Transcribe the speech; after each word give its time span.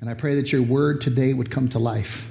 And 0.00 0.10
I 0.10 0.14
pray 0.14 0.34
that 0.36 0.52
your 0.52 0.62
word 0.62 1.00
today 1.00 1.32
would 1.32 1.50
come 1.50 1.68
to 1.70 1.78
life. 1.78 2.28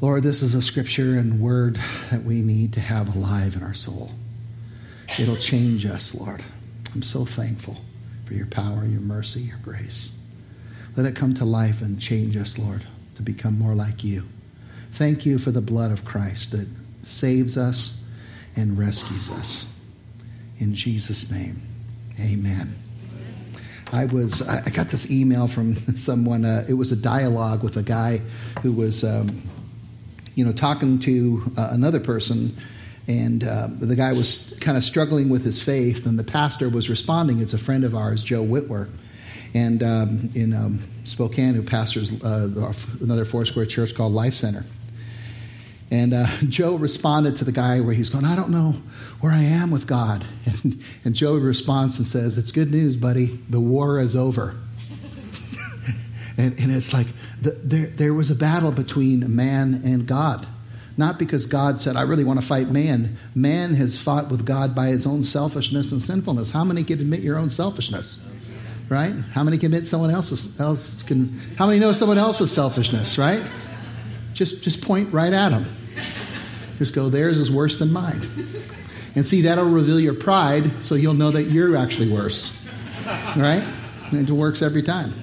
Lord, 0.00 0.22
this 0.22 0.42
is 0.42 0.54
a 0.54 0.62
scripture 0.62 1.18
and 1.18 1.40
word 1.40 1.78
that 2.10 2.24
we 2.24 2.42
need 2.42 2.72
to 2.74 2.80
have 2.80 3.14
alive 3.14 3.56
in 3.56 3.62
our 3.62 3.74
soul. 3.74 4.10
It'll 5.18 5.36
change 5.36 5.86
us, 5.86 6.14
Lord. 6.14 6.42
I'm 6.94 7.02
so 7.02 7.24
thankful 7.24 7.76
for 8.24 8.34
your 8.34 8.46
power, 8.46 8.84
your 8.84 9.00
mercy, 9.00 9.40
your 9.40 9.58
grace. 9.62 10.10
Let 10.96 11.06
it 11.06 11.16
come 11.16 11.34
to 11.34 11.44
life 11.44 11.80
and 11.80 12.00
change 12.00 12.36
us, 12.36 12.58
Lord, 12.58 12.84
to 13.14 13.22
become 13.22 13.58
more 13.58 13.74
like 13.74 14.04
you. 14.04 14.24
Thank 14.92 15.26
you 15.26 15.38
for 15.38 15.50
the 15.50 15.60
blood 15.60 15.90
of 15.90 16.04
Christ 16.04 16.52
that 16.52 16.68
saves 17.02 17.56
us 17.56 18.00
and 18.56 18.78
rescues 18.78 19.28
us. 19.30 19.66
In 20.58 20.74
Jesus' 20.74 21.30
name, 21.30 21.62
amen. 22.20 22.83
I 23.92 24.06
was 24.06 24.42
I 24.42 24.70
got 24.70 24.88
this 24.88 25.10
email 25.10 25.46
from 25.46 25.74
someone. 25.96 26.44
Uh, 26.44 26.64
it 26.68 26.74
was 26.74 26.92
a 26.92 26.96
dialogue 26.96 27.62
with 27.62 27.76
a 27.76 27.82
guy 27.82 28.20
who 28.62 28.72
was, 28.72 29.04
um, 29.04 29.42
you 30.34 30.44
know, 30.44 30.52
talking 30.52 30.98
to 31.00 31.42
uh, 31.56 31.68
another 31.72 32.00
person, 32.00 32.56
and 33.06 33.44
uh, 33.44 33.68
the 33.70 33.96
guy 33.96 34.12
was 34.12 34.56
kind 34.60 34.76
of 34.76 34.84
struggling 34.84 35.28
with 35.28 35.44
his 35.44 35.62
faith, 35.62 36.06
and 36.06 36.18
the 36.18 36.24
pastor 36.24 36.68
was 36.68 36.88
responding. 36.88 37.40
It's 37.40 37.54
a 37.54 37.58
friend 37.58 37.84
of 37.84 37.94
ours, 37.94 38.22
Joe 38.22 38.44
Wittwer, 38.44 38.88
and 39.52 39.82
um, 39.82 40.30
in 40.34 40.52
um, 40.52 40.80
Spokane, 41.04 41.54
who 41.54 41.62
pastors 41.62 42.10
uh, 42.24 42.72
another 43.00 43.24
Foursquare 43.24 43.66
church 43.66 43.94
called 43.94 44.12
Life 44.12 44.34
Center. 44.34 44.64
And 45.94 46.12
uh, 46.12 46.26
Joe 46.48 46.74
responded 46.74 47.36
to 47.36 47.44
the 47.44 47.52
guy 47.52 47.80
where 47.80 47.94
he's 47.94 48.10
going, 48.10 48.24
I 48.24 48.34
don't 48.34 48.50
know 48.50 48.74
where 49.20 49.32
I 49.32 49.42
am 49.42 49.70
with 49.70 49.86
God. 49.86 50.24
And, 50.62 50.82
and 51.04 51.14
Joe 51.14 51.36
responds 51.36 51.98
and 51.98 52.06
says, 52.06 52.38
It's 52.38 52.52
good 52.52 52.70
news, 52.70 52.96
buddy. 52.96 53.26
The 53.48 53.60
war 53.60 53.98
is 54.00 54.14
over. 54.14 54.54
and, 56.38 56.58
and 56.58 56.72
it's 56.72 56.92
like 56.92 57.06
the, 57.40 57.50
there, 57.50 57.86
there 57.86 58.14
was 58.14 58.30
a 58.30 58.34
battle 58.34 58.70
between 58.70 59.34
man 59.34 59.82
and 59.84 60.06
God. 60.06 60.46
Not 60.96 61.18
because 61.18 61.46
God 61.46 61.80
said, 61.80 61.96
I 61.96 62.02
really 62.02 62.24
want 62.24 62.40
to 62.40 62.46
fight 62.46 62.68
man. 62.68 63.16
Man 63.34 63.74
has 63.74 63.98
fought 63.98 64.30
with 64.30 64.46
God 64.46 64.74
by 64.74 64.88
his 64.88 65.06
own 65.06 65.24
selfishness 65.24 65.92
and 65.92 66.02
sinfulness. 66.02 66.50
How 66.50 66.64
many 66.64 66.84
can 66.84 67.00
admit 67.00 67.20
your 67.20 67.36
own 67.36 67.50
selfishness? 67.50 68.24
Right? 68.88 69.14
How 69.32 69.42
many 69.42 69.58
can 69.58 69.66
admit 69.66 69.88
someone 69.88 70.10
else's 70.10 70.60
else 70.60 71.02
can 71.02 71.40
how 71.56 71.66
many 71.66 71.78
know 71.78 71.92
someone 71.92 72.18
else's 72.18 72.52
selfishness, 72.52 73.18
right? 73.18 73.42
Just 74.34 74.62
just 74.62 74.82
point 74.82 75.12
right 75.12 75.32
at 75.32 75.50
them. 75.50 75.66
Just 76.78 76.94
go, 76.94 77.08
theirs 77.08 77.36
is 77.36 77.50
worse 77.50 77.78
than 77.78 77.92
mine. 77.92 78.20
And 79.14 79.24
see, 79.24 79.42
that'll 79.42 79.64
reveal 79.64 80.00
your 80.00 80.14
pride, 80.14 80.82
so 80.82 80.94
you'll 80.94 81.14
know 81.14 81.30
that 81.30 81.44
you're 81.44 81.76
actually 81.76 82.10
worse. 82.10 82.56
Right? 83.06 83.64
And 84.10 84.28
it 84.28 84.32
works 84.32 84.62
every 84.62 84.82
time. 84.82 85.14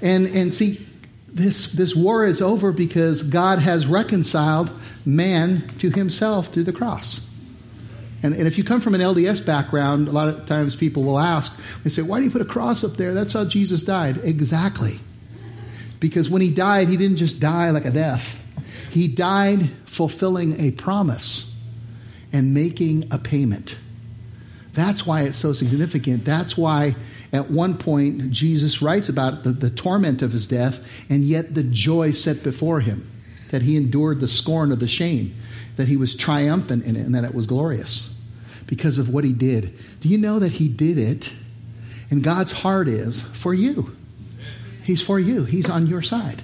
And, 0.00 0.26
and 0.26 0.52
see, 0.52 0.84
this, 1.28 1.72
this 1.72 1.94
war 1.94 2.26
is 2.26 2.42
over 2.42 2.72
because 2.72 3.22
God 3.22 3.58
has 3.58 3.86
reconciled 3.86 4.70
man 5.04 5.68
to 5.78 5.90
himself 5.90 6.48
through 6.48 6.64
the 6.64 6.72
cross. 6.72 7.28
And, 8.22 8.34
and 8.34 8.46
if 8.46 8.58
you 8.58 8.64
come 8.64 8.80
from 8.80 8.94
an 8.94 9.00
LDS 9.00 9.44
background, 9.44 10.08
a 10.08 10.12
lot 10.12 10.28
of 10.28 10.46
times 10.46 10.76
people 10.76 11.02
will 11.02 11.18
ask, 11.18 11.60
they 11.82 11.90
say, 11.90 12.02
Why 12.02 12.18
do 12.18 12.24
you 12.24 12.30
put 12.30 12.42
a 12.42 12.46
cross 12.46 12.84
up 12.84 12.96
there? 12.96 13.14
That's 13.14 13.32
how 13.32 13.44
Jesus 13.44 13.82
died. 13.82 14.18
Exactly. 14.22 15.00
Because 15.98 16.28
when 16.28 16.42
he 16.42 16.52
died, 16.52 16.88
he 16.88 16.96
didn't 16.96 17.16
just 17.16 17.40
die 17.40 17.70
like 17.70 17.84
a 17.84 17.90
death, 17.90 18.41
he 18.92 19.08
died 19.08 19.70
fulfilling 19.86 20.60
a 20.60 20.70
promise 20.72 21.54
and 22.32 22.52
making 22.52 23.08
a 23.10 23.18
payment. 23.18 23.78
That's 24.74 25.06
why 25.06 25.22
it's 25.22 25.36
so 25.36 25.52
significant. 25.52 26.24
That's 26.24 26.56
why 26.56 26.96
at 27.32 27.50
one 27.50 27.76
point 27.76 28.30
Jesus 28.30 28.82
writes 28.82 29.08
about 29.08 29.44
the, 29.44 29.52
the 29.52 29.70
torment 29.70 30.20
of 30.22 30.32
his 30.32 30.46
death 30.46 30.80
and 31.10 31.22
yet 31.22 31.54
the 31.54 31.62
joy 31.62 32.12
set 32.12 32.42
before 32.42 32.80
him, 32.80 33.10
that 33.50 33.62
he 33.62 33.76
endured 33.76 34.20
the 34.20 34.28
scorn 34.28 34.72
of 34.72 34.78
the 34.78 34.88
shame, 34.88 35.34
that 35.76 35.88
he 35.88 35.96
was 35.96 36.14
triumphant 36.14 36.84
in 36.84 36.96
it, 36.96 37.00
and 37.00 37.14
that 37.14 37.24
it 37.24 37.34
was 37.34 37.46
glorious 37.46 38.18
because 38.66 38.98
of 38.98 39.08
what 39.08 39.24
he 39.24 39.32
did. 39.32 39.78
Do 40.00 40.08
you 40.10 40.18
know 40.18 40.38
that 40.38 40.52
he 40.52 40.68
did 40.68 40.98
it? 40.98 41.30
And 42.10 42.22
God's 42.22 42.52
heart 42.52 42.88
is 42.88 43.22
for 43.22 43.54
you. 43.54 43.96
He's 44.82 45.00
for 45.00 45.18
you, 45.18 45.44
He's 45.44 45.70
on 45.70 45.86
your 45.86 46.02
side. 46.02 46.42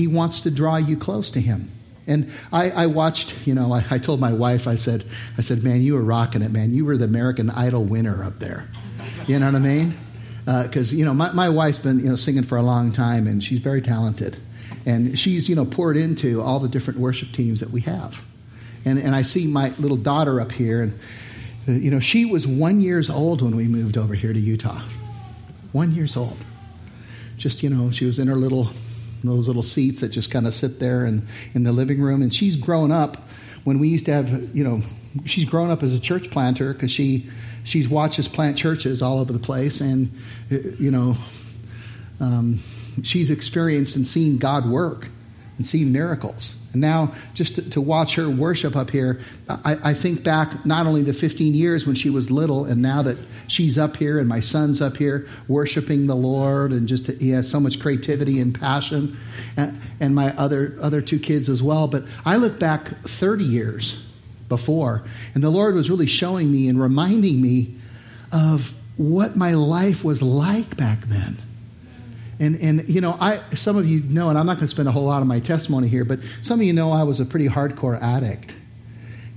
He 0.00 0.06
wants 0.06 0.40
to 0.40 0.50
draw 0.50 0.76
you 0.76 0.96
close 0.96 1.30
to 1.32 1.42
Him. 1.42 1.70
And 2.06 2.30
I, 2.50 2.70
I 2.70 2.86
watched, 2.86 3.34
you 3.46 3.54
know, 3.54 3.70
I, 3.74 3.84
I, 3.90 3.98
told 3.98 4.18
my 4.18 4.32
wife, 4.32 4.66
I 4.66 4.76
said, 4.76 5.04
I 5.36 5.42
said, 5.42 5.62
man, 5.62 5.82
you 5.82 5.92
were 5.92 6.02
rocking 6.02 6.40
it, 6.40 6.50
man. 6.50 6.72
You 6.72 6.86
were 6.86 6.96
the 6.96 7.04
American 7.04 7.50
Idol 7.50 7.84
winner 7.84 8.24
up 8.24 8.38
there. 8.38 8.66
You 9.26 9.38
know 9.38 9.44
what 9.44 9.56
I 9.56 9.58
mean? 9.58 9.98
Because, 10.46 10.94
uh, 10.94 10.96
you 10.96 11.04
know, 11.04 11.12
my, 11.12 11.32
my 11.32 11.50
wife's 11.50 11.78
been, 11.78 12.00
you 12.00 12.08
know, 12.08 12.16
singing 12.16 12.44
for 12.44 12.56
a 12.56 12.62
long 12.62 12.92
time, 12.92 13.26
and 13.26 13.44
she's 13.44 13.58
very 13.58 13.82
talented. 13.82 14.38
And 14.86 15.18
she's, 15.18 15.50
you 15.50 15.54
know, 15.54 15.66
poured 15.66 15.98
into 15.98 16.40
all 16.40 16.60
the 16.60 16.68
different 16.68 16.98
worship 16.98 17.32
teams 17.32 17.60
that 17.60 17.68
we 17.68 17.82
have. 17.82 18.24
And, 18.86 18.98
and 18.98 19.14
I 19.14 19.20
see 19.20 19.46
my 19.46 19.68
little 19.76 19.98
daughter 19.98 20.40
up 20.40 20.50
here, 20.50 20.82
and, 20.82 20.98
uh, 21.68 21.72
you 21.72 21.90
know, 21.90 22.00
she 22.00 22.24
was 22.24 22.46
one 22.46 22.80
years 22.80 23.10
old 23.10 23.42
when 23.42 23.54
we 23.54 23.68
moved 23.68 23.98
over 23.98 24.14
here 24.14 24.32
to 24.32 24.40
Utah. 24.40 24.80
One 25.72 25.94
years 25.94 26.16
old. 26.16 26.38
Just, 27.36 27.62
you 27.62 27.68
know, 27.68 27.90
she 27.90 28.06
was 28.06 28.18
in 28.18 28.28
her 28.28 28.36
little 28.36 28.70
those 29.28 29.46
little 29.46 29.62
seats 29.62 30.00
that 30.00 30.08
just 30.08 30.30
kind 30.30 30.46
of 30.46 30.54
sit 30.54 30.80
there 30.80 31.04
and 31.04 31.26
in 31.54 31.64
the 31.64 31.72
living 31.72 32.00
room. 32.00 32.22
And 32.22 32.32
she's 32.32 32.56
grown 32.56 32.90
up 32.90 33.16
when 33.64 33.78
we 33.78 33.88
used 33.88 34.06
to 34.06 34.12
have, 34.12 34.56
you 34.56 34.64
know, 34.64 34.82
she's 35.24 35.44
grown 35.44 35.70
up 35.70 35.82
as 35.82 35.94
a 35.94 36.00
church 36.00 36.30
planter 36.30 36.72
because 36.72 36.90
she 36.90 37.28
she's 37.64 37.88
watched 37.88 38.18
us 38.18 38.28
plant 38.28 38.56
churches 38.56 39.02
all 39.02 39.18
over 39.18 39.32
the 39.32 39.38
place, 39.38 39.80
and 39.80 40.12
you 40.50 40.90
know, 40.90 41.16
um, 42.20 42.60
she's 43.02 43.30
experienced 43.30 43.96
and 43.96 44.06
seen 44.06 44.38
God 44.38 44.66
work 44.66 45.08
and 45.58 45.66
seen 45.66 45.92
miracles. 45.92 46.59
And 46.72 46.80
now, 46.80 47.12
just 47.34 47.56
to, 47.56 47.70
to 47.70 47.80
watch 47.80 48.14
her 48.14 48.28
worship 48.30 48.76
up 48.76 48.90
here, 48.90 49.20
I, 49.48 49.78
I, 49.82 49.94
think 49.94 50.22
back 50.22 50.64
not 50.64 50.86
only 50.86 51.02
the 51.02 51.12
15 51.12 51.52
years 51.54 51.84
when 51.84 51.96
she 51.96 52.10
was 52.10 52.30
little, 52.30 52.64
and 52.64 52.80
now 52.80 53.02
that 53.02 53.18
she's 53.48 53.76
up 53.76 53.96
here 53.96 54.20
and 54.20 54.28
my 54.28 54.38
son's 54.38 54.80
up 54.80 54.96
here 54.96 55.26
worshiping 55.48 56.06
the 56.06 56.14
Lord, 56.14 56.72
and 56.72 56.86
just 56.86 57.08
he 57.08 57.30
has 57.30 57.50
so 57.50 57.58
much 57.58 57.80
creativity 57.80 58.40
and 58.40 58.58
passion, 58.58 59.16
and, 59.56 59.80
and 59.98 60.14
my 60.14 60.36
other 60.36 60.76
other 60.80 61.00
two 61.00 61.18
kids 61.18 61.48
as 61.48 61.62
well. 61.62 61.88
But 61.88 62.04
I 62.24 62.36
look 62.36 62.60
back 62.60 62.88
30 63.02 63.44
years 63.44 64.06
before, 64.48 65.02
and 65.34 65.42
the 65.42 65.50
Lord 65.50 65.74
was 65.74 65.90
really 65.90 66.06
showing 66.06 66.52
me 66.52 66.68
and 66.68 66.80
reminding 66.80 67.42
me 67.42 67.76
of 68.30 68.74
what 68.96 69.34
my 69.34 69.54
life 69.54 70.04
was 70.04 70.22
like 70.22 70.76
back 70.76 71.00
then 71.06 71.38
and, 72.40 72.58
and 72.60 72.88
you 72.88 73.02
know, 73.02 73.18
I, 73.20 73.40
some 73.54 73.76
of 73.76 73.86
you 73.86 74.00
know, 74.00 74.30
and 74.30 74.38
I'm 74.38 74.46
not 74.46 74.56
going 74.56 74.66
to 74.66 74.70
spend 74.70 74.88
a 74.88 74.92
whole 74.92 75.04
lot 75.04 75.20
of 75.20 75.28
my 75.28 75.40
testimony 75.40 75.88
here, 75.88 76.06
but 76.06 76.20
some 76.40 76.58
of 76.58 76.66
you 76.66 76.72
know 76.72 76.90
I 76.90 77.02
was 77.02 77.20
a 77.20 77.26
pretty 77.26 77.48
hardcore 77.48 78.00
addict. 78.00 78.56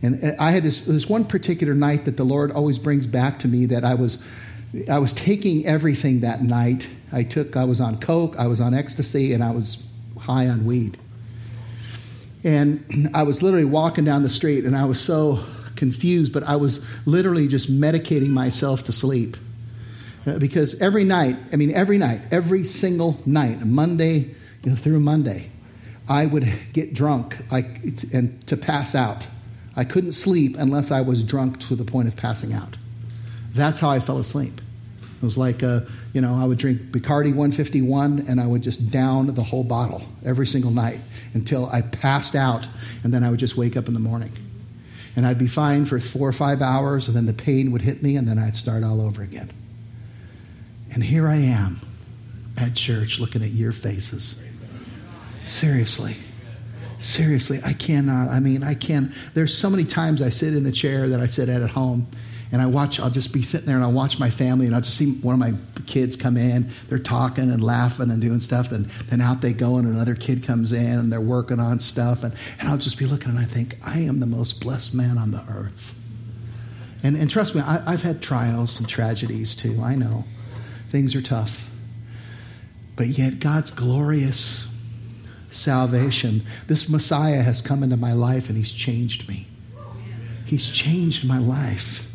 And 0.02 0.36
I 0.40 0.52
had 0.52 0.64
this, 0.64 0.80
this 0.81 1.08
one 1.08 1.25
particular 1.25 1.74
night 1.74 2.06
that 2.06 2.16
the 2.16 2.24
Lord 2.24 2.52
always 2.52 2.80
brings 2.80 3.06
back 3.06 3.40
to 3.40 3.47
me 3.47 3.66
that 3.68 3.84
I 3.84 3.96
was, 3.96 4.24
I 4.90 5.00
was 5.00 5.13
taking 5.13 5.66
everything 5.66 6.22
that 6.22 6.42
night. 6.44 6.88
I 7.12 7.24
took, 7.24 7.58
I 7.58 7.66
was 7.66 7.81
on 7.81 8.00
coke, 8.00 8.38
I 8.38 8.47
was 8.47 8.62
on 8.62 8.74
ecstasy, 8.74 9.34
and 9.34 9.44
I 9.44 9.52
was 9.52 9.86
high 10.18 10.47
on 10.47 10.66
weed. 10.66 10.97
And 12.46 13.12
I 13.13 13.24
was 13.24 13.44
literally 13.44 13.66
walking 13.66 14.06
down 14.06 14.24
the 14.24 14.30
street, 14.30 14.63
and 14.63 14.78
I 14.78 14.86
was 14.86 15.00
so 15.00 15.44
confused, 15.75 16.31
but 16.31 16.44
I 16.44 16.56
was 16.56 16.86
literally 17.06 17.50
just 17.50 17.69
medicating 17.69 18.30
myself 18.30 18.86
to 18.86 18.94
sleep. 18.94 19.36
Uh, 20.25 20.39
because 20.39 20.79
every 20.81 21.03
night, 21.03 21.35
I 21.51 21.57
mean, 21.57 21.73
every 21.73 21.97
night, 21.97 22.22
every 22.31 22.66
single 22.66 23.19
night, 23.25 23.66
Monday 23.66 24.35
you 24.63 24.72
know, 24.72 24.75
through 24.75 25.00
Monday, 25.00 25.50
I 26.07 26.25
would 26.25 26.51
get 26.73 26.94
drunk 26.94 27.38
I, 27.51 27.66
and 28.11 28.45
to 28.47 28.57
pass 28.57 28.95
out. 28.95 29.28
I 29.75 29.83
couldn't 29.83 30.13
sleep 30.13 30.56
unless 30.57 30.91
I 30.91 31.01
was 31.01 31.23
drunk 31.23 31.59
to 31.62 31.75
the 31.75 31.85
point 31.85 32.07
of 32.07 32.16
passing 32.16 32.53
out. 32.53 32.78
That's 33.53 33.79
how 33.79 33.89
I 33.89 34.00
fell 34.00 34.17
asleep. 34.17 34.62
It 35.01 35.25
was 35.25 35.38
like, 35.38 35.63
uh, 35.63 35.81
you 36.12 36.22
know, 36.22 36.35
I 36.35 36.45
would 36.45 36.57
drink 36.57 36.81
Bacardi 36.91 37.29
151 37.29 38.25
and 38.28 38.41
I 38.41 38.45
would 38.45 38.62
just 38.62 38.91
down 38.91 39.28
the 39.33 39.44
whole 39.44 39.63
bottle 39.63 40.03
every 40.25 40.48
single 40.48 40.71
night 40.71 41.00
until 41.33 41.68
I 41.68 41.81
passed 41.81 42.36
out, 42.36 42.68
and 43.03 43.13
then 43.13 43.24
I 43.24 43.30
would 43.30 43.39
just 43.39 43.56
wake 43.56 43.77
up 43.77 43.88
in 43.88 43.94
the 43.94 44.00
morning. 44.00 44.31
And 45.15 45.25
I'd 45.25 45.39
be 45.39 45.48
fine 45.48 45.86
for 45.86 46.00
four 46.00 46.27
or 46.27 46.33
five 46.33 46.62
hours, 46.62 47.07
and 47.07 47.15
then 47.15 47.25
the 47.25 47.33
pain 47.33 47.71
would 47.71 47.81
hit 47.81 48.03
me, 48.03 48.18
and 48.18 48.27
then 48.27 48.38
I'd 48.38 48.56
start 48.56 48.83
all 48.83 49.00
over 49.00 49.21
again. 49.21 49.51
And 50.94 51.04
here 51.04 51.28
I 51.28 51.36
am 51.36 51.80
at 52.57 52.75
church 52.75 53.19
looking 53.19 53.44
at 53.44 53.51
your 53.51 53.72
faces. 53.72 54.44
Seriously. 55.44 56.16
Seriously, 57.00 57.60
I 57.66 57.74
cannot. 57.74 58.30
I 58.30 58.40
mean, 58.40 58.63
I 58.63 58.75
can't. 58.75 59.12
There's 59.34 59.56
so 59.56 59.69
many 59.69 59.84
times 59.84 60.22
I 60.22 60.30
sit 60.30 60.54
in 60.54 60.63
the 60.63 60.72
chair 60.72 61.10
that 61.10 61.19
I 61.19 61.25
sit 61.25 61.50
at 61.50 61.62
at 61.62 61.72
home 61.72 62.07
and 62.54 62.62
I 62.62 62.68
watch, 62.68 63.00
I'll 63.00 63.10
just 63.10 63.34
be 63.34 63.42
sitting 63.42 63.66
there 63.66 63.75
and 63.75 63.84
I'll 63.84 63.92
watch 63.92 64.19
my 64.19 64.30
family 64.30 64.68
and 64.68 64.75
I'll 64.75 64.81
just 64.81 64.95
see 64.95 65.13
one 65.16 65.34
of 65.34 65.40
my 65.40 65.56
kids 65.88 66.16
come 66.16 66.38
in. 66.38 66.69
They're 66.88 67.00
talking 67.00 67.50
and 67.50 67.63
laughing 67.63 68.12
and 68.12 68.22
doing 68.22 68.39
stuff. 68.39 68.72
And 68.72 68.86
then 69.10 69.22
out 69.22 69.42
they 69.42 69.54
go 69.54 69.78
and 69.78 69.88
another 69.88 70.13
kid 70.13 70.44
comes 70.44 70.72
in 70.72 71.00
and 71.00 71.12
they're 71.12 71.19
working 71.19 71.60
on 71.60 71.80
stuff. 71.80 72.24
And, 72.24 72.36
and 72.60 72.69
I'll 72.69 72.78
just 72.78 73.00
be 73.00 73.07
looking 73.07 73.31
and 73.31 73.39
I 73.39 73.46
think, 73.46 73.80
I 73.84 74.00
am 74.00 74.19
the 74.19 74.28
most 74.28 74.62
blessed 74.62 74.94
man 74.94 75.18
on 75.18 75.31
the 75.31 75.44
earth. 75.50 75.96
And, 77.01 77.18
and 77.18 77.30
trust 77.30 77.56
me, 77.56 77.62
I, 77.62 77.92
I've 77.92 78.04
had 78.04 78.22
trials 78.22 78.80
and 78.80 78.88
tragedies 78.88 79.56
too. 79.56 79.81
I 79.81 79.96
know. 79.96 80.24
Things 80.94 81.16
are 81.16 81.24
tough. 81.24 81.72
But 82.95 83.07
yet, 83.07 83.40
God's 83.40 83.72
glorious 83.72 84.68
salvation, 85.50 86.45
this 86.68 86.88
Messiah 86.88 87.42
has 87.42 87.63
come 87.63 87.81
into 87.81 87.98
my 87.98 88.13
life 88.13 88.48
and 88.48 88.56
he's 88.56 88.72
changed 88.72 89.28
me. 89.28 89.48
He's 90.45 90.69
changed 90.69 91.28
my 91.28 91.40
life. 91.40 92.07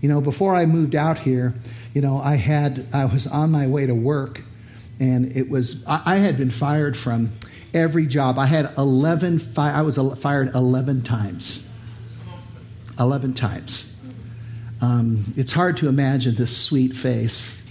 You 0.00 0.08
know, 0.08 0.20
before 0.20 0.56
I 0.56 0.66
moved 0.66 0.96
out 0.96 1.16
here, 1.16 1.54
you 1.94 2.00
know, 2.00 2.18
I 2.18 2.34
had, 2.34 2.88
I 2.92 3.04
was 3.04 3.28
on 3.28 3.52
my 3.52 3.68
way 3.68 3.86
to 3.86 3.94
work 3.94 4.42
and 4.98 5.36
it 5.36 5.48
was, 5.48 5.86
I, 5.86 6.02
I 6.04 6.16
had 6.16 6.36
been 6.36 6.50
fired 6.50 6.96
from 6.96 7.30
every 7.72 8.08
job. 8.08 8.36
I 8.36 8.46
had 8.46 8.76
11, 8.76 9.38
fi- 9.38 9.74
I 9.74 9.82
was 9.82 9.96
fired 10.18 10.56
11 10.56 11.02
times. 11.02 11.68
11 12.98 13.34
times. 13.34 13.94
Um, 14.80 15.32
it's 15.36 15.52
hard 15.52 15.76
to 15.76 15.88
imagine 15.88 16.34
this 16.34 16.56
sweet 16.56 16.96
face 16.96 17.61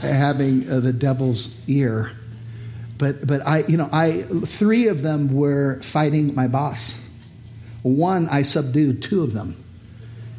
having 0.00 0.70
uh, 0.70 0.80
the 0.80 0.92
devil's 0.92 1.54
ear. 1.68 2.12
But, 2.98 3.26
but 3.26 3.46
I, 3.46 3.64
you 3.66 3.76
know, 3.76 3.88
I, 3.92 4.22
three 4.44 4.88
of 4.88 5.02
them 5.02 5.34
were 5.34 5.80
fighting 5.80 6.34
my 6.34 6.48
boss. 6.48 6.98
One, 7.82 8.28
I 8.28 8.42
subdued 8.42 9.02
two 9.02 9.22
of 9.22 9.32
them. 9.32 9.62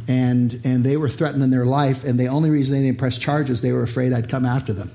And, 0.07 0.61
and 0.63 0.83
they 0.83 0.97
were 0.97 1.09
threatening 1.09 1.49
their 1.51 1.65
life. 1.65 2.03
And 2.03 2.19
the 2.19 2.27
only 2.27 2.49
reason 2.49 2.75
they 2.75 2.83
didn't 2.83 2.99
press 2.99 3.17
charges, 3.17 3.61
they 3.61 3.71
were 3.71 3.83
afraid 3.83 4.13
I'd 4.13 4.29
come 4.29 4.45
after 4.45 4.73
them. 4.73 4.91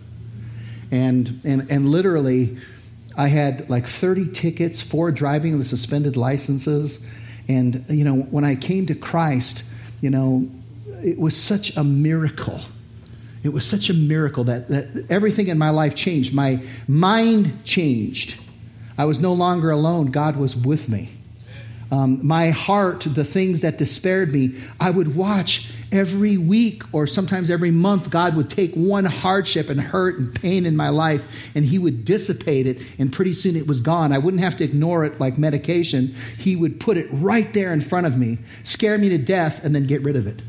And, 0.91 1.41
and, 1.45 1.71
and 1.71 1.89
literally, 1.91 2.59
I 3.17 3.29
had 3.29 3.71
like 3.71 3.87
30 3.87 4.29
tickets, 4.29 4.83
four 4.83 5.11
driving 5.11 5.59
with 5.59 5.67
suspended 5.67 6.17
licenses. 6.17 7.01
And, 7.49 7.85
you 7.89 8.05
know, 8.05 8.17
when 8.17 8.45
I 8.45 8.57
came 8.57 8.87
to 8.87 8.95
Christ, 8.95 9.63
you 10.01 10.11
know, 10.11 10.49
it 11.03 11.19
was 11.19 11.37
such 11.37 11.77
a 11.77 11.85
miracle. 11.85 12.61
It 13.47 13.53
was 13.53 13.65
such 13.65 13.91
a 13.91 13.95
miracle 13.95 14.43
that, 14.45 14.67
that 14.69 15.07
everything 15.09 15.47
in 15.47 15.57
my 15.57 15.71
life 15.71 15.95
changed. 15.95 16.35
My 16.35 16.61
mind 16.89 17.65
changed. 17.65 18.35
I 18.99 19.05
was 19.05 19.21
no 19.21 19.33
longer 19.33 19.71
alone. 19.71 20.07
God 20.07 20.35
was 20.37 20.57
with 20.57 20.89
me. 20.89 21.11
Um, 21.93 22.27
my 22.27 22.51
heart, 22.51 23.03
the 23.03 23.23
things 23.23 23.61
that 23.61 23.79
despaired 23.79 24.33
me, 24.33 24.57
I 24.81 24.91
would 24.91 25.15
watch 25.15 25.71
every 25.93 26.37
week 26.37 26.83
or 26.93 27.07
sometimes 27.07 27.49
every 27.49 27.71
month. 27.71 28.11
God 28.11 28.35
would 28.35 28.51
take 28.51 28.75
one 28.75 29.05
hardship 29.05 29.69
and 29.69 29.81
hurt 29.81 30.19
and 30.19 30.35
pain 30.35 30.67
in 30.67 30.77
my 30.77 30.89
life 30.89 31.23
and 31.55 31.65
He 31.65 31.79
would 31.79 32.05
dissipate 32.05 32.67
it, 32.67 32.83
and 32.99 33.13
pretty 33.13 33.33
soon 33.33 33.55
it 33.55 33.69
was 33.69 33.81
gone. 33.81 34.13
I 34.13 34.19
wouldn't 34.19 34.43
have 34.43 34.57
to 34.57 34.65
ignore 34.65 35.05
it 35.05 35.21
like 35.21 35.39
medication. 35.39 36.17
He 36.37 36.57
would 36.57 36.81
put 36.81 36.97
it 36.97 37.07
right 37.13 37.53
there 37.55 37.73
in 37.73 37.81
front 37.81 38.09
of 38.09 38.19
me, 38.19 38.39
scare 38.65 38.99
me 38.99 39.09
to 39.11 39.19
death, 39.19 39.65
and 39.65 39.73
then 39.73 39.87
get 39.87 40.03
rid 40.03 40.17
of 40.17 40.27
it. 40.27 40.43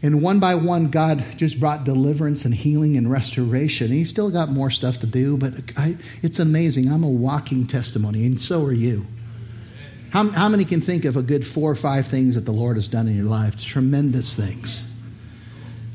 And 0.00 0.22
one 0.22 0.38
by 0.38 0.54
one, 0.54 0.90
God 0.90 1.24
just 1.36 1.58
brought 1.58 1.84
deliverance 1.84 2.44
and 2.44 2.54
healing 2.54 2.96
and 2.96 3.10
restoration. 3.10 3.88
He's 3.88 4.08
still 4.08 4.30
got 4.30 4.48
more 4.48 4.70
stuff 4.70 5.00
to 5.00 5.06
do, 5.06 5.36
but 5.36 5.54
I, 5.76 5.96
it's 6.22 6.38
amazing. 6.38 6.90
I'm 6.90 7.02
a 7.02 7.08
walking 7.08 7.66
testimony, 7.66 8.24
and 8.24 8.40
so 8.40 8.64
are 8.64 8.72
you. 8.72 9.06
How, 10.10 10.30
how 10.30 10.48
many 10.48 10.64
can 10.64 10.80
think 10.80 11.04
of 11.04 11.16
a 11.16 11.22
good 11.22 11.46
four 11.46 11.70
or 11.70 11.74
five 11.74 12.06
things 12.06 12.36
that 12.36 12.44
the 12.44 12.52
Lord 12.52 12.76
has 12.76 12.88
done 12.88 13.08
in 13.08 13.16
your 13.16 13.26
life? 13.26 13.62
Tremendous 13.62 14.34
things. 14.34 14.88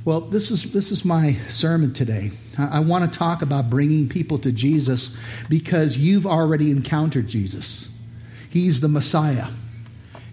Well, 0.05 0.19
this 0.19 0.51
is, 0.51 0.73
this 0.73 0.91
is 0.91 1.05
my 1.05 1.37
sermon 1.47 1.93
today. 1.93 2.31
I, 2.57 2.77
I 2.77 2.79
want 2.81 3.09
to 3.09 3.17
talk 3.17 3.41
about 3.41 3.69
bringing 3.69 4.09
people 4.09 4.37
to 4.39 4.51
Jesus 4.51 5.15
because 5.47 5.97
you've 5.97 6.27
already 6.27 6.71
encountered 6.71 7.27
Jesus. 7.27 7.89
He's 8.49 8.81
the 8.81 8.89
Messiah. 8.89 9.47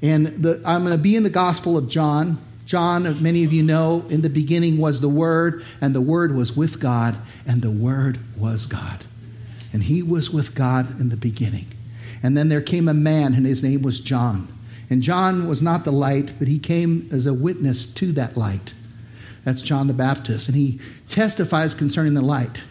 And 0.02 0.26
the, 0.42 0.60
I'm 0.66 0.84
going 0.84 0.96
to 0.96 1.02
be 1.02 1.14
in 1.14 1.22
the 1.22 1.30
Gospel 1.30 1.78
of 1.78 1.88
John. 1.88 2.38
John, 2.70 3.20
many 3.20 3.42
of 3.42 3.52
you 3.52 3.64
know, 3.64 4.04
in 4.10 4.22
the 4.22 4.30
beginning 4.30 4.78
was 4.78 5.00
the 5.00 5.08
Word, 5.08 5.64
and 5.80 5.92
the 5.92 6.00
Word 6.00 6.36
was 6.36 6.56
with 6.56 6.78
God, 6.78 7.18
and 7.44 7.62
the 7.62 7.70
Word 7.72 8.20
was 8.38 8.66
God. 8.66 9.04
And 9.72 9.82
He 9.82 10.04
was 10.04 10.30
with 10.30 10.54
God 10.54 11.00
in 11.00 11.08
the 11.08 11.16
beginning. 11.16 11.66
And 12.22 12.36
then 12.36 12.48
there 12.48 12.60
came 12.60 12.86
a 12.86 12.94
man, 12.94 13.34
and 13.34 13.44
his 13.44 13.64
name 13.64 13.82
was 13.82 13.98
John. 13.98 14.56
And 14.88 15.02
John 15.02 15.48
was 15.48 15.60
not 15.60 15.84
the 15.84 15.90
light, 15.90 16.38
but 16.38 16.46
he 16.46 16.60
came 16.60 17.08
as 17.10 17.26
a 17.26 17.34
witness 17.34 17.86
to 17.86 18.12
that 18.12 18.36
light. 18.36 18.72
That's 19.42 19.62
John 19.62 19.88
the 19.88 19.92
Baptist. 19.92 20.46
And 20.46 20.56
he 20.56 20.78
testifies 21.08 21.74
concerning 21.74 22.14
the 22.14 22.22
light. 22.22 22.62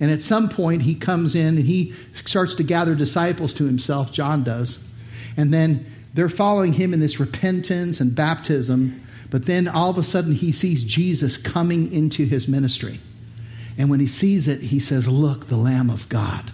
And 0.00 0.10
at 0.10 0.22
some 0.22 0.48
point, 0.48 0.82
he 0.82 0.96
comes 0.96 1.36
in 1.36 1.58
and 1.58 1.66
he 1.66 1.94
starts 2.24 2.56
to 2.56 2.64
gather 2.64 2.96
disciples 2.96 3.54
to 3.54 3.66
himself, 3.66 4.10
John 4.10 4.42
does. 4.42 4.82
And 5.36 5.54
then 5.54 5.86
they're 6.12 6.28
following 6.28 6.72
him 6.72 6.92
in 6.92 6.98
this 6.98 7.20
repentance 7.20 8.00
and 8.00 8.16
baptism. 8.16 9.00
But 9.30 9.46
then 9.46 9.68
all 9.68 9.90
of 9.90 9.98
a 9.98 10.02
sudden, 10.02 10.32
he 10.32 10.52
sees 10.52 10.84
Jesus 10.84 11.36
coming 11.36 11.92
into 11.92 12.24
his 12.24 12.46
ministry. 12.46 13.00
And 13.76 13.90
when 13.90 14.00
he 14.00 14.06
sees 14.06 14.46
it, 14.48 14.62
he 14.62 14.78
says, 14.78 15.08
Look, 15.08 15.48
the 15.48 15.56
Lamb 15.56 15.90
of 15.90 16.08
God. 16.08 16.52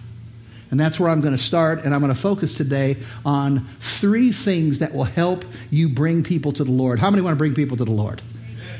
And 0.71 0.79
that's 0.79 0.99
where 0.99 1.09
I'm 1.09 1.21
going 1.21 1.35
to 1.35 1.41
start. 1.41 1.83
And 1.83 1.93
I'm 1.93 1.99
going 1.99 2.13
to 2.13 2.19
focus 2.19 2.55
today 2.55 2.97
on 3.25 3.67
three 3.79 4.31
things 4.31 4.79
that 4.79 4.93
will 4.93 5.03
help 5.03 5.43
you 5.69 5.89
bring 5.89 6.23
people 6.23 6.53
to 6.53 6.63
the 6.63 6.71
Lord. 6.71 6.99
How 6.99 7.09
many 7.09 7.21
want 7.21 7.33
to 7.33 7.37
bring 7.37 7.53
people 7.53 7.75
to 7.77 7.85
the 7.85 7.91
Lord? 7.91 8.21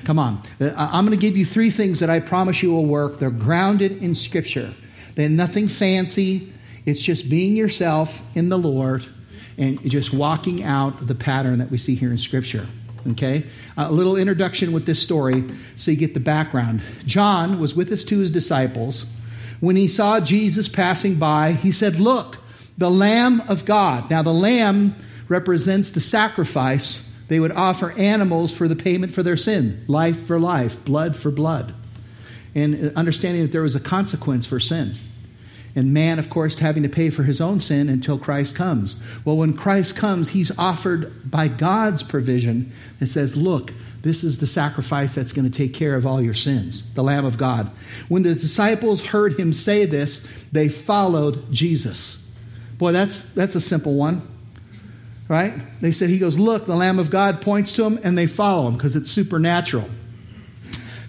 Come 0.05 0.17
on. 0.17 0.41
Uh, 0.59 0.71
I'm 0.75 1.05
going 1.05 1.17
to 1.17 1.21
give 1.21 1.37
you 1.37 1.45
three 1.45 1.69
things 1.69 1.99
that 1.99 2.09
I 2.09 2.19
promise 2.19 2.63
you 2.63 2.71
will 2.71 2.85
work. 2.85 3.19
They're 3.19 3.29
grounded 3.29 4.01
in 4.01 4.15
Scripture, 4.15 4.73
they're 5.15 5.29
nothing 5.29 5.67
fancy. 5.67 6.53
It's 6.83 7.01
just 7.01 7.29
being 7.29 7.55
yourself 7.55 8.23
in 8.35 8.49
the 8.49 8.57
Lord 8.57 9.05
and 9.55 9.79
just 9.87 10.11
walking 10.11 10.63
out 10.63 11.05
the 11.05 11.13
pattern 11.13 11.59
that 11.59 11.69
we 11.69 11.77
see 11.77 11.93
here 11.93 12.09
in 12.09 12.17
Scripture. 12.17 12.65
Okay? 13.09 13.45
A 13.77 13.91
little 13.91 14.15
introduction 14.15 14.71
with 14.71 14.85
this 14.85 15.01
story 15.01 15.43
so 15.75 15.91
you 15.91 15.97
get 15.97 16.13
the 16.13 16.19
background. 16.19 16.81
John 17.05 17.59
was 17.59 17.75
with 17.75 17.89
his 17.89 18.05
two 18.05 18.27
disciples 18.29 19.05
when 19.61 19.75
he 19.75 19.87
saw 19.87 20.19
Jesus 20.19 20.67
passing 20.67 21.15
by, 21.15 21.53
he 21.53 21.71
said, 21.71 21.99
Look, 21.99 22.37
the 22.77 22.91
Lamb 22.91 23.41
of 23.47 23.63
God. 23.63 24.09
Now, 24.09 24.23
the 24.23 24.33
lamb 24.33 24.95
represents 25.29 25.91
the 25.91 26.01
sacrifice 26.01 27.07
they 27.27 27.39
would 27.39 27.53
offer 27.53 27.91
animals 27.91 28.51
for 28.51 28.67
the 28.67 28.75
payment 28.75 29.13
for 29.13 29.23
their 29.23 29.37
sin 29.37 29.85
life 29.87 30.25
for 30.25 30.37
life, 30.37 30.83
blood 30.83 31.15
for 31.15 31.31
blood. 31.31 31.73
And 32.53 32.91
understanding 32.97 33.43
that 33.43 33.53
there 33.53 33.61
was 33.61 33.75
a 33.75 33.79
consequence 33.79 34.45
for 34.45 34.59
sin. 34.59 34.95
And 35.75 35.93
man, 35.93 36.19
of 36.19 36.29
course, 36.29 36.59
having 36.59 36.83
to 36.83 36.89
pay 36.89 37.09
for 37.09 37.23
his 37.23 37.39
own 37.39 37.59
sin 37.59 37.87
until 37.87 38.17
Christ 38.17 38.55
comes. 38.55 39.01
Well, 39.23 39.37
when 39.37 39.53
Christ 39.53 39.95
comes, 39.95 40.29
he's 40.29 40.51
offered 40.57 41.29
by 41.29 41.47
God's 41.47 42.03
provision 42.03 42.71
that 42.99 43.07
says, 43.07 43.37
Look, 43.37 43.71
this 44.01 44.23
is 44.23 44.39
the 44.39 44.47
sacrifice 44.47 45.15
that's 45.15 45.31
going 45.31 45.49
to 45.49 45.57
take 45.57 45.73
care 45.73 45.95
of 45.95 46.05
all 46.05 46.21
your 46.21 46.33
sins, 46.33 46.93
the 46.93 47.03
Lamb 47.03 47.23
of 47.23 47.37
God. 47.37 47.71
When 48.09 48.23
the 48.23 48.35
disciples 48.35 49.05
heard 49.05 49.39
him 49.39 49.53
say 49.53 49.85
this, 49.85 50.27
they 50.51 50.69
followed 50.69 51.51
Jesus. 51.53 52.21
Boy, 52.77 52.91
that's, 52.91 53.31
that's 53.33 53.55
a 53.55 53.61
simple 53.61 53.93
one, 53.93 54.27
right? 55.27 55.53
They 55.81 55.91
said, 55.91 56.09
He 56.09 56.17
goes, 56.19 56.37
Look, 56.37 56.65
the 56.65 56.75
Lamb 56.75 56.99
of 56.99 57.09
God 57.09 57.41
points 57.41 57.71
to 57.73 57.85
him, 57.85 57.99
and 58.03 58.17
they 58.17 58.27
follow 58.27 58.67
him 58.67 58.75
because 58.75 58.95
it's 58.95 59.11
supernatural. 59.11 59.87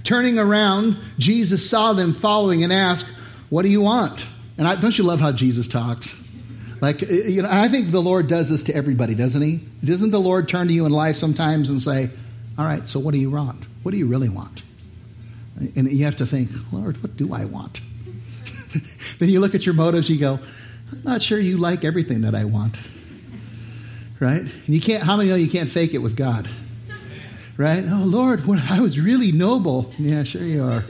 Turning 0.04 0.38
around, 0.38 0.96
Jesus 1.18 1.68
saw 1.68 1.92
them 1.94 2.12
following 2.12 2.62
and 2.62 2.72
asked, 2.72 3.10
What 3.48 3.62
do 3.62 3.68
you 3.68 3.80
want? 3.80 4.26
And 4.58 4.68
I, 4.68 4.76
don't 4.76 4.96
you 4.96 5.04
love 5.04 5.20
how 5.20 5.32
Jesus 5.32 5.66
talks? 5.66 6.20
Like, 6.80 7.00
you 7.02 7.42
know, 7.42 7.48
I 7.50 7.68
think 7.68 7.92
the 7.92 8.02
Lord 8.02 8.26
does 8.26 8.48
this 8.50 8.64
to 8.64 8.74
everybody, 8.74 9.14
doesn't 9.14 9.40
He? 9.40 9.60
Doesn't 9.84 10.10
the 10.10 10.20
Lord 10.20 10.48
turn 10.48 10.66
to 10.66 10.72
you 10.72 10.84
in 10.84 10.92
life 10.92 11.16
sometimes 11.16 11.70
and 11.70 11.80
say, 11.80 12.10
all 12.58 12.64
right, 12.64 12.86
so 12.88 12.98
what 12.98 13.12
do 13.12 13.18
you 13.18 13.30
want? 13.30 13.64
What 13.82 13.92
do 13.92 13.98
you 13.98 14.06
really 14.06 14.28
want? 14.28 14.62
And 15.76 15.90
you 15.90 16.04
have 16.04 16.16
to 16.16 16.26
think, 16.26 16.50
Lord, 16.72 17.00
what 17.02 17.16
do 17.16 17.32
I 17.32 17.44
want? 17.44 17.80
then 19.20 19.28
you 19.28 19.38
look 19.38 19.54
at 19.54 19.64
your 19.64 19.76
motives, 19.76 20.10
you 20.10 20.18
go, 20.18 20.40
I'm 20.90 21.02
not 21.04 21.22
sure 21.22 21.38
you 21.38 21.56
like 21.56 21.84
everything 21.84 22.22
that 22.22 22.34
I 22.34 22.44
want. 22.44 22.76
Right? 24.18 24.40
And 24.40 24.68
you 24.68 24.80
can't, 24.80 25.02
how 25.02 25.16
many 25.16 25.28
know 25.30 25.36
you 25.36 25.50
can't 25.50 25.68
fake 25.68 25.94
it 25.94 25.98
with 25.98 26.16
God? 26.16 26.48
Right? 27.56 27.84
Oh, 27.86 28.02
Lord, 28.04 28.46
when 28.46 28.58
I 28.58 28.80
was 28.80 28.98
really 28.98 29.30
noble. 29.30 29.92
Yeah, 29.98 30.24
sure 30.24 30.42
you 30.42 30.64
are. 30.64 30.84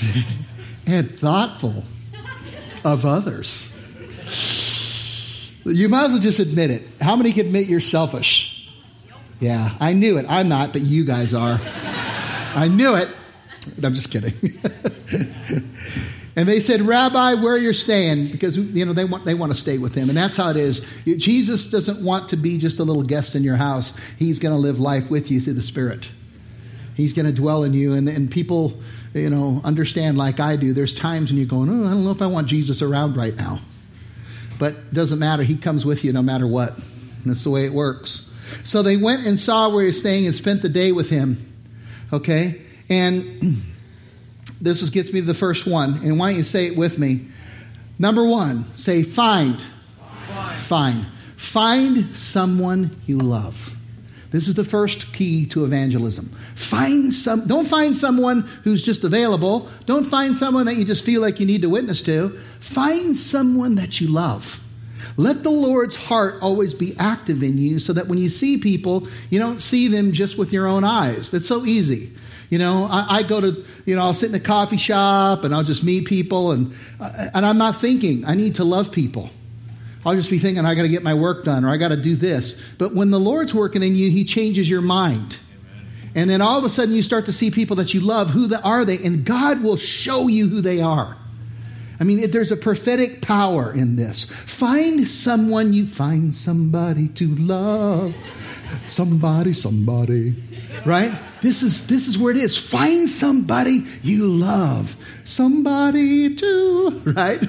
and 0.86 1.10
thoughtful 1.10 1.84
of 2.84 3.04
others. 3.04 3.72
You 5.64 5.88
might 5.88 6.06
as 6.06 6.12
well 6.12 6.20
just 6.20 6.38
admit 6.38 6.70
it. 6.70 6.82
How 7.00 7.16
many 7.16 7.32
can 7.32 7.46
admit 7.46 7.68
you're 7.68 7.80
selfish? 7.80 8.68
Yeah, 9.40 9.76
I 9.80 9.92
knew 9.92 10.18
it. 10.18 10.26
I'm 10.28 10.48
not, 10.48 10.72
but 10.72 10.82
you 10.82 11.04
guys 11.04 11.34
are. 11.34 11.60
I 11.62 12.68
knew 12.68 12.94
it. 12.94 13.08
I'm 13.82 13.94
just 13.94 14.10
kidding. 14.10 14.32
and 16.36 16.48
they 16.48 16.60
said, 16.60 16.82
Rabbi, 16.82 17.34
where 17.34 17.56
you're 17.56 17.74
staying, 17.74 18.32
because 18.32 18.56
you 18.56 18.84
know 18.84 18.92
they 18.92 19.04
want 19.04 19.24
they 19.24 19.34
want 19.34 19.52
to 19.52 19.58
stay 19.58 19.78
with 19.78 19.94
him, 19.94 20.08
and 20.08 20.16
that's 20.16 20.36
how 20.36 20.50
it 20.50 20.56
is. 20.56 20.84
Jesus 21.04 21.66
doesn't 21.66 22.02
want 22.02 22.30
to 22.30 22.36
be 22.36 22.58
just 22.58 22.78
a 22.78 22.84
little 22.84 23.02
guest 23.02 23.36
in 23.36 23.44
your 23.44 23.56
house. 23.56 23.94
He's 24.18 24.38
going 24.38 24.54
to 24.54 24.60
live 24.60 24.80
life 24.80 25.10
with 25.10 25.30
you 25.30 25.40
through 25.40 25.54
the 25.54 25.62
Spirit. 25.62 26.08
He's 26.94 27.12
going 27.12 27.26
to 27.26 27.32
dwell 27.32 27.62
in 27.62 27.74
you, 27.74 27.92
and, 27.92 28.08
and 28.08 28.28
people, 28.28 28.80
you 29.18 29.30
know, 29.30 29.60
understand 29.64 30.18
like 30.18 30.40
I 30.40 30.56
do. 30.56 30.72
There's 30.72 30.94
times 30.94 31.30
when 31.30 31.38
you're 31.38 31.46
going, 31.46 31.68
oh, 31.68 31.86
I 31.86 31.90
don't 31.90 32.04
know 32.04 32.10
if 32.10 32.22
I 32.22 32.26
want 32.26 32.46
Jesus 32.46 32.82
around 32.82 33.16
right 33.16 33.36
now, 33.36 33.60
but 34.58 34.74
it 34.74 34.94
doesn't 34.94 35.18
matter. 35.18 35.42
He 35.42 35.56
comes 35.56 35.84
with 35.84 36.04
you 36.04 36.12
no 36.12 36.22
matter 36.22 36.46
what. 36.46 36.76
And 36.76 37.26
that's 37.26 37.44
the 37.44 37.50
way 37.50 37.64
it 37.64 37.72
works. 37.72 38.30
So 38.64 38.82
they 38.82 38.96
went 38.96 39.26
and 39.26 39.38
saw 39.38 39.68
where 39.68 39.82
he 39.82 39.88
was 39.88 40.00
staying 40.00 40.26
and 40.26 40.34
spent 40.34 40.62
the 40.62 40.68
day 40.68 40.92
with 40.92 41.10
him. 41.10 41.52
Okay? 42.12 42.62
And 42.88 43.62
this 44.60 44.82
is, 44.82 44.90
gets 44.90 45.12
me 45.12 45.20
to 45.20 45.26
the 45.26 45.34
first 45.34 45.66
one. 45.66 45.94
And 46.04 46.18
why 46.18 46.30
don't 46.30 46.38
you 46.38 46.44
say 46.44 46.66
it 46.66 46.76
with 46.76 46.98
me? 46.98 47.26
Number 47.98 48.24
one, 48.24 48.64
say 48.76 49.02
find. 49.02 49.58
Find. 50.28 50.62
Find, 50.62 51.06
find 51.36 52.16
someone 52.16 52.96
you 53.06 53.18
love. 53.18 53.74
This 54.30 54.46
is 54.46 54.54
the 54.54 54.64
first 54.64 55.12
key 55.14 55.46
to 55.46 55.64
evangelism. 55.64 56.26
Find 56.54 57.12
some, 57.12 57.46
don't 57.46 57.66
find 57.66 57.96
someone 57.96 58.42
who's 58.62 58.82
just 58.82 59.04
available. 59.04 59.68
Don't 59.86 60.04
find 60.04 60.36
someone 60.36 60.66
that 60.66 60.76
you 60.76 60.84
just 60.84 61.04
feel 61.04 61.22
like 61.22 61.40
you 61.40 61.46
need 61.46 61.62
to 61.62 61.70
witness 61.70 62.02
to. 62.02 62.38
Find 62.60 63.16
someone 63.16 63.76
that 63.76 64.00
you 64.00 64.08
love. 64.08 64.60
Let 65.16 65.42
the 65.42 65.50
Lord's 65.50 65.96
heart 65.96 66.42
always 66.42 66.74
be 66.74 66.94
active 66.98 67.42
in 67.42 67.58
you 67.58 67.78
so 67.78 67.92
that 67.94 68.06
when 68.06 68.18
you 68.18 68.28
see 68.28 68.58
people, 68.58 69.08
you 69.30 69.38
don't 69.38 69.58
see 69.58 69.88
them 69.88 70.12
just 70.12 70.36
with 70.36 70.52
your 70.52 70.66
own 70.66 70.84
eyes. 70.84 71.30
That's 71.30 71.48
so 71.48 71.64
easy. 71.64 72.12
You 72.50 72.58
know, 72.58 72.86
I, 72.90 73.18
I, 73.18 73.22
go 73.22 73.40
to, 73.40 73.64
you 73.84 73.96
know, 73.96 74.02
I'll 74.02 74.14
sit 74.14 74.28
in 74.28 74.34
a 74.34 74.40
coffee 74.40 74.76
shop 74.76 75.44
and 75.44 75.54
I'll 75.54 75.64
just 75.64 75.82
meet 75.82 76.06
people 76.06 76.52
and, 76.52 76.74
uh, 77.00 77.28
and 77.34 77.44
I'm 77.44 77.58
not 77.58 77.80
thinking, 77.80 78.24
I 78.24 78.34
need 78.34 78.54
to 78.56 78.64
love 78.64 78.92
people. 78.92 79.30
I'll 80.04 80.14
just 80.14 80.30
be 80.30 80.38
thinking, 80.38 80.64
I 80.64 80.74
got 80.74 80.82
to 80.82 80.88
get 80.88 81.02
my 81.02 81.14
work 81.14 81.44
done 81.44 81.64
or 81.64 81.70
I 81.70 81.76
got 81.76 81.88
to 81.88 81.96
do 81.96 82.14
this. 82.16 82.60
But 82.78 82.94
when 82.94 83.10
the 83.10 83.20
Lord's 83.20 83.54
working 83.54 83.82
in 83.82 83.96
you, 83.96 84.10
He 84.10 84.24
changes 84.24 84.68
your 84.68 84.80
mind. 84.80 85.36
And 86.14 86.28
then 86.28 86.40
all 86.40 86.58
of 86.58 86.64
a 86.64 86.70
sudden 86.70 86.94
you 86.94 87.02
start 87.02 87.26
to 87.26 87.32
see 87.32 87.50
people 87.50 87.76
that 87.76 87.94
you 87.94 88.00
love. 88.00 88.30
Who 88.30 88.52
are 88.54 88.84
they? 88.84 88.98
And 88.98 89.24
God 89.24 89.62
will 89.62 89.76
show 89.76 90.28
you 90.28 90.48
who 90.48 90.60
they 90.60 90.80
are. 90.80 91.16
I 92.00 92.04
mean, 92.04 92.30
there's 92.30 92.52
a 92.52 92.56
prophetic 92.56 93.22
power 93.22 93.72
in 93.72 93.96
this. 93.96 94.24
Find 94.24 95.08
someone 95.08 95.72
you 95.72 95.86
find 95.86 96.34
somebody 96.34 97.08
to 97.08 97.34
love. 97.34 98.14
Somebody, 98.88 99.52
somebody. 99.52 100.34
Right? 100.84 101.12
This 101.42 101.62
is 101.62 101.86
this 101.86 102.06
is 102.06 102.16
where 102.16 102.30
it 102.30 102.36
is. 102.36 102.56
Find 102.56 103.08
somebody 103.08 103.84
you 104.02 104.28
love. 104.28 104.96
Somebody 105.24 106.36
to, 106.36 107.02
right? 107.16 107.42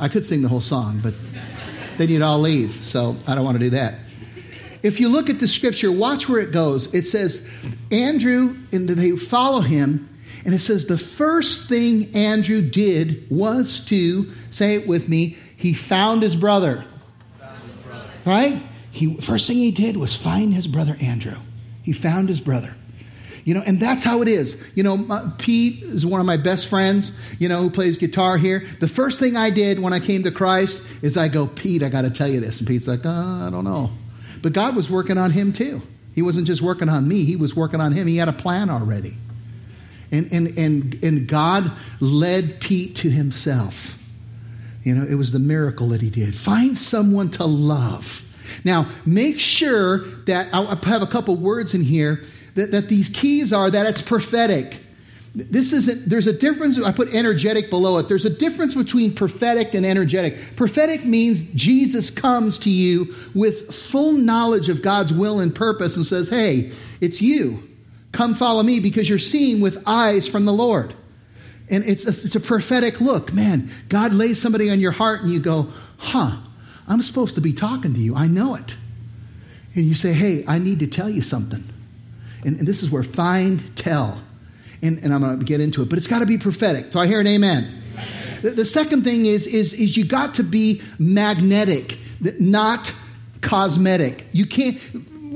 I 0.00 0.08
could 0.08 0.26
sing 0.26 0.42
the 0.42 0.48
whole 0.48 0.60
song, 0.60 1.00
but 1.02 1.14
then 1.98 2.08
you'd 2.08 2.22
all 2.22 2.40
leave. 2.40 2.84
So 2.84 3.16
I 3.26 3.34
don't 3.34 3.44
want 3.44 3.58
to 3.58 3.64
do 3.64 3.70
that. 3.70 4.00
If 4.82 4.98
you 4.98 5.10
look 5.10 5.28
at 5.28 5.38
the 5.38 5.46
scripture, 5.46 5.92
watch 5.92 6.28
where 6.28 6.40
it 6.40 6.52
goes. 6.52 6.92
It 6.94 7.02
says, 7.02 7.46
Andrew, 7.90 8.56
and 8.72 8.88
they 8.88 9.10
follow 9.16 9.60
him, 9.60 10.08
and 10.44 10.54
it 10.54 10.60
says, 10.60 10.86
the 10.86 10.96
first 10.96 11.68
thing 11.68 12.16
Andrew 12.16 12.62
did 12.62 13.26
was 13.30 13.80
to, 13.86 14.32
say 14.48 14.76
it 14.76 14.86
with 14.86 15.08
me, 15.08 15.36
he 15.56 15.74
found 15.74 16.22
his 16.22 16.34
brother. 16.34 16.82
Found 17.38 17.62
his 17.62 17.74
brother. 17.84 18.10
Right? 18.24 18.62
He, 18.90 19.16
first 19.18 19.46
thing 19.46 19.58
he 19.58 19.70
did 19.70 19.98
was 19.98 20.16
find 20.16 20.54
his 20.54 20.66
brother 20.66 20.96
Andrew. 21.00 21.36
He 21.82 21.92
found 21.92 22.30
his 22.30 22.40
brother. 22.40 22.74
You 23.44 23.54
know, 23.54 23.62
and 23.64 23.80
that's 23.80 24.04
how 24.04 24.22
it 24.22 24.28
is. 24.28 24.56
You 24.74 24.82
know, 24.82 24.96
my, 24.96 25.30
Pete 25.38 25.82
is 25.82 26.04
one 26.04 26.20
of 26.20 26.26
my 26.26 26.36
best 26.36 26.68
friends, 26.68 27.12
you 27.38 27.48
know, 27.48 27.62
who 27.62 27.70
plays 27.70 27.96
guitar 27.96 28.36
here. 28.36 28.66
The 28.80 28.88
first 28.88 29.18
thing 29.18 29.36
I 29.36 29.50
did 29.50 29.78
when 29.78 29.92
I 29.92 30.00
came 30.00 30.22
to 30.24 30.30
Christ 30.30 30.80
is 31.02 31.16
I 31.16 31.28
go, 31.28 31.46
Pete, 31.46 31.82
I 31.82 31.88
got 31.88 32.02
to 32.02 32.10
tell 32.10 32.28
you 32.28 32.40
this. 32.40 32.58
And 32.58 32.68
Pete's 32.68 32.86
like, 32.86 33.00
oh, 33.04 33.44
I 33.46 33.50
don't 33.50 33.64
know. 33.64 33.90
But 34.42 34.52
God 34.52 34.76
was 34.76 34.90
working 34.90 35.18
on 35.18 35.30
him 35.30 35.52
too. 35.52 35.82
He 36.14 36.22
wasn't 36.22 36.46
just 36.46 36.60
working 36.60 36.88
on 36.88 37.06
me, 37.08 37.24
he 37.24 37.36
was 37.36 37.54
working 37.54 37.80
on 37.80 37.92
him. 37.92 38.06
He 38.06 38.16
had 38.16 38.28
a 38.28 38.32
plan 38.32 38.68
already. 38.70 39.16
And, 40.12 40.32
and, 40.32 40.58
and, 40.58 41.04
and 41.04 41.28
God 41.28 41.70
led 42.00 42.60
Pete 42.60 42.96
to 42.96 43.10
himself. 43.10 43.96
You 44.82 44.94
know, 44.94 45.06
it 45.06 45.14
was 45.14 45.30
the 45.30 45.38
miracle 45.38 45.88
that 45.90 46.00
he 46.00 46.10
did. 46.10 46.34
Find 46.34 46.76
someone 46.76 47.30
to 47.32 47.44
love. 47.44 48.24
Now, 48.64 48.88
make 49.06 49.38
sure 49.38 49.98
that 50.24 50.48
I 50.52 50.76
have 50.88 51.02
a 51.02 51.06
couple 51.06 51.36
words 51.36 51.74
in 51.74 51.82
here 51.82 52.24
that, 52.54 52.72
that 52.72 52.88
these 52.88 53.08
keys 53.08 53.52
are 53.52 53.70
that 53.70 53.86
it's 53.86 54.02
prophetic. 54.02 54.80
This 55.34 55.72
isn't, 55.72 56.08
there's 56.08 56.26
a 56.26 56.32
difference. 56.32 56.82
I 56.82 56.90
put 56.90 57.14
energetic 57.14 57.70
below 57.70 57.98
it. 57.98 58.08
There's 58.08 58.24
a 58.24 58.30
difference 58.30 58.74
between 58.74 59.14
prophetic 59.14 59.74
and 59.74 59.86
energetic. 59.86 60.56
Prophetic 60.56 61.04
means 61.04 61.42
Jesus 61.54 62.10
comes 62.10 62.58
to 62.60 62.70
you 62.70 63.14
with 63.34 63.72
full 63.72 64.12
knowledge 64.12 64.68
of 64.68 64.82
God's 64.82 65.12
will 65.12 65.38
and 65.38 65.54
purpose 65.54 65.96
and 65.96 66.04
says, 66.04 66.28
Hey, 66.28 66.72
it's 67.00 67.22
you. 67.22 67.62
Come 68.10 68.34
follow 68.34 68.62
me 68.64 68.80
because 68.80 69.08
you're 69.08 69.20
seeing 69.20 69.60
with 69.60 69.84
eyes 69.86 70.26
from 70.26 70.46
the 70.46 70.52
Lord. 70.52 70.94
And 71.68 71.84
it's 71.84 72.04
a, 72.06 72.08
it's 72.08 72.34
a 72.34 72.40
prophetic 72.40 73.00
look. 73.00 73.32
Man, 73.32 73.70
God 73.88 74.12
lays 74.12 74.42
somebody 74.42 74.68
on 74.68 74.80
your 74.80 74.90
heart 74.90 75.22
and 75.22 75.32
you 75.32 75.38
go, 75.38 75.72
Huh, 75.96 76.38
I'm 76.88 77.02
supposed 77.02 77.36
to 77.36 77.40
be 77.40 77.52
talking 77.52 77.94
to 77.94 78.00
you. 78.00 78.16
I 78.16 78.26
know 78.26 78.56
it. 78.56 78.74
And 79.76 79.84
you 79.84 79.94
say, 79.94 80.12
Hey, 80.12 80.44
I 80.48 80.58
need 80.58 80.80
to 80.80 80.88
tell 80.88 81.08
you 81.08 81.22
something. 81.22 81.69
And, 82.44 82.58
and 82.58 82.66
this 82.66 82.82
is 82.82 82.90
where 82.90 83.02
find, 83.02 83.76
tell. 83.76 84.20
And, 84.82 84.98
and 85.02 85.12
I'm 85.12 85.20
going 85.20 85.38
to 85.38 85.44
get 85.44 85.60
into 85.60 85.82
it, 85.82 85.88
but 85.88 85.98
it's 85.98 86.06
got 86.06 86.20
to 86.20 86.26
be 86.26 86.38
prophetic. 86.38 86.92
So 86.92 87.00
I 87.00 87.06
hear 87.06 87.20
an 87.20 87.26
amen. 87.26 87.82
amen. 87.92 88.38
The, 88.42 88.50
the, 88.50 88.64
second 88.64 89.04
thing 89.04 89.26
is, 89.26 89.46
is, 89.46 89.74
is 89.74 89.96
you 89.96 90.04
got 90.04 90.34
to 90.36 90.42
be 90.42 90.80
magnetic, 90.98 91.98
not 92.38 92.92
cosmetic. 93.42 94.26
You 94.32 94.46
can't, 94.46 94.80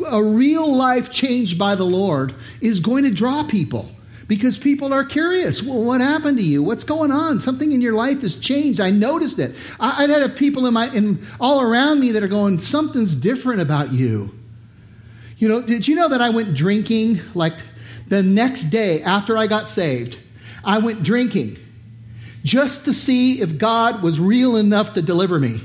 a 0.06 0.22
real 0.22 0.74
life 0.74 1.10
changed 1.10 1.58
by 1.58 1.74
the 1.74 1.84
Lord 1.84 2.34
is 2.60 2.80
going 2.80 3.04
to 3.04 3.10
draw 3.10 3.44
people 3.44 3.90
because 4.26 4.56
people 4.56 4.92
are 4.92 5.04
curious. 5.04 5.62
Well, 5.62 5.82
what 5.82 6.00
happened 6.00 6.38
to 6.38 6.42
you? 6.42 6.62
What's 6.62 6.84
going 6.84 7.10
on? 7.10 7.40
Something 7.40 7.72
in 7.72 7.80
your 7.80 7.92
life 7.92 8.22
has 8.22 8.34
changed. 8.34 8.80
I 8.80 8.90
noticed 8.90 9.38
it. 9.38 9.54
I, 9.78 10.06
would 10.06 10.10
had 10.10 10.36
people 10.36 10.66
in 10.66 10.74
my 10.74 10.88
in 10.90 11.24
all 11.40 11.60
around 11.60 12.00
me 12.00 12.12
that 12.12 12.22
are 12.22 12.28
going, 12.28 12.58
something's 12.60 13.14
different 13.14 13.60
about 13.60 13.92
you. 13.92 14.34
You 15.36 15.48
know, 15.48 15.62
did 15.62 15.88
you 15.88 15.96
know 15.96 16.08
that 16.08 16.20
I 16.20 16.30
went 16.30 16.54
drinking 16.54 17.20
like 17.34 17.54
the 18.08 18.22
next 18.22 18.64
day 18.64 19.02
after 19.02 19.36
I 19.36 19.46
got 19.46 19.68
saved? 19.68 20.18
I 20.64 20.78
went 20.78 21.02
drinking 21.02 21.58
just 22.42 22.84
to 22.84 22.92
see 22.92 23.40
if 23.40 23.58
God 23.58 24.02
was 24.02 24.20
real 24.20 24.56
enough 24.56 24.94
to 24.94 25.02
deliver 25.02 25.38
me. 25.40 25.60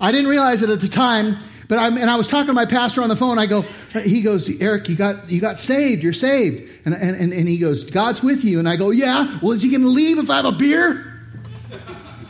I 0.00 0.12
didn't 0.12 0.28
realize 0.28 0.62
it 0.62 0.70
at 0.70 0.80
the 0.80 0.88
time, 0.88 1.36
but 1.68 1.78
I'm, 1.78 1.98
and 1.98 2.10
I 2.10 2.16
was 2.16 2.28
talking 2.28 2.46
to 2.46 2.52
my 2.52 2.64
pastor 2.64 3.02
on 3.02 3.08
the 3.08 3.16
phone. 3.16 3.38
I 3.38 3.46
go, 3.46 3.62
he 4.02 4.22
goes, 4.22 4.48
Eric, 4.60 4.88
you 4.88 4.96
got, 4.96 5.30
you 5.30 5.40
got 5.40 5.58
saved. 5.58 6.02
You're 6.02 6.12
saved. 6.12 6.86
And, 6.86 6.94
and, 6.94 7.32
and 7.32 7.48
he 7.48 7.58
goes, 7.58 7.84
God's 7.84 8.22
with 8.22 8.44
you. 8.44 8.58
And 8.58 8.68
I 8.68 8.76
go, 8.76 8.90
yeah. 8.90 9.38
Well, 9.42 9.52
is 9.52 9.62
he 9.62 9.70
going 9.70 9.82
to 9.82 9.88
leave 9.88 10.18
if 10.18 10.30
I 10.30 10.36
have 10.36 10.44
a 10.46 10.52
beer? 10.52 11.04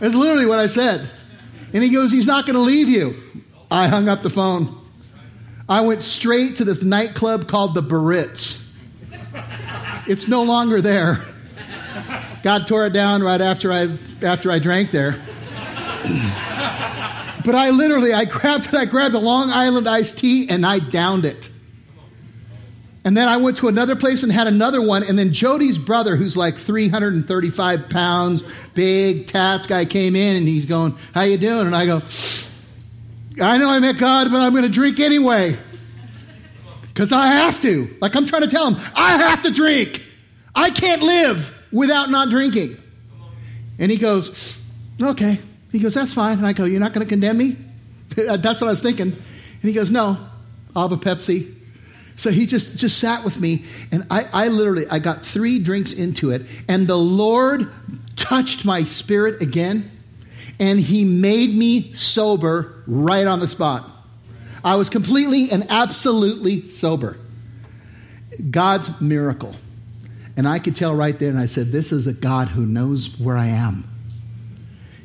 That's 0.00 0.14
literally 0.14 0.47
what 0.47 0.58
I 0.58 0.66
said. 0.66 1.08
And 1.73 1.82
he 1.82 1.90
goes, 1.90 2.11
he's 2.11 2.26
not 2.26 2.47
going 2.47 2.54
to 2.54 2.62
leave 2.62 2.88
you. 2.88 3.23
I 3.70 3.88
hung 3.88 4.08
up 4.08 4.23
the 4.23 4.30
phone. 4.30 4.77
I 5.68 5.82
went 5.82 6.00
straight 6.00 6.56
to 6.56 6.64
this 6.64 6.82
nightclub 6.82 7.46
called 7.46 7.75
the 7.75 7.82
Barritz. 7.82 8.64
It's 10.06 10.26
no 10.26 10.42
longer 10.42 10.80
there. 10.80 11.20
God 12.42 12.66
tore 12.66 12.87
it 12.87 12.94
down 12.94 13.22
right 13.22 13.40
after 13.40 13.70
I 13.70 13.90
after 14.22 14.50
I 14.50 14.58
drank 14.58 14.90
there. 14.90 15.12
but 17.44 17.54
I 17.54 17.70
literally 17.70 18.14
I 18.14 18.25
grabbed 18.25 18.68
it, 18.68 18.75
I 18.75 18.87
grabbed 18.87 19.14
a 19.14 19.18
Long 19.18 19.50
Island 19.50 19.87
iced 19.87 20.18
tea 20.18 20.48
and 20.48 20.64
I 20.64 20.78
downed 20.78 21.26
it. 21.26 21.50
And 23.04 23.16
then 23.16 23.28
I 23.28 23.37
went 23.38 23.58
to 23.58 23.68
another 23.68 23.96
place 23.96 24.22
and 24.22 24.30
had 24.30 24.46
another 24.46 24.82
one. 24.82 25.02
And 25.02 25.18
then 25.18 25.32
Jody's 25.32 25.78
brother, 25.78 26.16
who's 26.16 26.37
like 26.37 26.56
335 26.56 27.88
pounds, 27.88 28.42
big 28.75 29.28
tats 29.28 29.66
guy, 29.66 29.84
came 29.84 30.14
in 30.16 30.37
and 30.37 30.48
he's 30.48 30.66
going, 30.66 30.96
How 31.14 31.22
you 31.22 31.38
doing? 31.38 31.66
And 31.66 31.76
I 31.76 31.87
go, 31.87 32.02
I 33.40 33.59
know 33.59 33.71
I 33.71 33.80
met 33.80 33.99
God, 33.99 34.30
but 34.30 34.40
I'm 34.40 34.52
going 34.52 34.64
to 34.64 34.68
drink 34.68 35.00
anyway. 35.00 35.57
Because 36.83 37.12
I 37.12 37.26
have 37.28 37.61
to. 37.61 37.97
Like 38.00 38.16
I'm 38.16 38.26
trying 38.26 38.42
to 38.42 38.49
tell 38.49 38.73
him, 38.73 38.80
I 38.95 39.18
have 39.18 39.42
to 39.42 39.50
drink. 39.50 40.02
I 40.54 40.71
can't 40.71 41.02
live 41.02 41.54
without 41.73 42.11
not 42.11 42.30
drinking. 42.30 42.76
And 43.78 43.90
he 43.90 43.97
goes, 43.97 44.59
Okay. 45.00 45.38
He 45.71 45.78
goes, 45.78 45.95
That's 45.95 46.12
fine. 46.12 46.38
And 46.38 46.47
I 46.47 46.52
go, 46.52 46.64
You're 46.64 46.80
not 46.80 46.92
going 46.92 47.07
to 47.07 47.09
condemn 47.09 47.38
me? 47.38 47.57
That's 48.16 48.61
what 48.61 48.64
I 48.64 48.71
was 48.71 48.83
thinking. 48.83 49.12
And 49.12 49.62
he 49.62 49.73
goes, 49.73 49.90
No, 49.90 50.18
I'll 50.75 50.88
have 50.88 50.99
a 50.99 51.00
Pepsi. 51.00 51.54
So 52.16 52.33
he 52.33 52.47
just, 52.47 52.76
just 52.78 52.99
sat 52.99 53.23
with 53.23 53.38
me, 53.40 53.64
and 53.92 54.04
I, 54.11 54.26
I 54.33 54.49
literally 54.49 54.88
I 54.90 54.99
got 54.99 55.25
three 55.25 55.61
drinks 55.61 55.92
into 55.92 56.33
it, 56.33 56.47
and 56.66 56.88
the 56.88 56.99
Lord 56.99 57.71
touched 58.16 58.64
my 58.64 58.83
spirit 58.83 59.40
again 59.40 59.88
and 60.58 60.80
he 60.80 61.04
made 61.04 61.54
me 61.54 61.92
sober 61.94 62.82
right 62.86 63.26
on 63.26 63.40
the 63.40 63.48
spot. 63.48 63.88
I 64.64 64.76
was 64.76 64.88
completely 64.88 65.50
and 65.50 65.66
absolutely 65.70 66.70
sober. 66.70 67.16
God's 68.50 68.88
miracle. 69.00 69.54
And 70.36 70.46
I 70.46 70.58
could 70.58 70.76
tell 70.76 70.94
right 70.94 71.18
there, 71.18 71.30
and 71.30 71.38
I 71.38 71.46
said, 71.46 71.72
This 71.72 71.90
is 71.90 72.06
a 72.06 72.12
God 72.12 72.48
who 72.48 72.64
knows 72.64 73.18
where 73.18 73.36
I 73.36 73.46
am. 73.46 73.84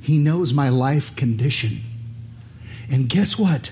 He 0.01 0.17
knows 0.17 0.53
my 0.53 0.69
life 0.69 1.15
condition. 1.15 1.81
And 2.91 3.09
guess 3.09 3.37
what? 3.37 3.71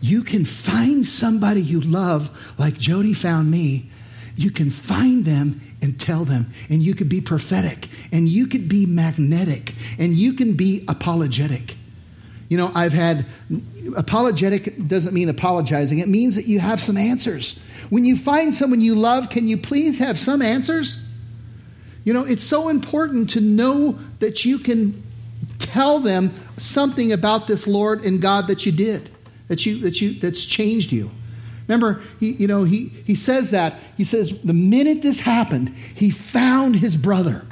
You 0.00 0.22
can 0.22 0.44
find 0.44 1.06
somebody 1.06 1.60
you 1.60 1.80
love, 1.80 2.54
like 2.58 2.78
Jody 2.78 3.14
found 3.14 3.50
me. 3.50 3.90
You 4.36 4.50
can 4.50 4.70
find 4.70 5.24
them 5.24 5.60
and 5.82 6.00
tell 6.00 6.24
them. 6.24 6.50
And 6.70 6.82
you 6.82 6.94
could 6.94 7.08
be 7.08 7.20
prophetic 7.20 7.88
and 8.10 8.28
you 8.28 8.46
could 8.46 8.68
be 8.68 8.86
magnetic 8.86 9.74
and 9.98 10.14
you 10.14 10.32
can 10.32 10.54
be 10.54 10.84
apologetic. 10.88 11.76
You 12.48 12.58
know, 12.58 12.70
I've 12.74 12.92
had 12.92 13.24
apologetic 13.96 14.86
doesn't 14.86 15.14
mean 15.14 15.28
apologizing. 15.28 16.00
It 16.00 16.08
means 16.08 16.34
that 16.34 16.46
you 16.46 16.60
have 16.60 16.80
some 16.80 16.96
answers. 16.96 17.58
When 17.88 18.04
you 18.04 18.16
find 18.16 18.54
someone 18.54 18.80
you 18.80 18.94
love, 18.94 19.30
can 19.30 19.48
you 19.48 19.56
please 19.56 19.98
have 19.98 20.18
some 20.18 20.42
answers? 20.42 21.02
You 22.04 22.12
know, 22.12 22.24
it's 22.24 22.44
so 22.44 22.68
important 22.68 23.30
to 23.30 23.40
know 23.40 23.98
that 24.18 24.44
you 24.44 24.58
can 24.58 25.02
tell 25.58 25.98
them 25.98 26.34
something 26.56 27.12
about 27.12 27.46
this 27.46 27.66
Lord 27.66 28.04
and 28.04 28.20
God 28.20 28.48
that 28.48 28.66
you 28.66 28.72
did, 28.72 29.10
that 29.48 29.64
you 29.64 29.80
that 29.80 30.00
you 30.00 30.20
that's 30.20 30.44
changed 30.44 30.92
you. 30.92 31.10
Remember, 31.68 32.02
he, 32.20 32.32
you 32.32 32.48
know, 32.48 32.64
he, 32.64 32.88
he 33.06 33.14
says 33.14 33.50
that. 33.52 33.78
He 33.96 34.04
says, 34.04 34.36
the 34.44 34.52
minute 34.52 35.00
this 35.00 35.20
happened, 35.20 35.70
he 35.94 36.10
found 36.10 36.76
his 36.76 36.96
brother. 36.96 37.46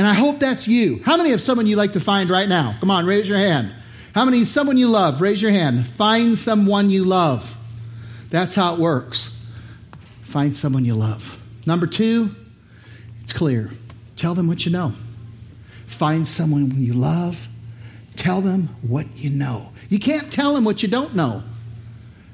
And 0.00 0.08
I 0.08 0.14
hope 0.14 0.40
that's 0.40 0.66
you. 0.66 1.02
How 1.04 1.18
many 1.18 1.32
of 1.32 1.42
someone 1.42 1.66
you 1.66 1.76
like 1.76 1.92
to 1.92 2.00
find 2.00 2.30
right 2.30 2.48
now? 2.48 2.74
Come 2.80 2.90
on, 2.90 3.04
raise 3.04 3.28
your 3.28 3.36
hand. 3.36 3.70
How 4.14 4.24
many 4.24 4.46
someone 4.46 4.78
you 4.78 4.88
love? 4.88 5.20
Raise 5.20 5.42
your 5.42 5.50
hand. 5.50 5.86
Find 5.86 6.38
someone 6.38 6.88
you 6.88 7.04
love. 7.04 7.54
That's 8.30 8.54
how 8.54 8.72
it 8.72 8.80
works. 8.80 9.36
Find 10.22 10.56
someone 10.56 10.86
you 10.86 10.94
love. 10.94 11.38
Number 11.66 11.86
two, 11.86 12.34
it's 13.20 13.34
clear. 13.34 13.68
Tell 14.16 14.34
them 14.34 14.48
what 14.48 14.64
you 14.64 14.72
know. 14.72 14.94
Find 15.84 16.26
someone 16.26 16.82
you 16.82 16.94
love. 16.94 17.46
Tell 18.16 18.40
them 18.40 18.74
what 18.80 19.18
you 19.18 19.28
know. 19.28 19.70
You 19.90 19.98
can't 19.98 20.32
tell 20.32 20.54
them 20.54 20.64
what 20.64 20.82
you 20.82 20.88
don't 20.88 21.14
know. 21.14 21.42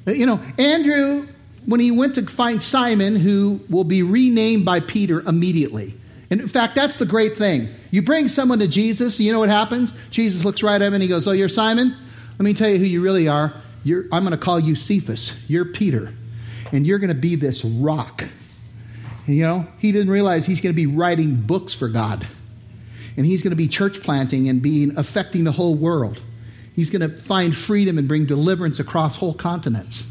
Uh, 0.07 0.13
you 0.13 0.25
know, 0.25 0.41
Andrew, 0.57 1.27
when 1.65 1.81
he 1.81 1.91
went 1.91 2.15
to 2.15 2.27
find 2.29 2.63
Simon, 2.63 3.17
who 3.17 3.61
will 3.69 3.83
be 3.83 4.05
renamed 4.05 4.65
by 4.65 4.79
Peter 4.79 5.21
immediately. 5.23 5.96
And 6.31 6.41
in 6.41 6.49
fact, 6.49 6.75
that's 6.75 6.99
the 6.99 7.07
great 7.07 7.37
thing. 7.37 7.69
You 7.91 8.03
bring 8.03 8.29
someone 8.29 8.59
to 8.59 8.67
Jesus, 8.67 9.21
you 9.21 9.33
know 9.33 9.39
what 9.39 9.49
happens? 9.49 9.93
Jesus 10.11 10.45
looks 10.45 10.63
right 10.63 10.75
at 10.75 10.83
him 10.83 10.95
and 10.95 11.03
he 11.03 11.09
goes, 11.09 11.27
Oh, 11.29 11.33
you're 11.33 11.49
Simon? 11.49 11.97
Let 12.33 12.45
me 12.45 12.53
tell 12.53 12.69
you 12.69 12.79
who 12.79 12.85
you 12.85 13.01
really 13.01 13.29
are. 13.29 13.55
You're, 13.85 14.05
I'm 14.13 14.25
going 14.25 14.33
to 14.33 14.37
call 14.37 14.59
you 14.59 14.75
Cephas. 14.75 15.33
You're 15.49 15.65
Peter. 15.65 16.13
And 16.73 16.87
you're 16.87 16.99
going 16.99 17.13
to 17.13 17.15
be 17.15 17.37
this 17.37 17.65
rock. 17.65 18.25
And, 19.27 19.37
you 19.37 19.43
know, 19.45 19.67
he 19.79 19.93
didn't 19.93 20.11
realize 20.11 20.45
he's 20.45 20.61
going 20.61 20.75
to 20.75 20.77
be 20.77 20.87
writing 20.87 21.37
books 21.37 21.73
for 21.73 21.89
God. 21.89 22.27
And 23.17 23.25
he's 23.25 23.43
going 23.43 23.51
to 23.51 23.57
be 23.57 23.69
church 23.69 24.03
planting 24.03 24.49
and 24.49 24.61
being 24.61 24.99
affecting 24.99 25.45
the 25.45 25.53
whole 25.53 25.75
world. 25.75 26.21
He's 26.75 26.91
going 26.91 27.09
to 27.09 27.17
find 27.17 27.57
freedom 27.57 27.97
and 27.97 28.07
bring 28.07 28.27
deliverance 28.27 28.81
across 28.81 29.15
whole 29.15 29.33
continents. 29.33 30.07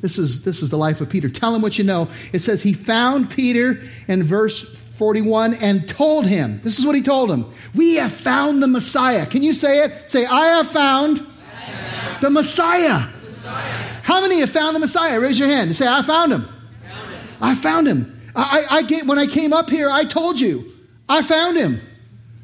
This 0.00 0.16
is, 0.16 0.44
this 0.44 0.62
is 0.62 0.70
the 0.70 0.78
life 0.78 1.00
of 1.00 1.10
Peter. 1.10 1.28
Tell 1.28 1.54
him 1.54 1.60
what 1.60 1.76
you 1.76 1.84
know. 1.84 2.08
It 2.32 2.38
says 2.38 2.62
he 2.62 2.72
found 2.72 3.30
Peter 3.30 3.82
in 4.06 4.22
verse 4.22 4.64
41 4.98 5.54
and 5.54 5.88
told 5.88 6.26
him. 6.26 6.60
This 6.64 6.78
is 6.78 6.84
what 6.84 6.96
he 6.96 7.02
told 7.02 7.30
him. 7.30 7.50
We 7.72 7.94
have 7.94 8.12
found 8.12 8.60
the 8.60 8.66
Messiah. 8.66 9.26
Can 9.26 9.44
you 9.44 9.54
say 9.54 9.84
it? 9.84 10.10
Say, 10.10 10.26
I 10.26 10.46
have 10.56 10.68
found, 10.68 11.20
I 11.20 11.60
have 11.60 12.20
the, 12.20 12.30
Messiah. 12.30 13.06
the 13.22 13.28
Messiah. 13.28 13.72
How 14.02 14.20
many 14.20 14.40
have 14.40 14.50
found 14.50 14.74
the 14.74 14.80
Messiah? 14.80 15.20
Raise 15.20 15.38
your 15.38 15.48
hand 15.48 15.68
and 15.68 15.76
say, 15.76 15.86
I 15.86 16.02
found 16.02 16.32
him. 16.32 16.48
Found 16.88 17.14
him. 17.14 17.28
I 17.40 17.54
found 17.54 17.86
him. 17.86 18.20
I, 18.34 18.66
I, 18.68 18.78
I, 18.80 19.02
when 19.04 19.18
I 19.18 19.26
came 19.26 19.52
up 19.52 19.70
here, 19.70 19.88
I 19.88 20.02
told 20.04 20.40
you, 20.40 20.72
I 21.08 21.22
found 21.22 21.56
him. 21.56 21.80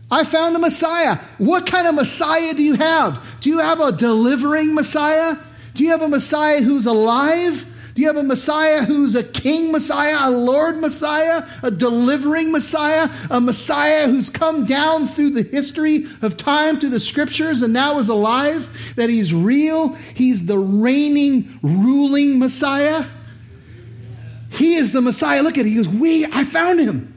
I 0.08 0.22
found 0.22 0.54
the 0.54 0.60
Messiah. 0.60 1.18
What 1.38 1.66
kind 1.66 1.88
of 1.88 1.96
Messiah 1.96 2.54
do 2.54 2.62
you 2.62 2.74
have? 2.74 3.24
Do 3.40 3.50
you 3.50 3.58
have 3.58 3.80
a 3.80 3.90
delivering 3.90 4.74
Messiah? 4.74 5.36
Do 5.74 5.82
you 5.82 5.90
have 5.90 6.02
a 6.02 6.08
Messiah 6.08 6.62
who's 6.62 6.86
alive? 6.86 7.66
Do 7.94 8.02
you 8.02 8.08
have 8.08 8.16
a 8.16 8.24
Messiah 8.24 8.82
who's 8.82 9.14
a 9.14 9.22
king 9.22 9.70
Messiah, 9.70 10.28
a 10.28 10.30
Lord 10.30 10.78
Messiah, 10.78 11.46
a 11.62 11.70
delivering 11.70 12.50
Messiah, 12.50 13.08
a 13.30 13.40
Messiah 13.40 14.08
who's 14.08 14.30
come 14.30 14.66
down 14.66 15.06
through 15.06 15.30
the 15.30 15.44
history 15.44 16.06
of 16.20 16.36
time, 16.36 16.80
through 16.80 16.90
the 16.90 16.98
scriptures, 16.98 17.62
and 17.62 17.72
now 17.72 18.00
is 18.00 18.08
alive? 18.08 18.68
That 18.96 19.10
he's 19.10 19.32
real? 19.32 19.94
He's 20.14 20.46
the 20.46 20.58
reigning, 20.58 21.60
ruling 21.62 22.40
Messiah? 22.40 23.04
He 24.50 24.74
is 24.74 24.92
the 24.92 25.00
Messiah. 25.00 25.42
Look 25.42 25.56
at 25.56 25.64
it. 25.64 25.68
He 25.68 25.76
goes, 25.76 25.88
We, 25.88 26.24
I 26.26 26.44
found 26.44 26.80
him. 26.80 27.12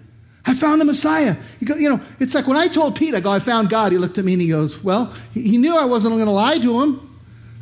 I 0.46 0.54
found 0.54 0.80
the 0.80 0.86
Messiah. 0.86 1.38
Goes, 1.64 1.82
you 1.82 1.90
know, 1.90 2.02
it's 2.20 2.36
like 2.36 2.48
when 2.48 2.56
I 2.58 2.68
told 2.68 2.96
Pete, 2.96 3.16
I 3.16 3.20
go, 3.20 3.32
I 3.32 3.40
found 3.40 3.70
God. 3.70 3.92
He 3.92 3.98
looked 3.98 4.18
at 4.20 4.26
me 4.26 4.34
and 4.34 4.42
he 4.42 4.50
goes, 4.50 4.82
Well, 4.84 5.12
he 5.34 5.58
knew 5.58 5.76
I 5.76 5.86
wasn't 5.86 6.14
going 6.14 6.26
to 6.26 6.32
lie 6.32 6.60
to 6.60 6.84
him. 6.84 7.07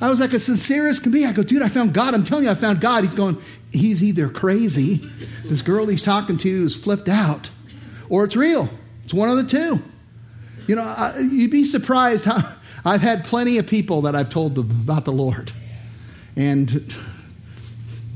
I 0.01 0.09
was 0.09 0.19
like 0.19 0.33
as 0.33 0.43
sincere 0.43 0.87
as 0.87 0.99
can 0.99 1.11
be. 1.11 1.25
I 1.25 1.31
go, 1.31 1.43
dude, 1.43 1.61
I 1.61 1.69
found 1.69 1.93
God. 1.93 2.13
I'm 2.13 2.23
telling 2.23 2.43
you, 2.43 2.49
I 2.49 2.55
found 2.55 2.81
God. 2.81 3.03
He's 3.03 3.13
going, 3.13 3.41
he's 3.71 4.03
either 4.03 4.27
crazy, 4.29 5.09
this 5.45 5.61
girl 5.61 5.85
he's 5.85 6.03
talking 6.03 6.37
to 6.37 6.65
is 6.65 6.75
flipped 6.75 7.07
out, 7.07 7.49
or 8.09 8.25
it's 8.25 8.35
real. 8.35 8.69
It's 9.05 9.13
one 9.13 9.29
of 9.29 9.37
the 9.37 9.43
two. 9.43 9.81
You 10.67 10.75
know, 10.75 10.83
I, 10.83 11.19
you'd 11.19 11.51
be 11.51 11.63
surprised 11.63 12.25
how 12.25 12.57
I've 12.85 13.01
had 13.01 13.25
plenty 13.25 13.57
of 13.57 13.67
people 13.67 14.01
that 14.03 14.15
I've 14.15 14.29
told 14.29 14.55
them 14.55 14.69
about 14.69 15.05
the 15.05 15.11
Lord. 15.11 15.51
And 16.35 16.93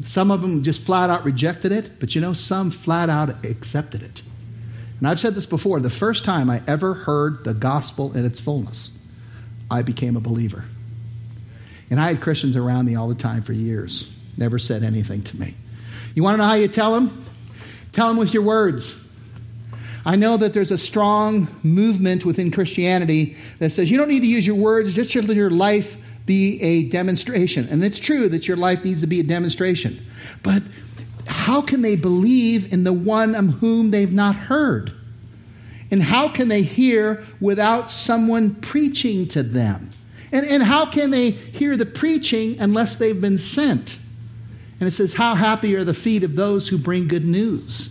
some 0.04 0.32
of 0.32 0.42
them 0.42 0.64
just 0.64 0.82
flat 0.82 1.10
out 1.10 1.24
rejected 1.24 1.72
it, 1.72 2.00
but 2.00 2.14
you 2.14 2.22
know, 2.22 2.34
some 2.34 2.72
flat 2.72 3.10
out 3.10 3.46
accepted 3.46 4.04
it. 4.04 4.22
And 5.00 5.08
I've 5.08 5.20
said 5.20 5.34
this 5.34 5.46
before 5.46 5.80
the 5.80 5.90
first 5.90 6.26
time 6.26 6.50
I 6.50 6.62
ever 6.68 6.94
heard 6.94 7.46
the 7.46 7.54
gospel 7.54 8.16
in 8.18 8.26
its 8.26 8.40
fullness, 8.40 8.92
I 9.72 9.82
became 9.82 10.18
a 10.18 10.20
believer. 10.20 10.66
And 11.90 12.00
I 12.00 12.08
had 12.08 12.22
Christians 12.22 12.56
around 12.56 12.86
me 12.86 12.96
all 12.96 13.08
the 13.08 13.16
time 13.16 13.42
for 13.42 13.54
years, 13.54 14.10
never 14.38 14.60
said 14.60 14.84
anything 14.84 15.24
to 15.24 15.40
me. 15.40 15.56
You 16.16 16.24
want 16.24 16.36
to 16.36 16.38
know 16.38 16.46
how 16.46 16.54
you 16.54 16.68
tell 16.68 16.94
them? 16.94 17.26
Tell 17.92 18.08
them 18.08 18.18
with 18.18 18.34
your 18.34 18.44
words. 18.44 18.96
I 20.06 20.16
know 20.16 20.38
that 20.38 20.54
there's 20.54 20.72
a 20.72 20.78
strong 20.78 21.48
movement 21.64 22.26
within 22.26 22.52
Christianity 22.52 23.38
that 23.60 23.72
says 23.72 23.92
you 23.92 23.98
don't 23.98 24.08
need 24.08 24.22
to 24.22 24.28
use 24.28 24.46
your 24.46 24.56
words, 24.56 24.94
just 24.94 25.14
let 25.16 25.36
your 25.36 25.50
life 25.50 25.98
be 26.26 26.62
a 26.62 26.84
demonstration. 26.84 27.68
And 27.70 27.84
it's 27.84 28.00
true 28.00 28.30
that 28.30 28.48
your 28.48 28.58
life 28.58 28.84
needs 28.84 29.02
to 29.02 29.08
be 29.08 29.20
a 29.20 29.24
demonstration. 29.24 30.06
But 30.44 30.64
how 31.28 31.62
can 31.62 31.82
they 31.82 31.96
believe 31.96 32.72
in 32.72 32.84
the 32.84 32.94
one 32.94 33.36
of 33.36 33.46
whom 33.46 33.92
they've 33.92 34.12
not 34.12 34.36
heard? 34.36 34.94
And 35.92 36.04
how 36.04 36.30
can 36.30 36.48
they 36.48 36.62
hear 36.62 37.26
without 37.40 37.90
someone 37.90 38.56
preaching 38.56 39.28
to 39.30 39.44
them? 39.44 39.90
And, 40.32 40.46
and 40.46 40.64
how 40.64 40.86
can 40.86 41.12
they 41.12 41.32
hear 41.32 41.76
the 41.76 41.86
preaching 41.86 42.60
unless 42.60 42.96
they've 42.96 43.20
been 43.20 43.38
sent? 43.38 44.00
And 44.80 44.88
it 44.88 44.92
says, 44.92 45.14
How 45.14 45.36
happy 45.36 45.76
are 45.76 45.84
the 45.84 45.94
feet 45.94 46.24
of 46.24 46.36
those 46.36 46.68
who 46.68 46.78
bring 46.78 47.08
good 47.08 47.26
news? 47.26 47.90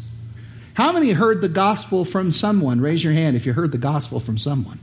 How 0.74 0.92
many 0.92 1.10
heard 1.10 1.40
the 1.40 1.48
gospel 1.48 2.04
from 2.04 2.30
someone? 2.30 2.80
Raise 2.80 3.02
your 3.02 3.12
hand 3.12 3.36
if 3.36 3.44
you 3.44 3.52
heard 3.52 3.72
the 3.72 3.78
gospel 3.78 4.20
from 4.20 4.38
someone. 4.38 4.78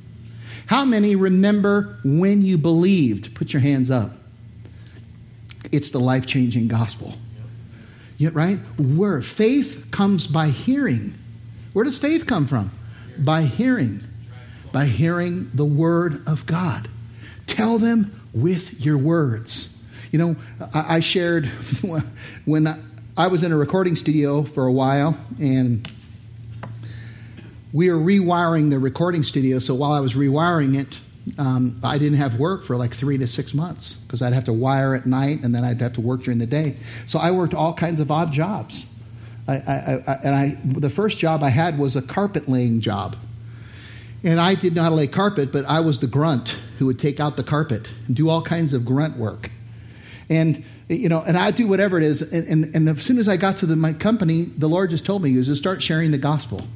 How 0.65 0.83
many 0.83 1.15
remember 1.15 1.99
when 2.03 2.41
you 2.41 2.57
believed? 2.57 3.33
Put 3.33 3.53
your 3.53 3.61
hands 3.61 3.91
up. 3.91 4.11
It's 5.71 5.91
the 5.91 5.99
life 5.99 6.25
changing 6.25 6.67
gospel. 6.67 7.13
Yeah, 8.17 8.29
right? 8.33 8.57
Where 8.77 9.21
faith 9.21 9.85
comes 9.91 10.27
by 10.27 10.47
hearing. 10.49 11.15
Where 11.73 11.85
does 11.85 11.97
faith 11.97 12.25
come 12.25 12.45
from? 12.45 12.71
By 13.17 13.43
hearing. 13.43 14.03
By 14.71 14.85
hearing 14.85 15.49
the 15.53 15.65
word 15.65 16.27
of 16.27 16.45
God. 16.45 16.89
Tell 17.47 17.77
them 17.77 18.21
with 18.33 18.81
your 18.81 18.97
words. 18.97 19.69
You 20.11 20.19
know, 20.19 20.35
I, 20.73 20.97
I 20.97 20.99
shared 20.99 21.45
when 22.45 22.83
I 23.17 23.27
was 23.27 23.43
in 23.43 23.51
a 23.51 23.57
recording 23.57 23.95
studio 23.95 24.43
for 24.43 24.65
a 24.65 24.71
while, 24.71 25.17
and 25.39 25.89
we 27.73 27.89
were 27.89 27.97
rewiring 27.97 28.69
the 28.69 28.79
recording 28.79 29.23
studio. 29.23 29.59
So 29.59 29.73
while 29.73 29.91
I 29.91 29.99
was 29.99 30.13
rewiring 30.13 30.79
it, 30.79 30.99
um, 31.37 31.79
I 31.83 31.97
didn't 31.97 32.17
have 32.17 32.39
work 32.39 32.63
for 32.63 32.75
like 32.75 32.93
three 32.93 33.17
to 33.17 33.27
six 33.27 33.53
months 33.53 33.95
because 33.95 34.21
I'd 34.21 34.33
have 34.33 34.45
to 34.45 34.53
wire 34.53 34.95
at 34.95 35.05
night 35.05 35.43
and 35.43 35.53
then 35.53 35.63
I'd 35.63 35.81
have 35.81 35.93
to 35.93 36.01
work 36.01 36.23
during 36.23 36.39
the 36.39 36.45
day. 36.45 36.77
So 37.05 37.19
I 37.19 37.31
worked 37.31 37.53
all 37.53 37.73
kinds 37.73 37.99
of 37.99 38.11
odd 38.11 38.31
jobs. 38.31 38.87
I, 39.47 39.55
I, 39.55 40.03
I, 40.07 40.19
and 40.23 40.35
I, 40.35 40.57
the 40.63 40.89
first 40.89 41.17
job 41.17 41.43
I 41.43 41.49
had 41.49 41.77
was 41.77 41.95
a 41.95 42.01
carpet 42.01 42.47
laying 42.47 42.79
job. 42.81 43.15
And 44.25 44.41
I 44.41 44.55
did 44.55 44.75
not 44.75 44.91
lay 44.91 45.07
carpet, 45.07 45.51
but 45.51 45.63
I 45.65 45.79
was 45.79 45.99
the 45.99 46.07
grunt 46.07 46.57
who 46.79 46.87
would 46.87 46.99
take 46.99 47.19
out 47.19 47.37
the 47.37 47.43
carpet 47.43 47.87
and 48.07 48.15
do 48.15 48.27
all 48.27 48.41
kinds 48.41 48.73
of 48.73 48.83
grunt 48.83 49.15
work. 49.15 49.51
And 50.29 50.65
you 50.89 51.09
know, 51.09 51.21
and 51.21 51.37
I'd 51.37 51.55
do 51.55 51.67
whatever 51.67 51.97
it 51.97 52.03
is. 52.03 52.21
And, 52.21 52.47
and, 52.47 52.75
and 52.75 52.89
as 52.89 53.01
soon 53.01 53.17
as 53.17 53.27
I 53.27 53.37
got 53.37 53.57
to 53.57 53.65
the, 53.65 53.75
my 53.75 53.93
company, 53.93 54.43
the 54.43 54.67
Lord 54.67 54.91
just 54.91 55.05
told 55.05 55.23
me, 55.23 55.35
was 55.35 55.47
to 55.47 55.55
start 55.55 55.81
sharing 55.81 56.11
the 56.11 56.17
gospel. 56.17 56.67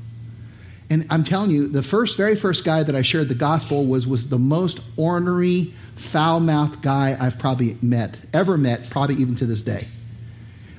And 0.89 1.05
I'm 1.11 1.23
telling 1.23 1.51
you, 1.51 1.67
the 1.67 1.83
first, 1.83 2.17
very 2.17 2.35
first 2.35 2.65
guy 2.65 2.81
that 2.81 2.95
I 2.95 3.03
shared 3.03 3.29
the 3.29 3.35
gospel 3.35 3.85
was, 3.85 4.07
was 4.07 4.29
the 4.29 4.39
most 4.39 4.79
ornery, 4.97 5.73
foul 5.95 6.39
mouthed 6.39 6.81
guy 6.81 7.15
I've 7.19 7.37
probably 7.37 7.77
met, 7.81 8.17
ever 8.33 8.57
met, 8.57 8.89
probably 8.89 9.15
even 9.15 9.35
to 9.35 9.45
this 9.45 9.61
day. 9.61 9.87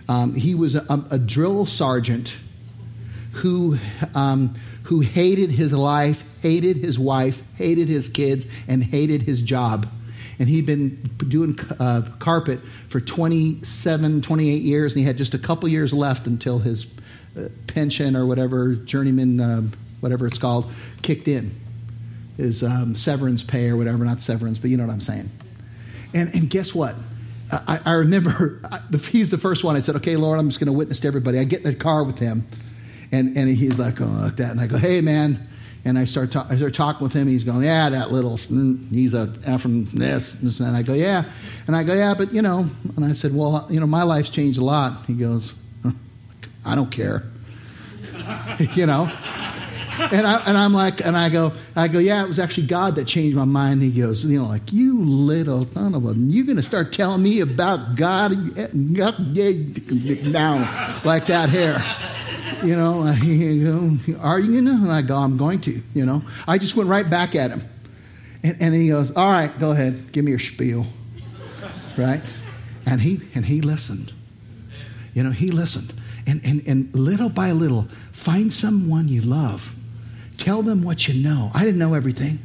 Um, 0.08 0.34
he 0.34 0.56
was 0.56 0.74
a, 0.74 1.04
a, 1.12 1.18
drill 1.18 1.66
sergeant 1.66 2.34
who, 3.32 3.78
um, 4.14 4.54
who 4.84 5.00
hated 5.00 5.50
his 5.50 5.72
life, 5.72 6.24
hated 6.42 6.76
his 6.76 6.98
wife, 6.98 7.42
hated 7.54 7.88
his 7.88 8.08
kids, 8.08 8.46
and 8.68 8.82
hated 8.82 9.22
his 9.22 9.42
job. 9.42 9.88
And 10.38 10.48
he'd 10.48 10.66
been 10.66 10.96
doing 11.28 11.58
uh, 11.78 12.02
carpet 12.18 12.60
for 12.88 13.00
27, 13.00 14.22
28 14.22 14.62
years, 14.62 14.94
and 14.94 15.00
he 15.00 15.06
had 15.06 15.18
just 15.18 15.34
a 15.34 15.38
couple 15.38 15.68
years 15.68 15.92
left 15.92 16.26
until 16.26 16.58
his 16.58 16.86
uh, 17.36 17.48
pension 17.66 18.16
or 18.16 18.26
whatever, 18.26 18.74
journeyman, 18.74 19.40
uh, 19.40 19.62
whatever 20.00 20.26
it's 20.26 20.38
called, 20.38 20.72
kicked 21.02 21.28
in. 21.28 21.54
His 22.36 22.62
um, 22.62 22.94
severance 22.94 23.42
pay 23.42 23.68
or 23.68 23.76
whatever, 23.76 24.02
not 24.04 24.22
severance, 24.22 24.58
but 24.58 24.70
you 24.70 24.78
know 24.78 24.86
what 24.86 24.92
I'm 24.92 25.00
saying. 25.02 25.28
And, 26.14 26.34
and 26.34 26.48
guess 26.48 26.74
what? 26.74 26.94
I, 27.52 27.80
I 27.84 27.92
remember 27.92 28.62
he's 29.10 29.30
the 29.30 29.38
first 29.38 29.64
one. 29.64 29.76
I 29.76 29.80
said, 29.80 29.96
okay, 29.96 30.16
Lord, 30.16 30.38
I'm 30.38 30.48
just 30.48 30.58
going 30.58 30.66
to 30.66 30.72
witness 30.72 31.00
to 31.00 31.08
everybody. 31.08 31.38
I 31.38 31.44
get 31.44 31.58
in 31.58 31.70
the 31.70 31.74
car 31.74 32.04
with 32.04 32.18
him, 32.18 32.46
and, 33.12 33.36
and 33.36 33.48
he's 33.48 33.78
like, 33.78 34.00
oh, 34.00 34.04
like 34.04 34.36
that. 34.36 34.50
And 34.50 34.60
I 34.60 34.66
go, 34.66 34.78
hey, 34.78 35.00
man. 35.00 35.48
And 35.84 35.98
I 35.98 36.04
start, 36.04 36.30
talk, 36.30 36.48
I 36.50 36.56
start 36.56 36.74
talking 36.74 37.02
with 37.02 37.14
him. 37.14 37.26
He's 37.26 37.42
going, 37.42 37.62
yeah, 37.62 37.88
that 37.88 38.12
little, 38.12 38.36
mm, 38.36 38.88
he's 38.90 39.14
a 39.14 39.28
from 39.58 39.86
this. 39.86 40.60
And 40.60 40.76
I 40.76 40.82
go, 40.82 40.92
yeah. 40.92 41.24
And 41.66 41.74
I 41.74 41.84
go, 41.84 41.94
yeah, 41.94 42.14
but, 42.14 42.32
you 42.32 42.42
know. 42.42 42.66
And 42.96 43.04
I 43.04 43.14
said, 43.14 43.34
well, 43.34 43.66
you 43.70 43.80
know, 43.80 43.86
my 43.86 44.02
life's 44.02 44.28
changed 44.28 44.58
a 44.58 44.64
lot. 44.64 45.06
He 45.06 45.14
goes, 45.14 45.54
I 46.64 46.74
don't 46.74 46.90
care. 46.90 47.24
you 48.74 48.86
know? 48.86 49.10
and, 50.12 50.26
I, 50.26 50.42
and 50.46 50.56
I'm 50.56 50.72
like, 50.72 51.04
and 51.04 51.16
I 51.16 51.28
go, 51.28 51.52
I 51.74 51.88
go, 51.88 51.98
yeah, 51.98 52.22
it 52.22 52.28
was 52.28 52.38
actually 52.38 52.66
God 52.66 52.94
that 52.96 53.06
changed 53.06 53.36
my 53.36 53.44
mind. 53.44 53.82
He 53.82 53.90
goes, 53.90 54.24
you 54.24 54.40
know, 54.40 54.48
like, 54.48 54.72
you 54.72 55.02
little 55.02 55.64
son 55.64 55.94
of 55.94 56.06
a, 56.06 56.12
you're 56.12 56.44
going 56.44 56.56
to 56.56 56.62
start 56.62 56.92
telling 56.92 57.22
me 57.22 57.40
about 57.40 57.96
God 57.96 58.32
now, 58.74 59.10
like 61.04 61.26
that 61.26 61.50
here. 61.50 61.84
You 62.66 62.76
know, 62.76 63.06
are 64.20 64.38
you 64.38 64.52
going 64.52 64.64
to? 64.64 64.70
And 64.70 64.92
I 64.92 65.02
go, 65.02 65.16
I'm 65.16 65.36
going 65.36 65.60
to, 65.62 65.82
you 65.94 66.04
know. 66.04 66.22
I 66.46 66.58
just 66.58 66.76
went 66.76 66.88
right 66.88 67.08
back 67.08 67.34
at 67.34 67.50
him. 67.50 67.62
And, 68.42 68.60
and 68.60 68.74
he 68.74 68.88
goes, 68.88 69.10
all 69.16 69.30
right, 69.30 69.56
go 69.58 69.70
ahead, 69.70 70.12
give 70.12 70.24
me 70.24 70.30
your 70.30 70.40
spiel. 70.40 70.86
Right? 71.96 72.22
And 72.86 73.00
he, 73.00 73.20
and 73.34 73.44
he 73.44 73.60
listened. 73.60 74.12
You 75.14 75.22
know, 75.22 75.30
he 75.30 75.50
listened. 75.50 75.94
And, 76.26 76.40
and, 76.44 76.62
and 76.66 76.94
little 76.94 77.28
by 77.28 77.52
little, 77.52 77.88
find 78.12 78.52
someone 78.52 79.08
you 79.08 79.22
love 79.22 79.74
Tell 80.40 80.62
them 80.62 80.82
what 80.82 81.06
you 81.06 81.22
know. 81.22 81.50
I 81.52 81.66
didn't 81.66 81.78
know 81.78 81.92
everything, 81.92 82.38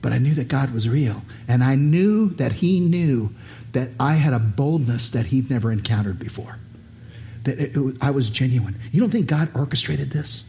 but 0.00 0.12
I 0.12 0.18
knew 0.18 0.32
that 0.34 0.46
God 0.46 0.72
was 0.72 0.88
real. 0.88 1.22
And 1.48 1.64
I 1.64 1.74
knew 1.74 2.30
that 2.34 2.52
He 2.52 2.78
knew 2.78 3.34
that 3.72 3.90
I 3.98 4.14
had 4.14 4.32
a 4.32 4.38
boldness 4.38 5.08
that 5.08 5.26
He'd 5.26 5.50
never 5.50 5.72
encountered 5.72 6.20
before. 6.20 6.58
That 7.44 7.58
it, 7.58 7.76
it, 7.76 7.96
I 8.00 8.10
was 8.10 8.30
genuine. 8.30 8.78
You 8.92 9.00
don't 9.00 9.10
think 9.10 9.26
God 9.26 9.48
orchestrated 9.54 10.10
this? 10.10 10.44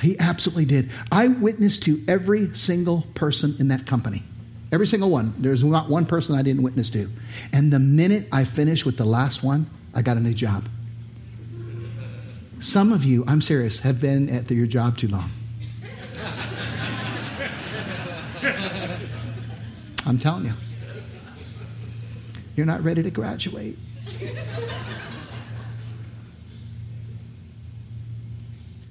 He 0.00 0.18
absolutely 0.18 0.64
did. 0.64 0.90
I 1.10 1.28
witnessed 1.28 1.84
to 1.84 2.02
every 2.08 2.54
single 2.54 3.02
person 3.14 3.54
in 3.58 3.68
that 3.68 3.86
company. 3.86 4.24
Every 4.72 4.86
single 4.86 5.10
one. 5.10 5.34
There's 5.38 5.62
not 5.62 5.88
one 5.88 6.06
person 6.06 6.34
I 6.34 6.42
didn't 6.42 6.62
witness 6.62 6.90
to. 6.90 7.10
And 7.52 7.72
the 7.72 7.78
minute 7.78 8.26
I 8.32 8.44
finished 8.44 8.86
with 8.86 8.96
the 8.96 9.04
last 9.04 9.42
one, 9.42 9.70
I 9.94 10.02
got 10.02 10.16
a 10.16 10.20
new 10.20 10.34
job. 10.34 10.68
Some 12.60 12.92
of 12.92 13.04
you, 13.04 13.24
I'm 13.26 13.40
serious, 13.40 13.80
have 13.80 14.00
been 14.00 14.28
at 14.30 14.50
your 14.50 14.66
job 14.66 14.96
too 14.96 15.08
long. 15.08 15.30
I'm 20.06 20.18
telling 20.18 20.46
you. 20.46 20.54
You're 22.56 22.66
not 22.66 22.82
ready 22.82 23.02
to 23.02 23.10
graduate. 23.10 23.78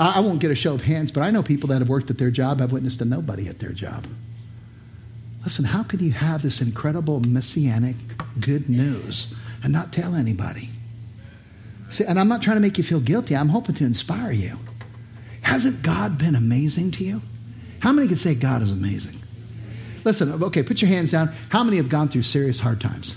I, 0.01 0.19
won't 0.19 0.39
get 0.39 0.49
a 0.49 0.55
show 0.55 0.73
of 0.73 0.81
hands, 0.81 1.11
but 1.11 1.21
I 1.21 1.29
know 1.29 1.43
people 1.43 1.69
that 1.69 1.79
have 1.79 1.89
worked 1.89 2.09
at 2.09 2.17
their 2.17 2.31
job 2.31 2.59
I've 2.59 2.71
witnessed 2.71 3.01
a 3.01 3.05
nobody 3.05 3.47
at 3.47 3.59
their 3.59 3.71
job. 3.71 4.07
Listen, 5.43 5.65
how 5.65 5.83
can 5.83 5.99
you 5.99 6.11
have 6.11 6.41
this 6.41 6.59
incredible 6.59 7.19
messianic 7.19 7.95
good 8.39 8.67
news 8.67 9.33
and 9.63 9.71
not 9.71 9.93
tell 9.93 10.15
anybody? 10.15 10.69
See, 11.91 12.03
and 12.03 12.19
I'm 12.19 12.27
not 12.27 12.41
trying 12.41 12.57
to 12.57 12.61
make 12.61 12.77
you 12.77 12.83
feel 12.83 12.99
guilty. 12.99 13.35
I'm 13.35 13.49
hoping 13.49 13.75
to 13.75 13.85
inspire 13.85 14.31
you. 14.31 14.57
Hasn't 15.41 15.83
God 15.83 16.17
been 16.17 16.35
amazing 16.35 16.91
to 16.91 17.03
you? 17.03 17.21
How 17.79 17.91
many 17.91 18.07
can 18.07 18.15
say 18.15 18.33
God 18.33 18.61
is 18.61 18.71
amazing? 18.71 19.21
Listen, 20.03 20.43
okay, 20.43 20.63
put 20.63 20.81
your 20.81 20.89
hands 20.89 21.11
down. 21.11 21.31
How 21.49 21.63
many 21.63 21.77
have 21.77 21.89
gone 21.89 22.07
through 22.07 22.23
serious 22.23 22.59
hard 22.59 22.81
times? 22.81 23.15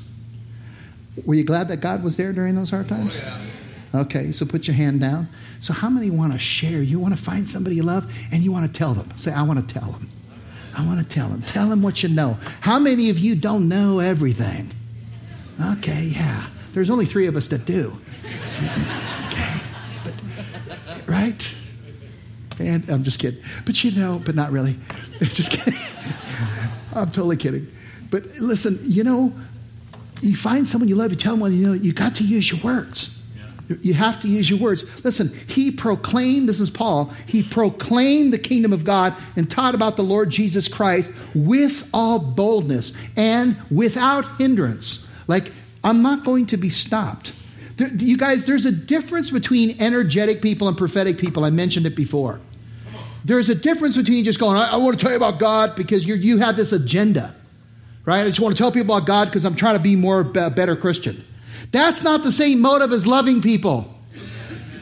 Were 1.25 1.35
you 1.35 1.45
glad 1.45 1.69
that 1.69 1.79
God 1.79 2.03
was 2.03 2.17
there 2.17 2.33
during 2.33 2.55
those 2.57 2.71
hard 2.71 2.89
times? 2.89 3.19
Oh, 3.23 3.25
yeah. 3.25 3.54
Okay, 3.95 4.33
so 4.33 4.45
put 4.45 4.67
your 4.67 4.75
hand 4.75 5.01
down. 5.01 5.29
So, 5.61 5.73
how 5.73 5.89
many 5.89 6.11
want 6.11 6.33
to 6.33 6.39
share? 6.39 6.83
You 6.83 6.99
want 6.99 7.17
to 7.17 7.23
find 7.23 7.49
somebody 7.49 7.77
you 7.77 7.85
love 7.85 8.13
and 8.33 8.43
you 8.43 8.51
want 8.51 8.67
to 8.67 8.79
tell 8.79 8.93
them? 8.93 9.09
Say, 9.17 9.33
I 9.33 9.43
want 9.43 9.67
to 9.67 9.75
tell 9.75 9.93
them. 9.93 10.11
I 10.77 10.85
want 10.85 10.99
to 10.99 11.05
tell 11.05 11.29
them. 11.29 11.43
Tell 11.43 11.69
them 11.69 11.81
what 11.81 12.03
you 12.03 12.09
know. 12.09 12.37
How 12.61 12.81
many 12.81 13.09
of 13.11 13.21
you 13.21 13.37
don't 13.37 13.69
know 13.69 14.01
everything? 14.01 14.73
Okay, 15.61 16.05
yeah. 16.07 16.49
There's 16.73 16.91
only 16.91 17.07
three 17.07 17.29
of 17.29 17.37
us 17.37 17.47
that 17.49 17.65
do. 17.65 17.97
okay. 19.27 19.61
But, 20.03 20.15
right? 21.07 21.49
And 22.59 22.89
I'm 22.89 23.05
just 23.05 23.21
kidding. 23.21 23.41
But 23.65 23.85
you 23.85 23.93
know, 23.93 24.21
but 24.25 24.35
not 24.35 24.51
really. 24.51 24.77
just 25.21 25.53
kidding. 25.53 25.79
I'm 26.95 27.13
totally 27.13 27.37
kidding. 27.37 27.71
But 28.11 28.27
listen, 28.39 28.81
you 28.83 29.05
know, 29.05 29.33
you 30.21 30.35
find 30.35 30.67
someone 30.67 30.89
you 30.89 30.97
love, 30.97 31.13
you 31.13 31.17
tell 31.17 31.35
them 31.35 31.41
what 31.41 31.53
you 31.53 31.65
know, 31.65 31.73
you 31.75 31.93
got 31.93 32.17
to 32.17 32.25
use 32.25 32.51
your 32.51 32.61
words. 32.61 33.17
You 33.81 33.95
have 33.95 34.21
to 34.21 34.29
use 34.29 34.51
your 34.51 34.59
words. 34.59 34.85
Listen, 35.05 35.35
he 35.47 35.71
proclaimed, 35.71 36.49
this 36.49 36.61
is 36.61 36.69
Paul, 36.69 37.13
he 37.27 37.43
proclaimed 37.43 38.33
the 38.33 38.39
kingdom 38.39 38.73
of 38.73 38.85
God 38.85 39.15
and 39.37 39.51
taught 39.51 39.75
about 39.75 39.97
the 39.97 40.05
Lord 40.05 40.31
Jesus 40.31 40.69
Christ 40.69 41.11
with 41.35 41.89
all 41.95 42.19
boldness 42.19 42.93
and 43.17 43.57
without 43.71 44.37
hindrance. 44.37 45.07
Like, 45.27 45.51
I'm 45.83 46.03
not 46.03 46.25
going 46.25 46.47
to 46.47 46.57
be 46.57 46.69
stopped. 46.69 47.33
There, 47.77 47.89
you 47.89 48.17
guys, 48.17 48.45
there's 48.45 48.67
a 48.67 48.73
difference 48.73 49.31
between 49.31 49.81
energetic 49.81 50.43
people 50.43 50.69
and 50.69 50.77
prophetic 50.77 51.19
people. 51.19 51.45
I 51.45 51.51
mentioned 51.51 51.87
it 51.87 51.97
before. 51.97 52.41
There's 53.25 53.49
a 53.49 53.55
difference 53.55 53.97
between 53.97 54.25
just 54.25 54.39
going, 54.39 54.57
I, 54.57 54.73
I 54.73 54.77
want 54.77 54.99
to 54.99 55.03
tell 55.03 55.11
you 55.11 55.17
about 55.17 55.39
God 55.39 55.75
because 55.75 56.05
you 56.05 56.15
you 56.15 56.39
have 56.39 56.57
this 56.57 56.73
agenda, 56.73 57.35
right? 58.05 58.21
I 58.21 58.29
just 58.29 58.41
want 58.41 58.55
to 58.55 58.63
tell 58.63 58.71
people 58.71 58.95
about 58.95 59.07
God 59.07 59.27
because 59.27 59.47
I'm 59.47 59.57
trying 59.57 59.77
to 59.77 59.83
be 59.83 59.97
more 59.97 60.21
a 60.21 60.51
better 60.51 60.77
Christian. 60.77 61.25
That's 61.71 62.03
not 62.03 62.23
the 62.23 62.33
same 62.33 62.61
motive 62.61 62.93
as 62.93 63.07
loving 63.07 63.43
people. 63.43 63.91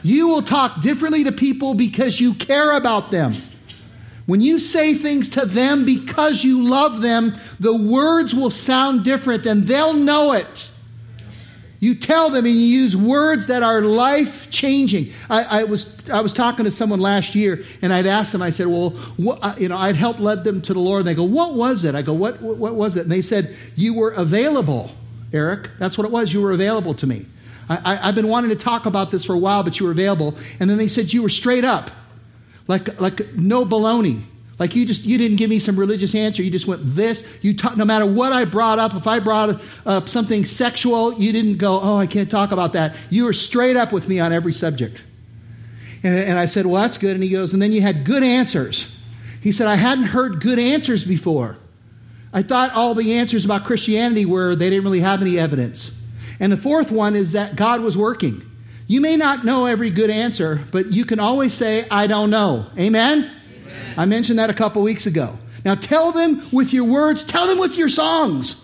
You 0.03 0.29
will 0.29 0.43
talk 0.43 0.81
differently 0.81 1.25
to 1.25 1.33
people 1.33 1.75
because 1.75 2.21
you 2.21 2.35
care 2.35 2.73
about 2.73 3.11
them. 3.11 3.37
When 4.27 4.41
you 4.41 4.59
say 4.59 4.95
things 4.95 5.31
to 5.31 5.47
them 5.47 5.85
because 5.85 6.45
you 6.45 6.63
love 6.63 7.01
them, 7.03 7.35
the 7.61 7.75
words 7.75 8.35
will 8.35 8.51
sound 8.51 9.05
different 9.05 9.47
and 9.47 9.67
they'll 9.67 9.95
know 9.95 10.33
it. 10.33 10.71
You 11.81 11.97
tell 11.97 12.31
them 12.31 12.47
and 12.47 12.55
you 12.55 12.61
use 12.61 12.97
words 12.97 13.49
that 13.49 13.65
are 13.65 13.81
life 13.81 14.49
changing. 14.51 15.13
I, 15.29 15.63
I, 15.63 15.65
was, 15.65 15.93
I 16.09 16.21
was 16.21 16.33
talking 16.33 16.65
to 16.65 16.71
someone 16.71 17.01
last 17.01 17.35
year 17.35 17.65
and 17.83 17.93
I'd 17.93 18.07
asked 18.07 18.31
them, 18.31 18.41
I 18.41 18.51
said, 18.51 18.69
well, 18.69 18.91
what, 19.17 19.41
uh, 19.43 19.57
you 19.59 19.69
know, 19.69 19.77
I'd 19.77 19.97
helped 19.97 20.21
lead 20.21 20.45
them 20.45 20.63
to 20.63 20.73
the 20.73 20.79
Lord. 20.79 21.01
And 21.01 21.09
they 21.09 21.15
go, 21.15 21.25
what 21.25 21.55
was 21.55 21.85
it? 21.85 21.97
I 21.97 22.03
go, 22.03 22.13
what, 22.13 22.41
what 22.41 22.77
was 22.77 22.97
it? 22.97 23.01
And 23.01 23.11
they 23.11 23.21
said, 23.21 23.57
you 23.75 23.95
were 23.95 24.13
available, 24.13 24.93
Eric. 25.33 25.71
That's 25.79 25.97
what 25.97 26.05
it 26.05 26.11
was. 26.11 26.33
You 26.33 26.41
were 26.41 26.53
available 26.53 26.95
to 26.95 27.07
me. 27.07 27.27
I, 27.69 28.09
I've 28.09 28.15
been 28.15 28.29
wanting 28.29 28.51
to 28.51 28.57
talk 28.57 28.87
about 28.87 29.11
this 29.11 29.25
for 29.25 29.35
a 29.35 29.39
while, 29.39 29.63
but 29.63 29.79
you 29.81 29.87
were 29.87 29.93
available. 29.93 30.37
And 30.61 30.69
then 30.69 30.79
they 30.79 30.89
said, 30.89 31.13
you 31.13 31.23
were 31.23 31.29
straight 31.29 31.65
up, 31.65 31.91
like, 32.69 33.01
like 33.01 33.35
no 33.35 33.65
baloney. 33.65 34.25
Like 34.59 34.77
you 34.77 34.87
just 34.87 35.05
you 35.05 35.19
didn't 35.19 35.39
give 35.39 35.51
me 35.51 35.59
some 35.59 35.77
religious 35.77 36.15
answer. 36.15 36.41
You 36.41 36.51
just 36.51 36.69
went 36.69 36.95
this. 36.95 37.27
You 37.41 37.53
talk, 37.57 37.77
no 37.77 37.85
matter 37.85 38.07
what 38.07 38.33
I 38.33 38.45
brought 38.45 38.79
up. 38.79 38.95
If 38.95 39.09
I 39.09 39.19
brought 39.19 39.61
up 39.85 40.09
something 40.09 40.45
sexual, 40.45 41.15
you 41.15 41.33
didn't 41.33 41.57
go, 41.57 41.81
"Oh, 41.81 41.97
I 41.97 42.07
can't 42.07 42.31
talk 42.31 42.53
about 42.53 42.75
that." 42.75 42.95
You 43.11 43.25
were 43.25 43.33
straight 43.33 43.75
up 43.77 43.93
with 43.93 44.09
me 44.09 44.21
on 44.21 44.33
every 44.33 44.53
subject. 44.53 45.03
And, 46.05 46.15
and 46.15 46.39
I 46.39 46.47
said, 46.47 46.67
"Well, 46.67 46.81
that's 46.81 46.97
good." 46.97 47.15
And 47.15 47.25
he 47.25 47.31
goes, 47.31 47.53
"And 47.53 47.61
then 47.61 47.73
you 47.73 47.81
had 47.81 48.05
good 48.05 48.23
answers." 48.23 48.89
He 49.41 49.51
said, 49.51 49.67
"I 49.67 49.75
hadn't 49.75 50.05
heard 50.05 50.41
good 50.41 50.61
answers 50.61 51.03
before. 51.03 51.57
I 52.33 52.43
thought 52.43 52.73
all 52.73 52.95
the 52.95 53.15
answers 53.15 53.45
about 53.45 53.65
Christianity 53.65 54.25
were 54.25 54.55
they 54.55 54.71
didn't 54.71 54.85
really 54.85 55.01
have 55.01 55.23
any 55.23 55.39
evidence." 55.39 55.93
And 56.41 56.51
the 56.51 56.57
fourth 56.57 56.91
one 56.91 57.15
is 57.15 57.33
that 57.33 57.57
God 57.57 57.83
was 57.83 57.97
working. 57.97 58.43
You 58.87 59.01
may 59.01 59.17
not 59.17 59.45
know 59.45 59.67
every 59.67 59.91
good 59.91 60.11
answer, 60.11 60.61
but 60.71 60.93
you 60.93 61.05
can 61.05 61.21
always 61.21 61.55
say, 61.55 61.87
I 61.91 62.07
don't 62.07 62.31
know. 62.31 62.67
Amen? 62.79 63.31
I 63.97 64.05
mentioned 64.07 64.39
that 64.39 64.51
a 64.51 64.55
couple 64.55 64.83
weeks 64.83 65.07
ago. 65.07 65.39
Now 65.65 65.75
tell 65.77 66.13
them 66.13 66.43
with 66.51 66.73
your 66.73 66.85
words, 66.85 67.25
tell 67.25 67.47
them 67.47 67.59
with 67.59 67.77
your 67.77 67.89
songs. 67.89 68.62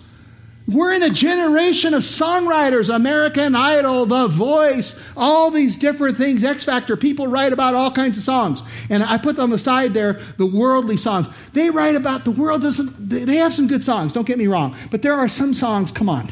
We're 0.68 0.92
in 0.92 1.02
a 1.02 1.08
generation 1.08 1.94
of 1.94 2.02
songwriters, 2.02 2.94
American 2.94 3.54
Idol, 3.54 4.04
The 4.04 4.28
Voice, 4.28 4.94
all 5.16 5.50
these 5.50 5.78
different 5.78 6.18
things, 6.18 6.44
X 6.44 6.62
Factor. 6.62 6.94
People 6.94 7.26
write 7.26 7.54
about 7.54 7.74
all 7.74 7.90
kinds 7.90 8.18
of 8.18 8.22
songs. 8.22 8.62
And 8.90 9.02
I 9.02 9.16
put 9.16 9.38
on 9.38 9.48
the 9.48 9.58
side 9.58 9.94
there 9.94 10.20
the 10.36 10.44
worldly 10.44 10.98
songs. 10.98 11.26
They 11.54 11.70
write 11.70 11.94
about 11.94 12.26
the 12.26 12.32
world 12.32 12.60
doesn't, 12.60 13.08
they 13.08 13.36
have 13.36 13.54
some 13.54 13.66
good 13.66 13.82
songs, 13.82 14.12
don't 14.12 14.26
get 14.26 14.36
me 14.36 14.46
wrong. 14.46 14.76
But 14.90 15.00
there 15.00 15.14
are 15.14 15.26
some 15.26 15.54
songs, 15.54 15.90
come 15.90 16.08
on. 16.08 16.30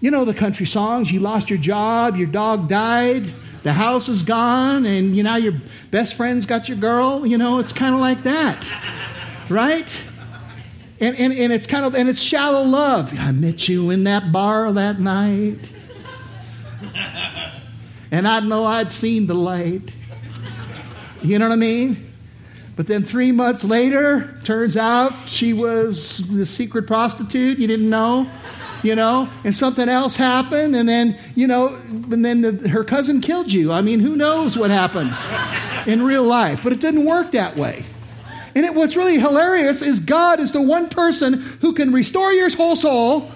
You 0.00 0.10
know 0.10 0.24
the 0.24 0.34
country 0.34 0.66
songs. 0.66 1.12
You 1.12 1.20
lost 1.20 1.48
your 1.48 1.60
job, 1.60 2.16
your 2.16 2.26
dog 2.26 2.68
died, 2.68 3.32
the 3.62 3.72
house 3.72 4.08
is 4.08 4.24
gone 4.24 4.84
and 4.84 5.16
you 5.16 5.22
know 5.22 5.36
your 5.36 5.54
best 5.92 6.14
friend's 6.14 6.46
got 6.46 6.68
your 6.68 6.78
girl 6.78 7.24
you 7.24 7.38
know 7.38 7.60
it's 7.60 7.72
kind 7.72 7.94
of 7.94 8.00
like 8.00 8.20
that 8.24 8.68
right 9.48 10.00
and, 11.02 11.18
and, 11.18 11.32
and 11.34 11.52
it's 11.52 11.66
kind 11.66 11.84
of 11.84 11.94
and 11.94 12.08
it's 12.08 12.20
shallow 12.20 12.62
love 12.62 13.12
i 13.18 13.30
met 13.32 13.68
you 13.68 13.90
in 13.90 14.04
that 14.04 14.32
bar 14.32 14.72
that 14.72 14.98
night 15.00 15.58
and 18.10 18.26
i 18.26 18.40
know 18.40 18.64
i'd 18.64 18.90
seen 18.90 19.26
the 19.26 19.34
light 19.34 19.90
you 21.22 21.38
know 21.38 21.48
what 21.48 21.54
i 21.54 21.56
mean 21.56 22.08
But 22.74 22.86
then 22.86 23.02
three 23.02 23.32
months 23.32 23.64
later, 23.64 24.34
turns 24.44 24.76
out 24.78 25.12
she 25.26 25.52
was 25.52 26.26
the 26.28 26.46
secret 26.46 26.86
prostitute. 26.86 27.58
You 27.58 27.66
didn't 27.66 27.90
know, 27.90 28.26
you 28.82 28.94
know, 28.94 29.28
and 29.44 29.54
something 29.54 29.90
else 29.90 30.16
happened. 30.16 30.74
And 30.74 30.88
then, 30.88 31.18
you 31.34 31.46
know, 31.46 31.74
and 32.10 32.24
then 32.24 32.40
the, 32.40 32.68
her 32.70 32.82
cousin 32.82 33.20
killed 33.20 33.52
you. 33.52 33.72
I 33.72 33.82
mean, 33.82 34.00
who 34.00 34.16
knows 34.16 34.56
what 34.56 34.70
happened 34.70 35.12
in 35.86 36.02
real 36.02 36.24
life? 36.24 36.62
But 36.64 36.72
it 36.72 36.80
didn't 36.80 37.04
work 37.04 37.32
that 37.32 37.56
way. 37.56 37.84
And 38.54 38.64
it, 38.64 38.74
what's 38.74 38.96
really 38.96 39.18
hilarious 39.18 39.82
is 39.82 40.00
God 40.00 40.40
is 40.40 40.52
the 40.52 40.62
one 40.62 40.88
person 40.88 41.34
who 41.60 41.72
can 41.72 41.92
restore 41.92 42.32
your 42.32 42.50
whole 42.54 42.76
soul, 42.76 43.30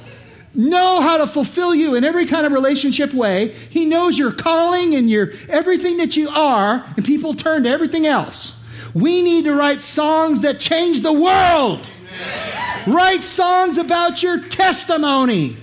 know 0.54 1.00
how 1.00 1.18
to 1.18 1.26
fulfill 1.26 1.74
you 1.74 1.94
in 1.94 2.04
every 2.04 2.26
kind 2.26 2.46
of 2.46 2.52
relationship 2.52 3.12
way. 3.12 3.48
He 3.70 3.84
knows 3.84 4.18
your 4.18 4.32
calling 4.32 4.94
and 4.94 5.08
your 5.08 5.32
everything 5.48 5.98
that 5.98 6.16
you 6.16 6.28
are, 6.28 6.84
and 6.96 7.04
people 7.04 7.34
turn 7.34 7.64
to 7.64 7.70
everything 7.70 8.06
else. 8.06 8.60
We 8.94 9.22
need 9.22 9.44
to 9.44 9.54
write 9.54 9.82
songs 9.82 10.40
that 10.40 10.58
change 10.58 11.02
the 11.02 11.12
world. 11.12 11.90
Amen. 12.14 12.94
Write 12.94 13.22
songs 13.22 13.78
about 13.78 14.22
your 14.22 14.40
testimony. 14.40 15.58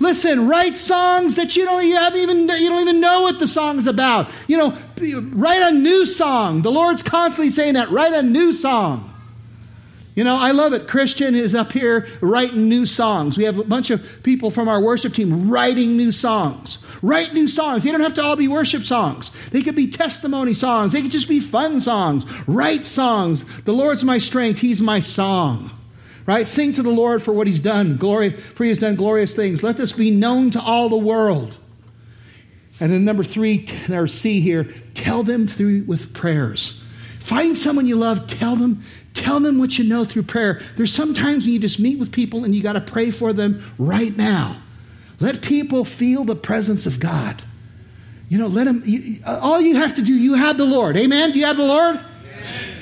Listen, 0.00 0.48
write 0.48 0.76
songs 0.76 1.36
that 1.36 1.54
you 1.54 1.64
don't 1.64 1.86
you 1.86 1.94
haven't 1.94 2.20
even 2.20 2.40
you 2.40 2.68
don't 2.68 2.80
even 2.80 3.00
know 3.00 3.22
what 3.22 3.38
the 3.38 3.46
song's 3.46 3.86
about. 3.86 4.28
You 4.48 4.58
know, 4.58 4.76
write 5.02 5.62
a 5.62 5.74
new 5.74 6.06
song. 6.06 6.62
The 6.62 6.70
Lord's 6.70 7.02
constantly 7.02 7.50
saying 7.50 7.74
that. 7.74 7.90
Write 7.90 8.12
a 8.12 8.22
new 8.22 8.52
song. 8.52 9.12
You 10.14 10.24
know, 10.24 10.36
I 10.36 10.50
love 10.50 10.74
it. 10.74 10.88
Christian 10.88 11.34
is 11.34 11.54
up 11.54 11.72
here 11.72 12.06
writing 12.20 12.68
new 12.68 12.84
songs. 12.84 13.38
We 13.38 13.44
have 13.44 13.58
a 13.58 13.64
bunch 13.64 13.90
of 13.90 14.22
people 14.22 14.50
from 14.50 14.68
our 14.68 14.78
worship 14.80 15.14
team 15.14 15.48
writing 15.50 15.96
new 15.96 16.12
songs. 16.12 16.78
Write 17.00 17.32
new 17.32 17.48
songs. 17.48 17.82
They 17.82 17.90
don't 17.90 18.02
have 18.02 18.14
to 18.14 18.22
all 18.22 18.36
be 18.36 18.46
worship 18.46 18.82
songs. 18.82 19.30
They 19.52 19.62
could 19.62 19.74
be 19.74 19.90
testimony 19.90 20.52
songs. 20.52 20.92
They 20.92 21.00
could 21.00 21.10
just 21.10 21.28
be 21.28 21.40
fun 21.40 21.80
songs. 21.80 22.24
Write 22.46 22.84
songs. 22.84 23.44
The 23.62 23.72
Lord's 23.72 24.04
my 24.04 24.18
strength. 24.18 24.60
He's 24.60 24.82
my 24.82 25.00
song. 25.00 25.70
Right? 26.26 26.46
Sing 26.46 26.74
to 26.74 26.82
the 26.82 26.90
Lord 26.90 27.22
for 27.22 27.32
what 27.32 27.46
he's 27.46 27.58
done. 27.58 27.96
Glory, 27.96 28.30
for 28.30 28.64
he 28.64 28.68
has 28.68 28.78
done 28.78 28.96
glorious 28.96 29.32
things. 29.32 29.62
Let 29.62 29.78
this 29.78 29.92
be 29.92 30.10
known 30.10 30.50
to 30.52 30.60
all 30.60 30.90
the 30.90 30.96
world. 30.96 31.56
And 32.82 32.92
then 32.92 33.04
number 33.04 33.22
three, 33.22 33.68
or 33.90 34.08
C 34.08 34.40
here, 34.40 34.64
tell 34.94 35.22
them 35.22 35.46
through 35.46 35.84
with 35.84 36.12
prayers. 36.12 36.82
Find 37.20 37.56
someone 37.56 37.86
you 37.86 37.94
love, 37.94 38.26
tell 38.26 38.56
them 38.56 38.82
Tell 39.14 39.40
them 39.40 39.58
what 39.58 39.78
you 39.78 39.84
know 39.84 40.04
through 40.04 40.24
prayer. 40.24 40.62
There's 40.76 40.94
sometimes 40.94 41.44
when 41.44 41.52
you 41.52 41.58
just 41.58 41.78
meet 41.78 41.98
with 41.98 42.12
people 42.12 42.44
and 42.44 42.54
you 42.54 42.62
got 42.62 42.74
to 42.74 42.80
pray 42.80 43.10
for 43.10 43.32
them 43.32 43.62
right 43.78 44.16
now. 44.16 44.62
Let 45.20 45.42
people 45.42 45.84
feel 45.84 46.24
the 46.24 46.34
presence 46.34 46.86
of 46.86 46.98
God. 46.98 47.42
You 48.28 48.38
know, 48.38 48.46
let 48.46 48.64
them, 48.64 48.82
you, 48.86 49.22
uh, 49.24 49.38
all 49.42 49.60
you 49.60 49.76
have 49.76 49.94
to 49.96 50.02
do, 50.02 50.14
you 50.14 50.34
have 50.34 50.56
the 50.56 50.64
Lord. 50.64 50.96
Amen? 50.96 51.32
Do 51.32 51.38
you 51.38 51.44
have 51.44 51.58
the 51.58 51.66
Lord? 51.66 52.00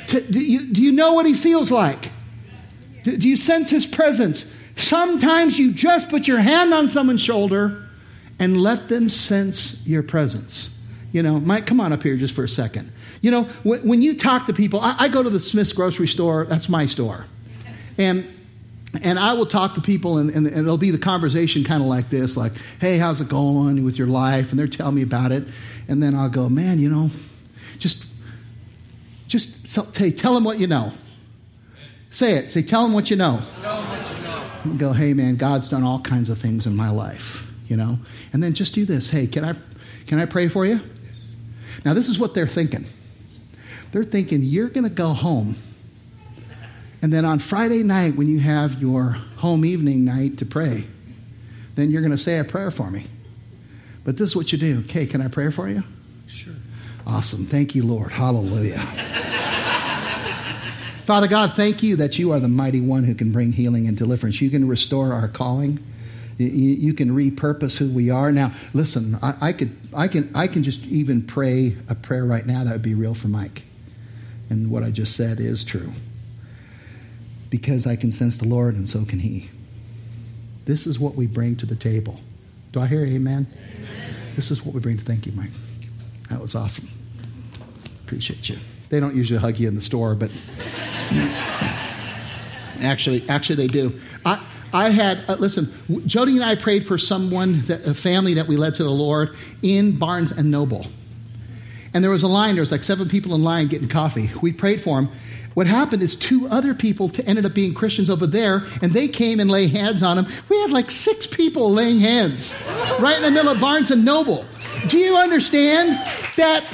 To, 0.09 0.21
do, 0.21 0.41
you, 0.41 0.73
do 0.73 0.83
you 0.83 0.93
know 0.93 1.13
what 1.15 1.27
He 1.27 1.35
feels 1.35 1.71
like? 1.71 2.13
Do, 3.03 3.17
do 3.17 3.29
you 3.29 3.37
sense 3.37 3.69
His 3.69 3.85
presence? 3.85 4.47
Sometimes 4.77 5.59
you 5.59 5.73
just 5.73 6.09
put 6.09 6.29
your 6.29 6.39
hand 6.39 6.73
on 6.73 6.89
someone's 6.89 7.21
shoulder 7.21 7.89
and 8.41 8.61
let 8.61 8.89
them 8.89 9.09
sense 9.09 9.87
your 9.87 10.03
presence. 10.03 10.77
You 11.13 11.23
know, 11.23 11.39
Mike, 11.39 11.67
come 11.67 11.81
on 11.81 11.93
up 11.93 12.03
here 12.03 12.17
just 12.17 12.35
for 12.35 12.43
a 12.43 12.49
second. 12.49 12.93
You 13.21 13.31
know, 13.31 13.45
when, 13.63 13.81
when 13.87 14.03
you 14.03 14.17
talk 14.17 14.47
to 14.47 14.53
people, 14.53 14.81
I, 14.81 14.97
I, 14.99 15.09
go 15.09 15.23
to 15.23 15.31
the 15.31 15.41
Smith's 15.41 15.73
grocery 15.73 16.09
store, 16.09 16.47
that's 16.47 16.69
my 16.69 16.87
store. 16.87 17.27
And 17.99 18.27
and 19.03 19.19
I 19.19 19.35
will 19.35 19.47
talk 19.47 19.75
to 19.77 19.81
people, 19.81 20.19
and, 20.19 20.31
and, 20.31 20.47
and 20.47 20.59
it'll 20.59 20.77
be 20.77 20.91
the 20.91 20.99
conversation 20.99 21.63
kind 21.63 21.81
of 21.81 21.89
like 21.89 22.11
this 22.11 22.37
like, 22.37 22.53
hey, 22.81 22.99
how's 22.99 23.21
it 23.21 23.29
going 23.29 23.85
with 23.85 23.97
your 23.97 24.09
life? 24.09 24.51
And 24.51 24.59
they're 24.59 24.67
telling 24.67 24.97
me 24.97 25.03
about 25.03 25.31
it. 25.31 25.45
And 25.87 26.03
then 26.03 26.15
I'll 26.15 26.29
go, 26.29 26.49
man, 26.49 26.81
you 26.81 26.89
know, 26.89 27.11
just, 27.79 28.05
just 29.29 29.67
say, 29.67 30.11
tell 30.11 30.35
them 30.35 30.43
what 30.43 30.59
you 30.59 30.67
know. 30.67 30.93
Say 32.11 32.35
it. 32.35 32.51
Say, 32.51 32.63
tell 32.63 32.83
them 32.83 32.93
what 32.93 33.11
you 33.11 33.17
know. 33.17 33.43
Tell 33.63 33.81
them 33.81 33.91
what 33.91 34.19
you 34.19 34.25
know. 34.25 34.51
And 34.65 34.79
go, 34.79 34.93
hey, 34.93 35.15
man, 35.15 35.37
God's 35.37 35.69
done 35.69 35.85
all 35.85 36.01
kinds 36.01 36.29
of 36.29 36.39
things 36.39 36.67
in 36.67 36.75
my 36.75 36.91
life, 36.91 37.50
you 37.71 37.77
know? 37.77 37.99
And 38.33 38.43
then 38.43 38.53
just 38.53 38.75
do 38.75 38.85
this. 38.85 39.09
Hey, 39.09 39.27
can 39.29 39.45
I, 39.45 39.55
can 40.07 40.19
I 40.19 40.27
pray 40.27 40.49
for 40.49 40.67
you? 40.67 40.81
Yes. 41.07 41.35
Now, 41.85 41.95
this 41.95 42.09
is 42.09 42.19
what 42.19 42.35
they're 42.35 42.49
thinking. 42.49 42.85
They're 43.93 44.05
thinking 44.05 44.43
you're 44.43 44.69
going 44.69 44.85
to 44.85 44.91
go 44.91 45.13
home. 45.13 45.57
And 47.01 47.13
then 47.13 47.25
on 47.25 47.39
Friday 47.39 47.83
night, 47.83 48.17
when 48.17 48.29
you 48.29 48.41
have 48.41 48.83
your 48.83 49.13
home 49.37 49.65
evening 49.65 50.05
night 50.05 50.39
to 50.39 50.47
pray, 50.47 50.85
then 51.77 51.91
you're 51.91 52.03
going 52.03 52.11
to 52.11 52.19
say 52.19 52.39
a 52.39 52.45
prayer 52.45 52.71
for 52.71 52.91
me. 52.91 53.07
But 54.05 54.17
this 54.17 54.31
is 54.31 54.37
what 54.37 54.53
you 54.53 54.59
do. 54.59 54.81
Okay, 54.81 55.07
can 55.07 55.23
I 55.23 55.29
pray 55.29 55.51
for 55.51 55.69
you? 55.69 55.83
Sure. 56.27 56.55
Awesome. 57.07 57.47
Thank 57.47 57.75
you, 57.75 57.85
Lord. 57.87 58.13
Hallelujah. 58.13 58.81
Father 61.07 61.27
God, 61.27 61.55
thank 61.55 61.83
you 61.83 61.97
that 61.97 62.19
you 62.19 62.33
are 62.33 62.41
the 62.41 62.49
mighty 62.49 62.81
one 62.81 63.05
who 63.05 63.15
can 63.15 63.33
bring 63.33 63.53
healing 63.53 63.89
and 63.89 63.97
deliverance. 63.97 64.41
You 64.41 64.51
can 64.51 64.69
restore 64.69 65.13
our 65.13 65.29
calling. 65.29 65.85
You, 66.41 66.95
can 66.95 67.11
repurpose 67.11 67.77
who 67.77 67.91
we 67.91 68.09
are. 68.09 68.33
Now, 68.33 68.53
listen, 68.73 69.19
I, 69.23 69.35
I, 69.41 69.53
could, 69.53 69.77
I, 69.95 70.09
can, 70.09 70.31
I 70.35 70.47
can 70.47 70.63
just 70.63 70.85
even 70.87 71.23
pray 71.23 71.77
a 71.89 71.95
prayer 71.95 72.25
right 72.25 72.47
now 72.47 72.65
that 72.65 72.73
would 72.73 72.83
be 72.83 72.95
real 72.95 73.15
for 73.15 73.29
Mike. 73.29 73.63
And 74.49 74.71
what 74.71 74.83
I 74.83 74.91
just 74.91 75.15
said 75.17 75.39
is 75.39 75.63
true. 75.63 75.93
Because 77.51 77.87
I 77.87 77.97
can 77.97 78.11
sense 78.11 78.39
the 78.39 78.49
Lord, 78.49 78.75
and 78.75 78.89
so 78.89 79.05
can 79.05 79.19
He. 79.19 79.51
This 80.65 80.87
is 80.87 80.99
what 80.99 81.15
we 81.15 81.27
bring 81.27 81.57
to 81.57 81.67
the 81.67 81.77
table. 81.77 82.19
Do 82.73 82.81
I 82.81 82.87
hear 82.87 83.05
amen? 83.05 83.47
amen? 83.77 84.15
This 84.37 84.51
is 84.51 84.65
what 84.65 84.75
we 84.75 84.81
bring 84.81 84.97
to 84.97 85.05
thank 85.05 85.27
you, 85.27 85.33
Mike. 85.33 85.51
That 86.31 86.41
was 86.41 86.55
awesome. 86.55 86.89
Appreciate 88.05 88.49
you. 88.49 88.57
They 88.89 88.99
don't 88.99 89.15
usually 89.15 89.39
hug 89.39 89.59
you 89.59 89.69
in 89.69 89.75
the 89.75 89.83
store, 89.83 90.15
but 90.15 90.31
actually, 92.81 93.29
actually 93.29 93.57
they 93.57 93.67
do. 93.67 94.01
I, 94.25 94.45
I 94.73 94.91
had, 94.91 95.25
uh, 95.29 95.35
listen, 95.35 95.73
Jody 96.07 96.37
and 96.37 96.45
I 96.45 96.55
prayed 96.55 96.87
for 96.87 96.99
someone, 96.99 97.63
that, 97.63 97.85
a 97.87 97.95
family 97.95 98.35
that 98.35 98.47
we 98.47 98.57
led 98.57 98.75
to 98.77 98.85
the 98.85 98.91
Lord 98.91 99.37
in 99.63 99.97
Barnes 99.97 100.33
and 100.33 100.51
Noble. 100.51 100.87
And 101.93 102.05
there 102.05 102.11
was 102.11 102.23
a 102.23 102.29
line, 102.29 102.55
there 102.55 102.63
was 102.63 102.71
like 102.71 102.85
seven 102.85 103.09
people 103.09 103.35
in 103.35 103.43
line 103.43 103.67
getting 103.67 103.89
coffee. 103.89 104.31
We 104.41 104.53
prayed 104.53 104.81
for 104.81 105.01
them. 105.01 105.11
What 105.55 105.67
happened 105.67 106.03
is 106.03 106.15
two 106.15 106.47
other 106.49 106.75
people 106.75 107.11
ended 107.27 107.45
up 107.45 107.55
being 107.55 107.75
Christians 107.75 108.09
over 108.09 108.27
there, 108.27 108.65
and 108.81 108.93
they 108.93 109.09
came 109.09 109.41
and 109.41 109.51
lay 109.51 109.67
hands 109.67 110.03
on 110.03 110.17
them. 110.17 110.29
We 110.49 110.61
had 110.61 110.71
like 110.71 110.93
six 110.93 111.27
people 111.27 111.71
laying 111.71 111.99
hands 111.99 112.55
right 113.01 113.17
in 113.17 113.23
the 113.23 113.31
middle 113.33 113.51
of 113.51 113.61
Barnes 113.61 113.91
and 113.91 114.05
Noble. 114.05 114.45
Do 114.87 114.99
you 114.99 115.17
understand 115.17 115.99
that 116.37 116.65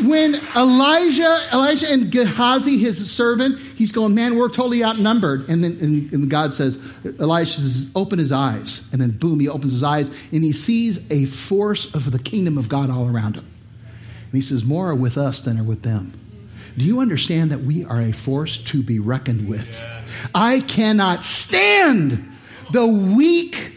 when 0.00 0.36
Elijah, 0.56 1.48
Elijah 1.52 1.90
and 1.90 2.10
Gehazi, 2.10 2.78
his 2.78 3.10
servant, 3.10 3.58
he's 3.76 3.92
going, 3.92 4.14
man, 4.14 4.36
we're 4.36 4.48
totally 4.48 4.82
outnumbered. 4.82 5.48
And 5.48 5.62
then 5.62 5.78
and, 5.80 6.12
and 6.12 6.30
God 6.30 6.54
says, 6.54 6.78
Elijah 7.04 7.50
says, 7.50 7.90
open 7.94 8.18
his 8.18 8.32
eyes. 8.32 8.86
And 8.92 9.00
then 9.00 9.10
boom, 9.10 9.40
he 9.40 9.48
opens 9.48 9.72
his 9.72 9.82
eyes 9.82 10.08
and 10.08 10.42
he 10.44 10.52
sees 10.52 11.00
a 11.10 11.26
force 11.26 11.94
of 11.94 12.10
the 12.10 12.18
kingdom 12.18 12.58
of 12.58 12.68
God 12.68 12.90
all 12.90 13.08
around 13.08 13.36
him. 13.36 13.44
And 13.44 14.32
he 14.32 14.40
says, 14.40 14.64
More 14.64 14.90
are 14.90 14.94
with 14.94 15.18
us 15.18 15.42
than 15.42 15.58
are 15.60 15.64
with 15.64 15.82
them. 15.82 16.18
Do 16.76 16.84
you 16.84 17.00
understand 17.00 17.50
that 17.50 17.60
we 17.60 17.84
are 17.84 18.00
a 18.00 18.12
force 18.12 18.56
to 18.56 18.82
be 18.82 18.98
reckoned 18.98 19.46
with? 19.46 19.84
I 20.34 20.60
cannot 20.60 21.24
stand 21.24 22.32
the 22.72 22.86
weak 22.86 23.74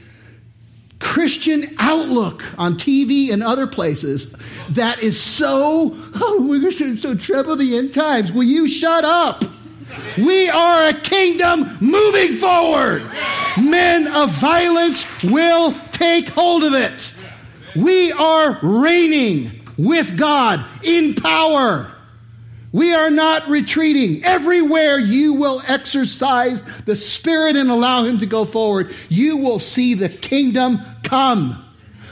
Christian 1.15 1.73
outlook 1.79 2.43
on 2.57 2.75
TV 2.75 3.31
and 3.31 3.41
other 3.41 3.67
places 3.67 4.35
that 4.71 5.01
is 5.01 5.17
so, 5.17 5.93
oh, 6.15 6.45
we're 6.45 6.69
so 6.73 7.15
trouble 7.15 7.55
the 7.55 7.77
end 7.77 7.93
times. 7.93 8.33
Will 8.33 8.43
you 8.43 8.67
shut 8.67 9.05
up? 9.05 9.45
We 10.17 10.49
are 10.49 10.89
a 10.89 10.93
kingdom 10.93 11.77
moving 11.79 12.33
forward. 12.33 13.09
Men 13.57 14.07
of 14.07 14.29
violence 14.31 15.05
will 15.23 15.73
take 15.93 16.27
hold 16.27 16.65
of 16.65 16.73
it. 16.73 17.13
We 17.77 18.11
are 18.11 18.59
reigning 18.61 19.65
with 19.77 20.17
God 20.17 20.65
in 20.83 21.13
power. 21.13 21.94
We 22.75 22.93
are 22.93 23.09
not 23.09 23.47
retreating. 23.47 24.25
Everywhere 24.25 24.99
you 24.99 25.35
will 25.35 25.61
exercise 25.65 26.61
the 26.83 26.97
Spirit 26.97 27.55
and 27.55 27.71
allow 27.71 28.03
Him 28.03 28.17
to 28.17 28.25
go 28.25 28.43
forward, 28.43 28.93
you 29.07 29.37
will 29.37 29.59
see 29.59 29.93
the 29.93 30.09
kingdom 30.09 30.81
come, 31.01 31.65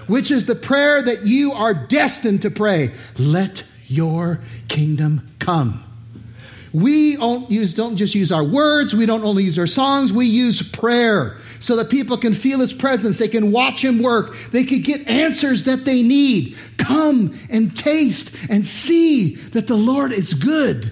which 0.08 0.32
is 0.32 0.46
the 0.46 0.56
prayer 0.56 1.02
that 1.02 1.26
you 1.26 1.52
are 1.52 1.74
destined 1.74 2.44
to 2.44 2.50
pray. 2.50 2.94
Let 3.18 3.66
your 3.88 4.40
kingdom 4.70 5.36
come. 5.38 5.84
We 6.74 7.18
don't, 7.18 7.52
use, 7.52 7.76
don't 7.76 7.98
just 7.98 8.16
use 8.16 8.32
our 8.32 8.44
words, 8.44 8.96
we 8.96 9.06
don't 9.06 9.24
only 9.24 9.44
use 9.44 9.60
our 9.60 9.68
songs, 9.68 10.12
we 10.12 10.26
use 10.26 10.62
prayer 10.62 11.38
so 11.60 11.76
that 11.76 11.92
people 11.92 12.18
can 12.18 12.34
feel 12.34 12.60
his 12.60 12.74
presence. 12.74 13.20
They 13.20 13.28
can 13.28 13.52
watch 13.52 13.84
him 13.84 14.02
work. 14.02 14.36
They 14.52 14.64
can 14.64 14.82
get 14.82 15.08
answers 15.08 15.64
that 15.66 15.86
they 15.86 16.02
need. 16.02 16.58
Come 16.78 17.38
and 17.52 17.78
taste 17.78 18.36
and 18.50 18.66
see 18.66 19.36
that 19.36 19.68
the 19.68 19.76
Lord 19.76 20.12
is 20.12 20.34
good. 20.34 20.92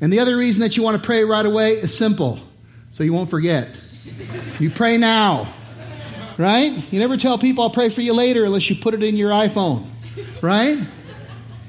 And 0.00 0.12
the 0.12 0.18
other 0.18 0.36
reason 0.36 0.60
that 0.60 0.76
you 0.76 0.82
want 0.82 1.00
to 1.00 1.06
pray 1.06 1.24
right 1.24 1.46
away 1.46 1.74
is 1.74 1.96
simple, 1.96 2.38
so 2.90 3.04
you 3.04 3.12
won't 3.12 3.30
forget. 3.30 3.68
You 4.58 4.70
pray 4.70 4.98
now, 4.98 5.54
right? 6.38 6.72
You 6.92 6.98
never 6.98 7.16
tell 7.16 7.38
people 7.38 7.62
I'll 7.62 7.70
pray 7.70 7.88
for 7.88 8.02
you 8.02 8.12
later 8.12 8.44
unless 8.44 8.68
you 8.68 8.76
put 8.76 8.94
it 8.94 9.02
in 9.02 9.16
your 9.16 9.30
iPhone, 9.30 9.86
right? 10.42 10.86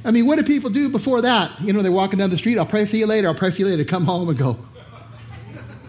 I 0.06 0.12
mean, 0.12 0.26
what 0.26 0.38
do 0.38 0.44
people 0.44 0.70
do 0.70 0.90
before 0.90 1.22
that? 1.22 1.60
You 1.60 1.74
know, 1.74 1.82
they're 1.82 1.92
walking 1.92 2.20
down 2.20 2.30
the 2.30 2.38
street. 2.38 2.58
I'll 2.58 2.66
pray 2.66 2.86
for 2.86 2.96
you 2.96 3.06
later. 3.06 3.28
I'll 3.28 3.36
pray 3.36 3.52
for 3.52 3.60
you 3.60 3.66
later. 3.68 3.84
To 3.84 3.90
come 3.90 4.06
home 4.06 4.30
and 4.30 4.38
go. 4.38 4.54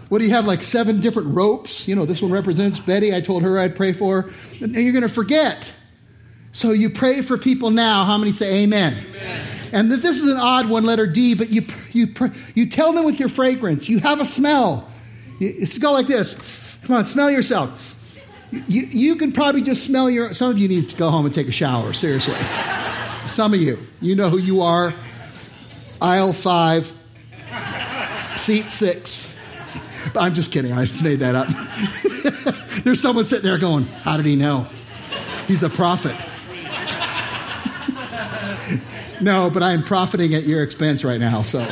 What 0.09 0.19
do 0.19 0.25
you 0.25 0.31
have, 0.31 0.45
like 0.45 0.63
seven 0.63 1.01
different 1.01 1.35
ropes? 1.35 1.87
You 1.87 1.95
know, 1.95 2.05
this 2.05 2.21
one 2.21 2.31
represents 2.31 2.79
Betty. 2.79 3.15
I 3.15 3.21
told 3.21 3.43
her 3.43 3.59
I'd 3.59 3.75
pray 3.75 3.93
for 3.93 4.23
her. 4.23 4.31
And 4.59 4.73
you're 4.73 4.91
going 4.91 5.03
to 5.03 5.09
forget. 5.09 5.71
So 6.51 6.71
you 6.71 6.89
pray 6.89 7.21
for 7.21 7.37
people 7.37 7.69
now. 7.69 8.05
How 8.05 8.17
many 8.17 8.31
say 8.31 8.63
amen? 8.63 9.05
amen. 9.07 9.47
And 9.71 9.91
this 9.91 10.17
is 10.17 10.31
an 10.31 10.37
odd 10.37 10.67
one, 10.67 10.83
letter 10.83 11.05
D, 11.05 11.35
but 11.35 11.49
you, 11.49 11.63
you, 11.91 12.13
you 12.55 12.67
tell 12.67 12.91
them 12.91 13.05
with 13.05 13.19
your 13.19 13.29
fragrance. 13.29 13.87
You 13.87 13.99
have 13.99 14.19
a 14.19 14.25
smell. 14.25 14.89
It's 15.39 15.77
go 15.77 15.91
like 15.91 16.07
this. 16.07 16.35
Come 16.83 16.95
on, 16.95 17.05
smell 17.05 17.29
yourself. 17.29 17.95
You, 18.51 18.81
you 18.81 19.15
can 19.15 19.31
probably 19.31 19.61
just 19.61 19.83
smell 19.83 20.09
your. 20.09 20.33
Some 20.33 20.49
of 20.49 20.57
you 20.57 20.67
need 20.67 20.89
to 20.89 20.95
go 20.95 21.11
home 21.11 21.25
and 21.25 21.33
take 21.33 21.47
a 21.47 21.51
shower, 21.51 21.93
seriously. 21.93 22.35
Some 23.29 23.53
of 23.53 23.61
you. 23.61 23.79
You 24.01 24.15
know 24.15 24.29
who 24.29 24.37
you 24.37 24.61
are. 24.61 24.93
Aisle 26.01 26.33
five, 26.33 26.93
seat 28.35 28.69
six. 28.69 29.31
I'm 30.15 30.33
just 30.33 30.51
kidding. 30.51 30.71
I 30.71 30.85
just 30.85 31.03
made 31.03 31.19
that 31.19 31.35
up. 31.35 31.47
There's 32.83 33.01
someone 33.01 33.25
sitting 33.25 33.43
there 33.43 33.57
going, 33.57 33.85
How 33.85 34.17
did 34.17 34.25
he 34.25 34.35
know? 34.35 34.67
He's 35.47 35.63
a 35.63 35.69
prophet. 35.69 36.11
no, 39.21 39.49
but 39.49 39.63
I'm 39.63 39.83
profiting 39.83 40.33
at 40.33 40.43
your 40.43 40.63
expense 40.63 41.03
right 41.03 41.19
now, 41.19 41.41
so. 41.41 41.59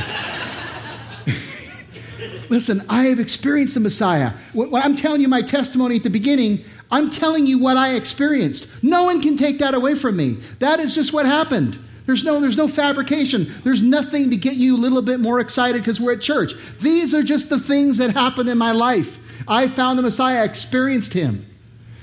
Listen, 2.49 2.83
I 2.89 3.05
have 3.05 3.19
experienced 3.19 3.73
the 3.73 3.79
Messiah. 3.79 4.31
When 4.53 4.81
I'm 4.81 4.95
telling 4.95 5.21
you 5.21 5.27
my 5.27 5.41
testimony 5.41 5.97
at 5.97 6.03
the 6.03 6.09
beginning, 6.09 6.63
I'm 6.89 7.09
telling 7.09 7.47
you 7.47 7.59
what 7.59 7.77
I 7.77 7.95
experienced. 7.95 8.67
No 8.81 9.03
one 9.05 9.21
can 9.21 9.37
take 9.37 9.59
that 9.59 9.73
away 9.73 9.95
from 9.95 10.15
me. 10.15 10.37
That 10.59 10.79
is 10.79 10.95
just 10.95 11.13
what 11.13 11.25
happened. 11.25 11.77
There's 12.05 12.23
no, 12.23 12.39
there's 12.39 12.57
no 12.57 12.69
fabrication. 12.69 13.51
There's 13.65 13.83
nothing 13.83 14.29
to 14.29 14.37
get 14.37 14.55
you 14.55 14.75
a 14.75 14.79
little 14.79 15.01
bit 15.01 15.19
more 15.19 15.41
excited 15.41 15.81
because 15.81 15.99
we're 15.99 16.13
at 16.13 16.21
church. 16.21 16.53
These 16.79 17.13
are 17.13 17.23
just 17.23 17.49
the 17.49 17.59
things 17.59 17.97
that 17.97 18.11
happened 18.11 18.47
in 18.49 18.57
my 18.57 18.71
life. 18.71 19.19
I 19.47 19.67
found 19.67 19.99
the 19.99 20.03
Messiah, 20.03 20.41
I 20.41 20.45
experienced 20.45 21.11
him. 21.11 21.45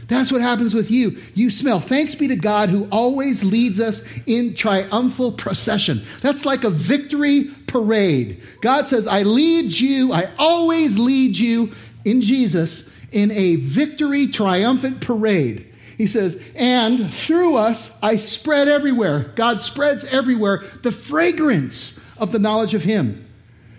That's 0.06 0.30
what 0.30 0.42
happens 0.42 0.74
with 0.74 0.90
you. 0.90 1.18
You 1.32 1.48
smell. 1.50 1.80
Thanks 1.80 2.14
be 2.14 2.28
to 2.28 2.36
God 2.36 2.68
who 2.68 2.86
always 2.92 3.42
leads 3.42 3.80
us 3.80 4.02
in 4.26 4.54
triumphal 4.54 5.32
procession. 5.32 6.04
That's 6.20 6.44
like 6.44 6.64
a 6.64 6.70
victory 6.70 7.50
parade. 7.66 8.42
God 8.60 8.86
says, 8.86 9.06
I 9.06 9.22
lead 9.22 9.72
you, 9.72 10.12
I 10.12 10.30
always 10.38 10.98
lead 10.98 11.38
you 11.38 11.72
in 12.04 12.20
Jesus 12.20 12.84
in 13.14 13.30
a 13.30 13.56
victory 13.56 14.26
triumphant 14.26 15.00
parade. 15.00 15.72
He 15.96 16.06
says, 16.06 16.38
and 16.56 17.14
through 17.14 17.56
us 17.56 17.90
I 18.02 18.16
spread 18.16 18.68
everywhere. 18.68 19.32
God 19.36 19.60
spreads 19.60 20.04
everywhere 20.04 20.64
the 20.82 20.92
fragrance 20.92 22.00
of 22.18 22.32
the 22.32 22.38
knowledge 22.38 22.74
of 22.74 22.82
Him. 22.82 23.24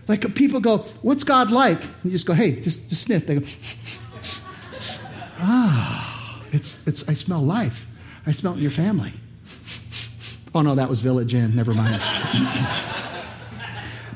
Like 0.08 0.36
people 0.36 0.60
go, 0.60 0.80
What's 1.02 1.24
God 1.24 1.52
like? 1.52 1.82
And 1.82 2.06
you 2.06 2.12
just 2.12 2.26
go, 2.26 2.34
Hey, 2.34 2.62
just, 2.62 2.89
just 2.89 3.04
sniff. 3.04 3.28
They 3.28 3.39
go, 3.39 3.45
Ah, 5.39 6.41
it's, 6.52 6.80
it's, 6.86 7.08
I 7.10 7.13
smell 7.13 7.41
life. 7.41 7.88
I 8.26 8.32
smell 8.32 8.54
it 8.54 8.58
in 8.58 8.62
your 8.62 8.71
family. 8.71 9.13
Oh, 10.54 10.62
no, 10.62 10.76
that 10.76 10.89
was 10.89 11.02
Village 11.02 11.34
Inn. 11.34 11.54
Never 11.54 11.74
mind. 11.74 12.02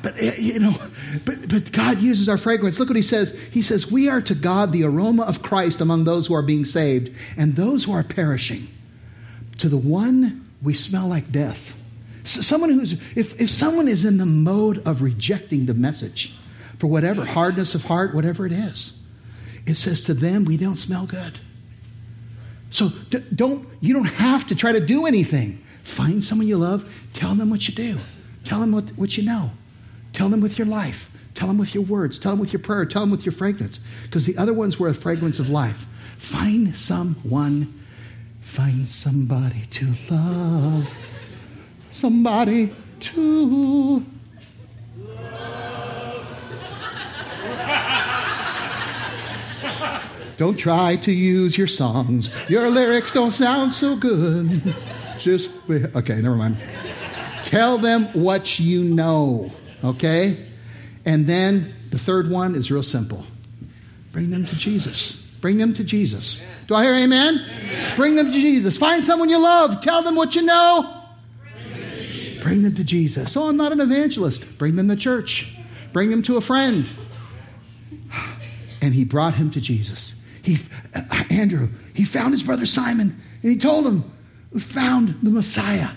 but, 0.02 0.18
eh, 0.18 0.36
you 0.38 0.58
know, 0.58 0.74
but, 1.24 1.48
but 1.48 1.72
God 1.72 1.98
uses 2.00 2.28
our 2.28 2.38
fragrance. 2.38 2.78
Look 2.78 2.88
what 2.88 2.96
he 2.96 3.02
says. 3.02 3.36
He 3.50 3.62
says, 3.62 3.90
We 3.90 4.08
are 4.08 4.20
to 4.22 4.34
God 4.34 4.72
the 4.72 4.84
aroma 4.84 5.22
of 5.22 5.42
Christ 5.42 5.80
among 5.80 6.04
those 6.04 6.26
who 6.26 6.34
are 6.34 6.42
being 6.42 6.64
saved 6.64 7.14
and 7.36 7.56
those 7.56 7.84
who 7.84 7.92
are 7.92 8.04
perishing. 8.04 8.68
To 9.58 9.68
the 9.68 9.78
one, 9.78 10.48
we 10.62 10.74
smell 10.74 11.08
like 11.08 11.30
death. 11.32 11.76
Someone 12.24 12.70
who's, 12.70 12.92
if, 13.16 13.40
if 13.40 13.50
someone 13.50 13.88
is 13.88 14.04
in 14.04 14.18
the 14.18 14.26
mode 14.26 14.86
of 14.86 15.02
rejecting 15.02 15.66
the 15.66 15.74
message 15.74 16.34
for 16.78 16.86
whatever 16.86 17.24
hardness 17.24 17.74
of 17.74 17.84
heart, 17.84 18.14
whatever 18.14 18.46
it 18.46 18.52
is, 18.52 18.98
it 19.66 19.76
says 19.76 20.02
to 20.02 20.14
them, 20.14 20.44
we 20.44 20.56
don't 20.56 20.76
smell 20.76 21.06
good. 21.06 21.40
So 22.70 22.90
don't, 23.34 23.68
you 23.80 23.94
don't 23.94 24.04
have 24.04 24.46
to 24.48 24.54
try 24.54 24.72
to 24.72 24.80
do 24.80 25.06
anything. 25.06 25.62
Find 25.82 26.22
someone 26.22 26.46
you 26.46 26.58
love, 26.58 27.08
tell 27.12 27.34
them 27.34 27.50
what 27.50 27.66
you 27.68 27.74
do, 27.74 27.98
tell 28.44 28.60
them 28.60 28.72
what, 28.72 28.90
what 28.90 29.16
you 29.16 29.24
know. 29.24 29.50
Tell 30.12 30.28
them 30.28 30.40
with 30.40 30.58
your 30.58 30.66
life. 30.66 31.10
Tell 31.34 31.48
them 31.48 31.58
with 31.58 31.74
your 31.74 31.84
words. 31.84 32.18
Tell 32.18 32.32
them 32.32 32.40
with 32.40 32.52
your 32.52 32.60
prayer. 32.60 32.84
Tell 32.84 33.02
them 33.02 33.10
with 33.10 33.24
your 33.24 33.32
fragrance. 33.32 33.80
Because 34.02 34.26
the 34.26 34.36
other 34.36 34.52
ones 34.52 34.78
were 34.78 34.88
a 34.88 34.94
fragrance 34.94 35.38
of 35.38 35.48
life. 35.48 35.86
Find 36.18 36.76
someone, 36.76 37.82
find 38.40 38.86
somebody 38.86 39.62
to 39.70 39.94
love, 40.10 40.90
somebody 41.88 42.74
to 43.00 44.00
love. 44.00 44.04
Don't 50.36 50.56
try 50.56 50.96
to 50.96 51.12
use 51.12 51.58
your 51.58 51.66
songs. 51.66 52.30
Your 52.48 52.70
lyrics 52.70 53.12
don't 53.12 53.32
sound 53.32 53.72
so 53.72 53.94
good. 53.94 54.74
Just, 55.18 55.50
okay, 55.68 56.20
never 56.22 56.34
mind. 56.34 56.56
Tell 57.42 57.76
them 57.76 58.06
what 58.14 58.58
you 58.58 58.82
know. 58.82 59.50
Okay? 59.82 60.46
And 61.04 61.26
then 61.26 61.74
the 61.90 61.98
third 61.98 62.30
one 62.30 62.54
is 62.54 62.70
real 62.70 62.82
simple 62.82 63.24
bring 64.12 64.30
them 64.30 64.44
to 64.44 64.56
Jesus. 64.56 65.22
Bring 65.40 65.56
them 65.56 65.72
to 65.74 65.84
Jesus. 65.84 66.40
Do 66.66 66.74
I 66.74 66.84
hear 66.84 66.94
amen? 66.94 67.38
amen? 67.38 67.96
Bring 67.96 68.14
them 68.14 68.26
to 68.26 68.32
Jesus. 68.32 68.76
Find 68.76 69.02
someone 69.02 69.30
you 69.30 69.40
love. 69.40 69.80
Tell 69.80 70.02
them 70.02 70.14
what 70.14 70.34
you 70.34 70.42
know. 70.42 71.02
Bring 71.42 71.72
them 71.72 71.90
to 71.90 72.02
Jesus. 72.02 72.42
Bring 72.42 72.62
them 72.62 72.74
to 72.74 72.84
Jesus. 72.84 73.36
Oh, 73.36 73.48
I'm 73.48 73.56
not 73.56 73.72
an 73.72 73.80
evangelist. 73.80 74.58
Bring 74.58 74.76
them 74.76 74.88
to 74.88 74.96
church. 74.96 75.50
Bring 75.92 76.10
them 76.10 76.22
to 76.24 76.36
a 76.36 76.40
friend. 76.40 76.86
And 78.82 78.94
he 78.94 79.04
brought 79.04 79.34
him 79.34 79.50
to 79.50 79.60
Jesus. 79.60 80.14
He, 80.42 80.58
uh, 80.94 81.24
Andrew, 81.30 81.70
he 81.94 82.04
found 82.04 82.32
his 82.32 82.42
brother 82.42 82.66
Simon 82.66 83.20
and 83.42 83.50
he 83.50 83.56
told 83.56 83.86
him, 83.86 84.10
We 84.52 84.60
found 84.60 85.16
the 85.22 85.30
Messiah. 85.30 85.90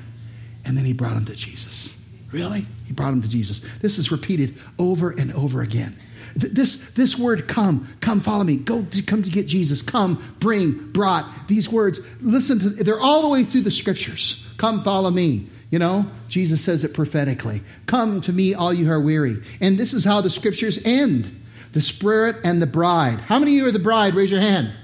And 0.66 0.78
then 0.78 0.86
he 0.86 0.94
brought 0.94 1.14
him 1.14 1.26
to 1.26 1.36
Jesus. 1.36 1.93
Really? 2.34 2.66
He 2.86 2.94
brought 2.94 3.14
him 3.14 3.22
to 3.22 3.30
Jesus. 3.30 3.62
This 3.80 4.00
is 4.00 4.12
repeated 4.12 4.56
over 4.80 5.12
and 5.12 5.32
over 5.34 5.62
again. 5.62 5.96
This, 6.36 6.78
this 6.92 7.16
word 7.16 7.48
come, 7.48 7.88
come 8.02 8.20
follow 8.20 8.44
me, 8.44 8.56
go 8.56 8.82
to 8.82 9.02
come 9.04 9.22
to 9.22 9.30
get 9.30 9.46
Jesus, 9.46 9.84
come, 9.84 10.36
bring, 10.40 10.92
brought, 10.92 11.48
these 11.48 11.70
words, 11.70 12.00
listen 12.22 12.58
to, 12.60 12.70
they're 12.70 13.00
all 13.00 13.22
the 13.22 13.28
way 13.28 13.44
through 13.44 13.62
the 13.62 13.72
scriptures. 13.72 14.44
Come 14.58 14.84
follow 14.84 15.12
me. 15.12 15.48
You 15.70 15.78
know, 15.78 16.08
Jesus 16.28 16.60
says 16.62 16.84
it 16.84 16.96
prophetically. 16.96 17.62
Come 17.86 18.20
to 18.22 18.34
me, 18.34 18.56
all 18.56 18.74
you 18.74 18.86
who 18.86 18.92
are 18.92 19.00
weary. 19.00 19.44
And 19.62 19.78
this 19.78 19.94
is 19.94 20.04
how 20.04 20.22
the 20.22 20.32
scriptures 20.32 20.80
end 20.84 21.40
the 21.74 21.82
Spirit 21.82 22.38
and 22.44 22.62
the 22.62 22.68
bride. 22.68 23.20
How 23.22 23.40
many 23.40 23.54
of 23.54 23.58
you 23.58 23.68
are 23.68 23.72
the 23.72 23.80
bride? 23.80 24.14
Raise 24.14 24.30
your 24.30 24.40
hand. 24.40 24.76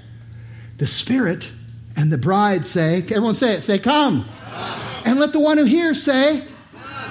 The 0.78 0.88
Spirit 0.88 1.48
and 1.96 2.12
the 2.12 2.18
bride 2.18 2.66
say, 2.66 2.98
everyone 3.02 3.34
say 3.34 3.54
it, 3.54 3.62
say, 3.62 3.78
come. 3.78 4.24
come. 4.24 5.02
And 5.04 5.20
let 5.20 5.32
the 5.32 5.38
one 5.38 5.58
who 5.58 5.64
hears 5.64 6.02
say, 6.02 6.44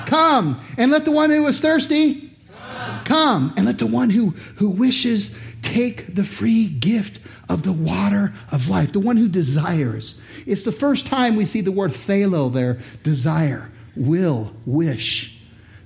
Come. 0.10 0.60
And 0.76 0.91
let 0.91 1.06
the 1.06 1.12
one 1.12 1.30
who 1.30 1.45
is 1.45 1.62
thirsty 1.62 2.36
come. 2.52 3.06
come. 3.06 3.54
And 3.56 3.67
let 3.67 3.78
the 3.78 3.86
one 3.86 4.10
who, 4.10 4.32
who 4.56 4.72
wishes 4.72 5.30
take 5.62 6.15
the 6.15 6.24
free 6.24 6.67
gift 6.67 7.19
of 7.48 7.62
the 7.62 7.74
water 7.74 8.34
of 8.52 8.69
life, 8.69 8.91
the 8.91 9.00
one 9.00 9.17
who 9.17 9.28
desires. 9.28 10.19
It's 10.48 10.63
the 10.63 10.72
first 10.72 11.06
time 11.06 11.36
we 11.36 11.45
see 11.45 11.62
the 11.62 11.72
word 11.72 11.91
thelo 11.91 12.52
there 12.52 12.80
desire, 13.04 13.69
will, 13.95 14.52
wish, 14.65 15.39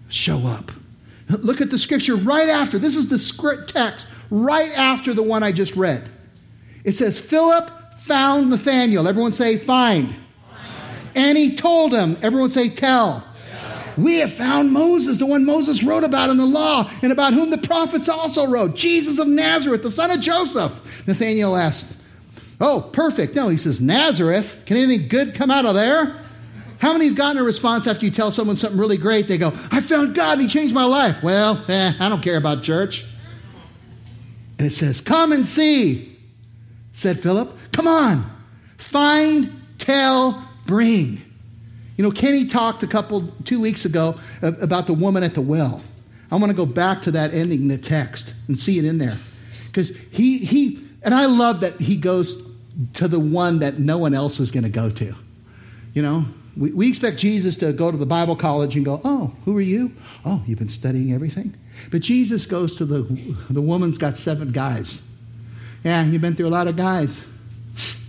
show 0.08 0.48
up. 0.48 0.72
Look 1.28 1.60
at 1.60 1.70
the 1.70 1.80
scripture 1.80 2.16
right 2.16 2.48
after. 2.48 2.80
This 2.80 2.96
is 2.96 3.10
the 3.10 3.20
script 3.20 3.74
text 3.74 4.08
right 4.30 4.72
after 4.72 5.14
the 5.14 5.24
one 5.24 5.44
I 5.44 5.52
just 5.52 5.76
read. 5.76 6.10
It 6.86 6.94
says, 6.94 7.20
Philip 7.20 7.72
found 8.00 8.52
Nathanael. 8.52 9.06
Everyone 9.06 9.34
say, 9.34 9.58
find. 9.58 10.16
find. 10.50 11.08
And 11.14 11.38
he 11.38 11.56
told 11.56 11.94
him. 11.94 12.18
Everyone 12.22 12.50
say, 12.50 12.70
tell. 12.70 13.26
We 13.98 14.16
have 14.18 14.34
found 14.34 14.72
Moses, 14.72 15.20
the 15.20 15.26
one 15.26 15.46
Moses 15.46 15.84
wrote 15.84 16.04
about 16.04 16.30
in 16.30 16.38
the 16.38 16.46
law, 16.46 16.90
and 17.02 17.12
about 17.12 17.34
whom 17.34 17.50
the 17.50 17.58
prophets 17.58 18.10
also 18.10 18.48
wrote, 18.48 18.76
Jesus 18.76 19.20
of 19.20 19.28
Nazareth, 19.28 19.84
the 19.84 19.92
son 19.92 20.12
of 20.12 20.20
Joseph. 20.20 20.74
Nathanael 21.08 21.56
asked, 21.56 21.98
Oh, 22.60 22.82
perfect. 22.82 23.36
No, 23.36 23.50
he 23.50 23.58
says, 23.58 23.82
Nazareth. 23.82 24.58
Can 24.66 24.78
anything 24.78 25.08
good 25.08 25.36
come 25.36 25.52
out 25.52 25.66
of 25.66 25.76
there? 25.76 26.16
How 26.80 26.94
many 26.94 27.06
have 27.06 27.16
gotten 27.16 27.38
a 27.38 27.44
response 27.44 27.88
after 27.88 28.06
you 28.06 28.12
tell 28.12 28.32
someone 28.32 28.56
something 28.56 28.80
really 28.80 28.98
great? 28.98 29.28
They 29.28 29.38
go, 29.38 29.54
I 29.72 29.82
found 29.82 30.16
God 30.16 30.34
and 30.34 30.42
he 30.42 30.48
changed 30.48 30.74
my 30.74 30.86
life. 30.86 31.24
Well, 31.24 31.64
eh, 31.68 31.94
I 32.00 32.10
don't 32.10 32.22
care 32.22 32.38
about 32.38 32.64
church. 32.64 33.06
And 34.58 34.68
it 34.68 34.72
says, 34.72 35.02
Come 35.02 35.32
and 35.32 35.48
see, 35.48 36.18
said 36.94 37.22
Philip. 37.22 37.54
Come 37.72 37.88
on, 37.88 38.30
find, 38.78 39.62
tell, 39.78 40.48
bring. 40.66 41.22
You 41.98 42.04
know, 42.04 42.12
Kenny 42.12 42.46
talked 42.46 42.82
a 42.84 42.88
couple, 42.88 43.28
two 43.46 43.60
weeks 43.60 43.86
ago 43.86 44.20
about 44.42 44.88
the 44.88 44.94
woman 44.94 45.24
at 45.24 45.34
the 45.34 45.42
well. 45.42 45.82
I 46.32 46.36
want 46.38 46.50
to 46.50 46.56
go 46.56 46.66
back 46.66 47.02
to 47.04 47.12
that 47.12 47.34
ending 47.34 47.62
in 47.62 47.68
the 47.68 47.78
text 47.78 48.34
and 48.48 48.58
see 48.58 48.80
it 48.80 48.86
in 48.86 48.98
there. 48.98 49.20
Because 49.68 49.92
he, 50.12 50.40
he, 50.40 50.80
and 51.04 51.14
I 51.14 51.26
love 51.26 51.60
that 51.62 51.80
he 51.80 51.96
goes 51.96 52.42
to 52.94 53.08
the 53.08 53.20
one 53.20 53.60
that 53.60 53.78
no 53.78 54.00
one 54.00 54.16
else 54.16 54.40
is 54.40 54.50
going 54.50 54.64
to 54.64 54.70
go 54.70 54.90
to. 54.90 55.14
You 55.94 56.02
know, 56.02 56.26
We, 56.58 56.72
we 56.72 56.88
expect 56.88 57.20
Jesus 57.20 57.56
to 57.58 57.72
go 57.74 57.92
to 57.92 57.98
the 57.98 58.06
Bible 58.08 58.36
college 58.36 58.76
and 58.76 58.84
go, 58.84 59.00
Oh, 59.04 59.32
who 59.46 59.56
are 59.58 59.62
you? 59.62 59.92
Oh, 60.26 60.42
you've 60.48 60.58
been 60.58 60.70
studying 60.70 61.14
everything? 61.14 61.54
But 61.92 62.02
Jesus 62.02 62.48
goes 62.48 62.76
to 62.78 62.86
the, 62.86 63.02
the 63.50 63.62
woman's 63.62 64.00
got 64.00 64.18
seven 64.18 64.52
guys. 64.52 65.04
Yeah, 65.84 66.04
you've 66.04 66.22
been 66.22 66.36
through 66.36 66.48
a 66.48 66.50
lot 66.50 66.68
of 66.68 66.76
guys. 66.76 67.22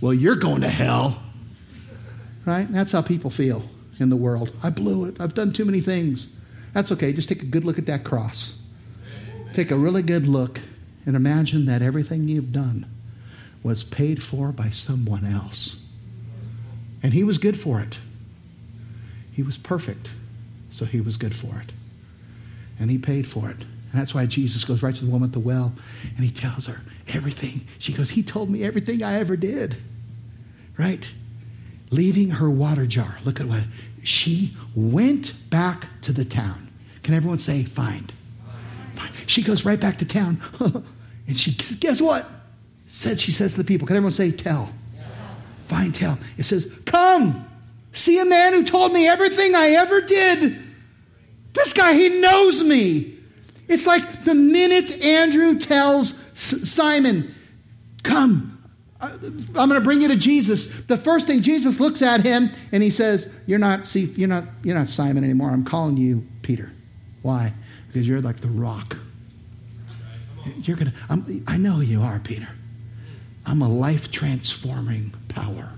Well, 0.01 0.13
you're 0.13 0.35
going 0.35 0.61
to 0.61 0.69
hell. 0.69 1.21
Right? 2.45 2.71
That's 2.71 2.91
how 2.91 3.01
people 3.01 3.29
feel 3.29 3.63
in 3.99 4.09
the 4.09 4.15
world. 4.15 4.51
I 4.61 4.69
blew 4.69 5.05
it. 5.05 5.19
I've 5.19 5.33
done 5.33 5.51
too 5.51 5.65
many 5.65 5.81
things. 5.81 6.27
That's 6.73 6.91
okay. 6.91 7.13
Just 7.13 7.29
take 7.29 7.41
a 7.41 7.45
good 7.45 7.63
look 7.63 7.77
at 7.77 7.85
that 7.85 8.03
cross. 8.03 8.55
Take 9.53 9.71
a 9.71 9.77
really 9.77 10.01
good 10.01 10.27
look 10.27 10.59
and 11.05 11.15
imagine 11.15 11.65
that 11.67 11.81
everything 11.81 12.27
you've 12.27 12.51
done 12.51 12.85
was 13.63 13.83
paid 13.83 14.21
for 14.21 14.51
by 14.51 14.69
someone 14.69 15.25
else. 15.25 15.79
And 17.01 17.13
he 17.13 17.23
was 17.23 17.37
good 17.37 17.59
for 17.59 17.79
it. 17.79 17.99
He 19.31 19.43
was 19.43 19.57
perfect, 19.57 20.11
so 20.71 20.85
he 20.85 21.01
was 21.01 21.17
good 21.17 21.35
for 21.35 21.61
it. 21.61 21.71
And 22.79 22.89
he 22.89 22.97
paid 22.97 23.27
for 23.27 23.49
it. 23.49 23.57
And 23.59 24.01
that's 24.01 24.13
why 24.13 24.25
Jesus 24.25 24.65
goes 24.65 24.83
right 24.83 24.95
to 24.95 25.05
the 25.05 25.11
woman 25.11 25.29
at 25.29 25.33
the 25.33 25.39
well 25.39 25.73
and 26.17 26.25
he 26.25 26.31
tells 26.31 26.65
her 26.65 26.81
everything. 27.13 27.65
She 27.79 27.93
goes, 27.93 28.09
He 28.09 28.23
told 28.23 28.49
me 28.49 28.63
everything 28.63 29.03
I 29.03 29.19
ever 29.19 29.37
did. 29.37 29.77
Right? 30.77 31.07
Leaving 31.95 32.29
her 32.29 32.49
water 32.49 32.85
jar. 32.85 33.17
Look 33.23 33.39
at 33.39 33.45
what 33.45 33.63
she 34.03 34.55
went 34.75 35.33
back 35.49 35.87
to 36.01 36.11
the 36.11 36.25
town. 36.25 36.69
Can 37.03 37.13
everyone 37.13 37.39
say, 37.39 37.63
find? 37.63 38.11
Fine. 38.95 39.11
She 39.27 39.41
goes 39.41 39.63
right 39.63 39.79
back 39.79 39.97
to 39.99 40.05
town. 40.05 40.41
and 41.27 41.37
she, 41.37 41.51
guess 41.51 42.01
what? 42.01 42.29
Said 42.87 43.19
she 43.19 43.31
says 43.31 43.53
to 43.53 43.57
the 43.57 43.63
people, 43.63 43.87
can 43.87 43.95
everyone 43.95 44.11
say, 44.11 44.31
tell? 44.31 44.73
Find, 45.67 45.95
tell. 45.95 46.19
It 46.37 46.43
says, 46.43 46.71
come, 46.85 47.47
see 47.93 48.19
a 48.19 48.25
man 48.25 48.53
who 48.53 48.63
told 48.63 48.91
me 48.91 49.07
everything 49.07 49.55
I 49.55 49.69
ever 49.69 50.01
did. 50.01 50.61
This 51.53 51.73
guy, 51.73 51.93
he 51.93 52.19
knows 52.19 52.61
me. 52.61 53.17
It's 53.67 53.87
like 53.87 54.23
the 54.23 54.35
minute 54.35 54.91
Andrew 55.01 55.57
tells 55.57 56.13
Simon, 56.33 57.33
come, 58.03 58.54
I'm 59.11 59.69
going 59.69 59.71
to 59.71 59.81
bring 59.81 60.01
you 60.01 60.07
to 60.09 60.15
Jesus. 60.15 60.65
The 60.87 60.97
first 60.97 61.27
thing 61.27 61.41
Jesus 61.41 61.79
looks 61.79 62.01
at 62.01 62.23
him 62.23 62.51
and 62.71 62.83
he 62.83 62.89
says, 62.89 63.27
"You're 63.45 63.59
not 63.59 63.87
see, 63.87 64.05
you're 64.15 64.27
not 64.27 64.45
you're 64.63 64.77
not 64.77 64.89
Simon 64.89 65.23
anymore. 65.23 65.49
I'm 65.49 65.65
calling 65.65 65.97
you 65.97 66.27
Peter. 66.41 66.71
Why? 67.21 67.53
Because 67.87 68.07
you're 68.07 68.21
like 68.21 68.41
the 68.41 68.49
rock. 68.49 68.97
You're 70.61 70.77
gonna. 70.77 70.93
I'm, 71.09 71.43
I 71.47 71.57
know 71.57 71.79
you 71.79 72.01
are, 72.01 72.19
Peter. 72.19 72.47
I'm 73.45 73.61
a 73.61 73.69
life 73.69 74.11
transforming 74.11 75.13
power. 75.27 75.71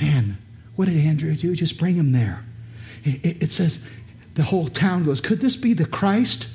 Man, 0.00 0.38
what 0.76 0.86
did 0.86 0.96
Andrew 0.96 1.34
do? 1.34 1.54
Just 1.54 1.78
bring 1.78 1.94
him 1.94 2.12
there. 2.12 2.44
It, 3.04 3.24
it, 3.24 3.42
it 3.44 3.50
says 3.50 3.78
the 4.34 4.42
whole 4.42 4.68
town 4.68 5.04
goes. 5.04 5.20
Could 5.20 5.40
this 5.40 5.56
be 5.56 5.74
the 5.74 5.86
Christ? 5.86 6.48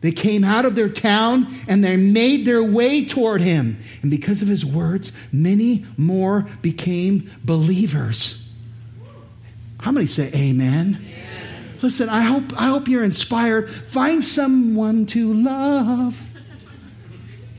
They 0.00 0.12
came 0.12 0.44
out 0.44 0.64
of 0.64 0.76
their 0.76 0.88
town 0.88 1.52
and 1.66 1.82
they 1.82 1.96
made 1.96 2.46
their 2.46 2.62
way 2.62 3.04
toward 3.04 3.40
him. 3.40 3.82
And 4.02 4.10
because 4.10 4.42
of 4.42 4.48
his 4.48 4.64
words, 4.64 5.10
many 5.32 5.84
more 5.96 6.42
became 6.62 7.30
believers. 7.44 8.44
How 9.80 9.90
many 9.90 10.06
say 10.06 10.30
amen? 10.34 10.98
amen? 11.00 11.78
Listen, 11.82 12.08
I 12.08 12.22
hope, 12.22 12.44
I 12.60 12.68
hope 12.68 12.88
you're 12.88 13.04
inspired. 13.04 13.70
Find 13.70 14.24
someone 14.24 15.06
to 15.06 15.34
love. 15.34 16.28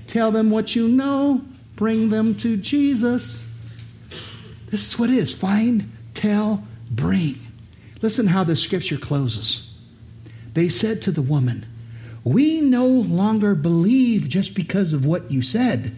Tell 0.07 0.31
them 0.31 0.49
what 0.49 0.75
you 0.75 0.87
know. 0.87 1.41
Bring 1.75 2.09
them 2.09 2.35
to 2.35 2.57
Jesus. 2.57 3.45
This 4.69 4.87
is 4.87 4.99
what 4.99 5.09
it 5.09 5.17
is 5.17 5.33
find, 5.33 5.91
tell, 6.13 6.63
bring. 6.91 7.35
Listen 8.01 8.27
how 8.27 8.43
the 8.43 8.55
scripture 8.55 8.97
closes. 8.97 9.71
They 10.53 10.69
said 10.69 11.01
to 11.03 11.11
the 11.11 11.21
woman, 11.21 11.65
we 12.23 12.61
no 12.61 12.85
longer 12.85 13.55
believe 13.55 14.27
just 14.27 14.53
because 14.53 14.93
of 14.93 15.05
what 15.05 15.31
you 15.31 15.41
said. 15.41 15.95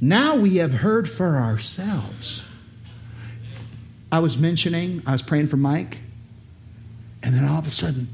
Now 0.00 0.36
we 0.36 0.56
have 0.56 0.72
heard 0.72 1.08
for 1.08 1.36
ourselves. 1.36 2.42
I 4.12 4.20
was 4.20 4.36
mentioning, 4.36 5.02
I 5.06 5.12
was 5.12 5.22
praying 5.22 5.48
for 5.48 5.56
Mike, 5.56 5.98
and 7.22 7.34
then 7.34 7.44
all 7.44 7.58
of 7.58 7.66
a 7.66 7.70
sudden, 7.70 8.08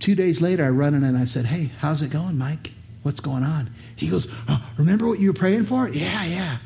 two 0.00 0.14
days 0.14 0.40
later, 0.40 0.64
I 0.64 0.70
run 0.70 0.94
in 0.94 1.04
and 1.04 1.16
I 1.16 1.24
said, 1.24 1.46
Hey, 1.46 1.70
how's 1.78 2.02
it 2.02 2.10
going, 2.10 2.38
Mike? 2.38 2.72
What's 3.02 3.20
going 3.20 3.44
on? 3.44 3.70
He 3.94 4.08
goes, 4.08 4.26
oh, 4.48 4.64
Remember 4.78 5.06
what 5.06 5.20
you 5.20 5.28
were 5.28 5.38
praying 5.38 5.64
for? 5.66 5.88
Yeah, 5.88 6.24
yeah. 6.24 6.58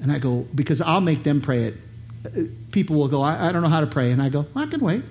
And 0.00 0.10
I 0.10 0.18
go, 0.18 0.46
Because 0.54 0.80
I'll 0.80 1.00
make 1.00 1.22
them 1.22 1.40
pray 1.40 1.64
it. 1.64 1.74
Uh, 2.24 2.42
people 2.70 2.96
will 2.96 3.08
go, 3.08 3.22
I, 3.22 3.48
I 3.48 3.52
don't 3.52 3.62
know 3.62 3.68
how 3.68 3.80
to 3.80 3.86
pray. 3.86 4.10
And 4.10 4.22
I 4.22 4.28
go, 4.28 4.46
I 4.56 4.66
can 4.66 4.80
wait. 4.80 5.04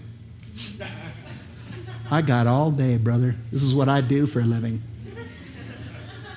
I 2.11 2.21
got 2.21 2.45
all 2.45 2.71
day, 2.71 2.97
brother. 2.97 3.35
This 3.53 3.63
is 3.63 3.73
what 3.73 3.87
I 3.87 4.01
do 4.01 4.27
for 4.27 4.41
a 4.41 4.43
living. 4.43 4.83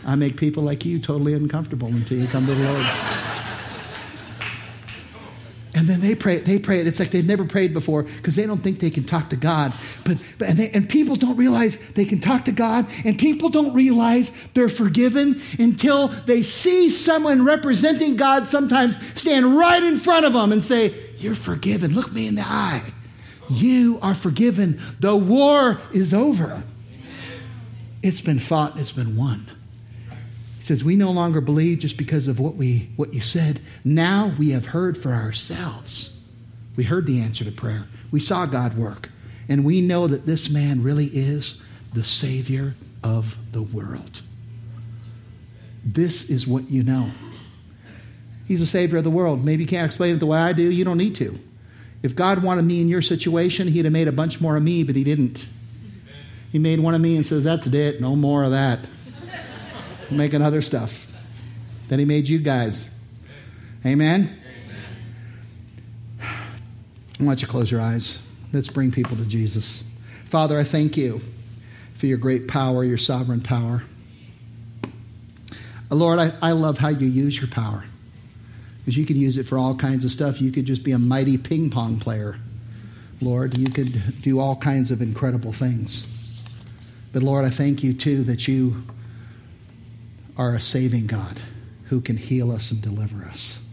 I 0.06 0.14
make 0.14 0.36
people 0.36 0.62
like 0.62 0.84
you 0.84 1.00
totally 1.00 1.34
uncomfortable 1.34 1.88
until 1.88 2.16
you 2.16 2.28
come 2.28 2.46
to 2.46 2.54
the 2.54 2.72
Lord. 2.72 2.86
And 5.76 5.88
then 5.88 6.00
they 6.00 6.14
pray, 6.14 6.38
they 6.38 6.60
pray 6.60 6.78
it. 6.78 6.86
It's 6.86 7.00
like 7.00 7.10
they've 7.10 7.26
never 7.26 7.44
prayed 7.44 7.74
before 7.74 8.04
because 8.04 8.36
they 8.36 8.46
don't 8.46 8.62
think 8.62 8.78
they 8.78 8.90
can 8.90 9.02
talk 9.02 9.30
to 9.30 9.36
God. 9.36 9.72
But, 10.04 10.18
but 10.38 10.48
and, 10.50 10.56
they, 10.56 10.70
and 10.70 10.88
people 10.88 11.16
don't 11.16 11.36
realize 11.36 11.76
they 11.94 12.04
can 12.04 12.20
talk 12.20 12.44
to 12.44 12.52
God, 12.52 12.86
and 13.04 13.18
people 13.18 13.48
don't 13.48 13.74
realize 13.74 14.30
they're 14.54 14.68
forgiven 14.68 15.42
until 15.58 16.08
they 16.08 16.44
see 16.44 16.90
someone 16.90 17.44
representing 17.44 18.14
God 18.14 18.46
sometimes 18.46 18.96
stand 19.18 19.56
right 19.56 19.82
in 19.82 19.98
front 19.98 20.24
of 20.24 20.34
them 20.34 20.52
and 20.52 20.62
say, 20.62 20.94
You're 21.18 21.34
forgiven. 21.34 21.92
Look 21.92 22.12
me 22.12 22.28
in 22.28 22.36
the 22.36 22.46
eye. 22.46 22.84
You 23.50 23.98
are 24.02 24.14
forgiven. 24.14 24.80
The 25.00 25.16
war 25.16 25.80
is 25.92 26.14
over. 26.14 26.62
It's 28.02 28.20
been 28.20 28.38
fought, 28.38 28.78
it's 28.78 28.92
been 28.92 29.16
won. 29.16 29.50
He 30.58 30.62
says, 30.62 30.84
We 30.84 30.96
no 30.96 31.10
longer 31.10 31.40
believe 31.40 31.78
just 31.78 31.96
because 31.96 32.26
of 32.26 32.40
what, 32.40 32.56
we, 32.56 32.90
what 32.96 33.14
you 33.14 33.20
said. 33.20 33.60
Now 33.84 34.34
we 34.38 34.50
have 34.50 34.66
heard 34.66 34.98
for 34.98 35.12
ourselves. 35.12 36.18
We 36.76 36.84
heard 36.84 37.06
the 37.06 37.20
answer 37.20 37.44
to 37.44 37.52
prayer. 37.52 37.86
We 38.10 38.20
saw 38.20 38.46
God 38.46 38.76
work. 38.76 39.10
And 39.48 39.64
we 39.64 39.80
know 39.80 40.06
that 40.06 40.26
this 40.26 40.50
man 40.50 40.82
really 40.82 41.06
is 41.06 41.62
the 41.92 42.04
Savior 42.04 42.74
of 43.02 43.36
the 43.52 43.62
world. 43.62 44.22
This 45.84 46.28
is 46.30 46.46
what 46.46 46.70
you 46.70 46.82
know. 46.82 47.10
He's 48.46 48.60
the 48.60 48.66
Savior 48.66 48.98
of 48.98 49.04
the 49.04 49.10
world. 49.10 49.44
Maybe 49.44 49.62
you 49.62 49.68
can't 49.68 49.86
explain 49.86 50.16
it 50.16 50.18
the 50.18 50.26
way 50.26 50.38
I 50.38 50.52
do. 50.52 50.62
You 50.62 50.84
don't 50.84 50.98
need 50.98 51.14
to. 51.16 51.38
If 52.04 52.14
God 52.14 52.42
wanted 52.42 52.66
me 52.66 52.82
in 52.82 52.88
your 52.88 53.00
situation, 53.00 53.66
He'd 53.66 53.86
have 53.86 53.92
made 53.92 54.08
a 54.08 54.12
bunch 54.12 54.38
more 54.38 54.58
of 54.58 54.62
me, 54.62 54.82
but 54.84 54.94
He 54.94 55.04
didn't. 55.04 55.42
He 56.52 56.58
made 56.58 56.78
one 56.78 56.94
of 56.94 57.00
me 57.00 57.16
and 57.16 57.24
says, 57.24 57.44
That's 57.44 57.66
it, 57.66 57.98
no 57.98 58.14
more 58.14 58.44
of 58.44 58.50
that. 58.50 58.86
Making 60.10 60.42
other 60.42 60.60
stuff. 60.60 61.10
Then 61.88 61.98
He 61.98 62.04
made 62.04 62.28
you 62.28 62.40
guys. 62.40 62.90
Amen? 63.86 64.28
Amen? 66.20 66.36
I 67.20 67.24
want 67.24 67.40
you 67.40 67.46
to 67.46 67.50
close 67.50 67.70
your 67.70 67.80
eyes. 67.80 68.18
Let's 68.52 68.68
bring 68.68 68.92
people 68.92 69.16
to 69.16 69.24
Jesus. 69.24 69.82
Father, 70.26 70.58
I 70.60 70.64
thank 70.64 70.98
you 70.98 71.22
for 71.94 72.04
your 72.04 72.18
great 72.18 72.48
power, 72.48 72.84
your 72.84 72.98
sovereign 72.98 73.40
power. 73.40 73.82
Lord, 75.88 76.18
I, 76.18 76.34
I 76.42 76.52
love 76.52 76.76
how 76.76 76.90
you 76.90 77.06
use 77.06 77.40
your 77.40 77.48
power 77.48 77.84
because 78.84 78.98
you 78.98 79.06
could 79.06 79.16
use 79.16 79.38
it 79.38 79.44
for 79.44 79.56
all 79.56 79.74
kinds 79.74 80.04
of 80.04 80.10
stuff. 80.10 80.42
You 80.42 80.52
could 80.52 80.66
just 80.66 80.84
be 80.84 80.92
a 80.92 80.98
mighty 80.98 81.38
ping 81.38 81.70
pong 81.70 81.98
player, 81.98 82.36
Lord. 83.22 83.56
You 83.56 83.70
could 83.70 84.20
do 84.20 84.38
all 84.38 84.56
kinds 84.56 84.90
of 84.90 85.00
incredible 85.00 85.54
things. 85.54 86.06
But 87.12 87.22
Lord, 87.22 87.46
I 87.46 87.50
thank 87.50 87.82
you 87.82 87.94
too 87.94 88.22
that 88.24 88.46
you 88.46 88.84
are 90.36 90.54
a 90.54 90.60
saving 90.60 91.06
God 91.06 91.40
who 91.84 92.02
can 92.02 92.18
heal 92.18 92.52
us 92.52 92.72
and 92.72 92.82
deliver 92.82 93.24
us. 93.24 93.64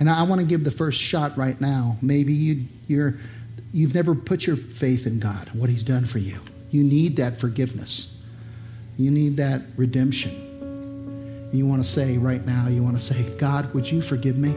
And 0.00 0.10
I 0.10 0.24
want 0.24 0.40
to 0.40 0.46
give 0.46 0.64
the 0.64 0.72
first 0.72 1.00
shot 1.00 1.38
right 1.38 1.60
now. 1.60 1.96
Maybe 2.02 2.32
you, 2.32 2.64
you're, 2.88 3.14
you've 3.72 3.94
never 3.94 4.14
put 4.16 4.44
your 4.44 4.56
faith 4.56 5.06
in 5.06 5.20
God, 5.20 5.50
what 5.52 5.70
He's 5.70 5.84
done 5.84 6.04
for 6.04 6.18
you. 6.18 6.40
You 6.70 6.82
need 6.82 7.16
that 7.16 7.38
forgiveness, 7.38 8.16
you 8.96 9.12
need 9.12 9.36
that 9.36 9.62
redemption 9.76 10.47
you 11.52 11.66
want 11.66 11.82
to 11.82 11.88
say 11.88 12.18
right 12.18 12.44
now, 12.44 12.68
you 12.68 12.82
want 12.82 12.96
to 12.96 13.02
say, 13.02 13.22
God, 13.36 13.72
would 13.72 13.90
you 13.90 14.02
forgive 14.02 14.36
me? 14.36 14.50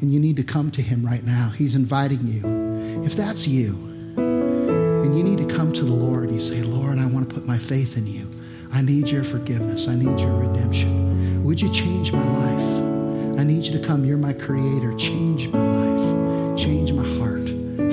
And 0.00 0.12
you 0.12 0.20
need 0.20 0.36
to 0.36 0.44
come 0.44 0.70
to 0.72 0.82
him 0.82 1.04
right 1.04 1.24
now. 1.24 1.50
He's 1.50 1.74
inviting 1.74 2.26
you. 2.26 3.04
If 3.04 3.16
that's 3.16 3.46
you, 3.46 3.72
and 4.16 5.16
you 5.16 5.22
need 5.22 5.38
to 5.38 5.56
come 5.56 5.72
to 5.72 5.84
the 5.84 5.92
Lord, 5.92 6.30
you 6.30 6.40
say, 6.40 6.62
Lord, 6.62 6.98
I 6.98 7.06
want 7.06 7.28
to 7.28 7.34
put 7.34 7.46
my 7.46 7.58
faith 7.58 7.96
in 7.96 8.06
you. 8.06 8.30
I 8.72 8.82
need 8.82 9.08
your 9.08 9.24
forgiveness. 9.24 9.88
I 9.88 9.94
need 9.94 10.20
your 10.20 10.36
redemption. 10.36 11.42
Would 11.44 11.60
you 11.60 11.72
change 11.72 12.12
my 12.12 12.22
life? 12.22 13.38
I 13.38 13.44
need 13.44 13.64
you 13.64 13.72
to 13.78 13.86
come. 13.86 14.04
You're 14.04 14.18
my 14.18 14.34
creator. 14.34 14.92
Change 14.96 15.48
my 15.48 15.60
life. 15.60 16.58
Change 16.58 16.92
my 16.92 17.06
heart. 17.18 17.48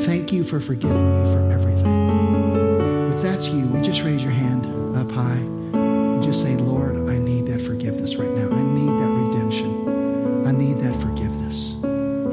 Thank 0.06 0.34
you 0.34 0.44
for 0.44 0.60
forgiving 0.60 1.24
me 1.24 1.34
for 1.34 1.52
everything. 1.52 3.14
If 3.14 3.22
that's 3.22 3.48
you, 3.48 3.66
would 3.68 3.86
you 3.86 3.92
just 3.94 4.04
raise 4.04 4.24
your 4.24 4.32
hand 4.32 4.66
up 4.98 5.12
high 5.12 5.36
and 5.36 6.24
just 6.24 6.42
say, 6.42 6.56
Lord, 6.58 6.98
I 7.10 7.18
forgiveness 7.84 8.16
right 8.16 8.30
now. 8.30 8.50
I 8.50 8.62
need 8.62 8.88
that 8.88 9.12
redemption. 9.12 10.48
I 10.48 10.52
need 10.52 10.78
that 10.78 10.96
forgiveness. 11.02 11.74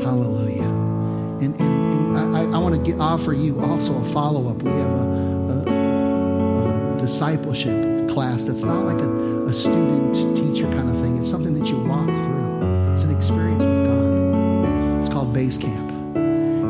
Hallelujah. 0.05 0.63
And, 0.63 1.61
and, 1.61 2.17
and 2.17 2.37
I, 2.37 2.43
I 2.43 2.59
want 2.59 2.87
to 2.87 2.99
offer 2.99 3.33
you 3.33 3.61
also 3.61 3.97
a 3.97 4.05
follow 4.13 4.49
up. 4.49 4.63
We 4.63 4.71
have 4.71 4.93
a, 4.93 5.65
a, 5.67 6.95
a, 6.95 6.99
discipleship 7.01 8.09
class 8.09 8.45
that's 8.45 8.63
not 8.63 8.85
like 8.85 9.01
a, 9.01 9.47
a 9.47 9.53
student 9.53 10.15
teacher 10.37 10.71
kind 10.73 10.89
of 10.89 11.01
thing, 11.01 11.19
it's 11.19 11.29
something 11.29 11.59
that 11.59 11.69
you 11.69 11.79
walk 11.79 12.07
through. 12.07 12.93
It's 12.93 13.03
an 13.03 13.11
experience 13.11 13.65
with 13.65 13.87
God. 13.87 15.01
It's 15.01 15.09
called 15.09 15.33
Base 15.33 15.59
Camp. 15.59 15.91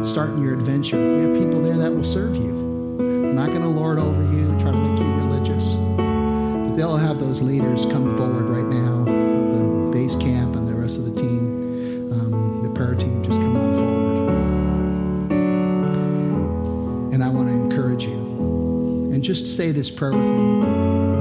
Starting 0.03 0.43
your 0.43 0.55
adventure. 0.55 0.97
We 0.97 1.25
have 1.25 1.37
people 1.37 1.61
there 1.61 1.77
that 1.77 1.93
will 1.93 2.05
serve 2.05 2.35
you. 2.35 2.53
Not 3.35 3.49
going 3.49 3.61
to 3.61 3.69
lord 3.69 3.99
over 3.99 4.23
you, 4.23 4.49
try 4.59 4.71
to 4.71 4.79
make 4.79 4.99
you 4.99 5.07
religious. 5.27 5.75
But 5.75 6.77
they'll 6.77 6.97
have 6.97 7.21
those 7.21 7.43
leaders 7.43 7.85
come 7.85 8.17
forward 8.17 8.50
base 10.11 10.23
camp 10.23 10.57
and 10.57 10.69
the 10.69 10.75
rest 10.75 10.99
of 10.99 11.05
the 11.05 11.13
team, 11.13 12.13
um, 12.13 12.63
the 12.63 12.71
prayer 12.71 12.95
team, 12.95 13.23
just 13.23 13.39
come 13.39 13.57
on 13.57 13.73
forward. 13.75 14.01
And 17.15 17.23
I 17.23 17.29
want 17.29 17.49
to 17.49 17.55
encourage 17.55 18.05
you. 18.05 18.19
And 19.13 19.23
just 19.23 19.57
say 19.57 19.73
this 19.73 19.91
prayer 19.91 20.13
with 20.13 20.21
me. 20.21 20.63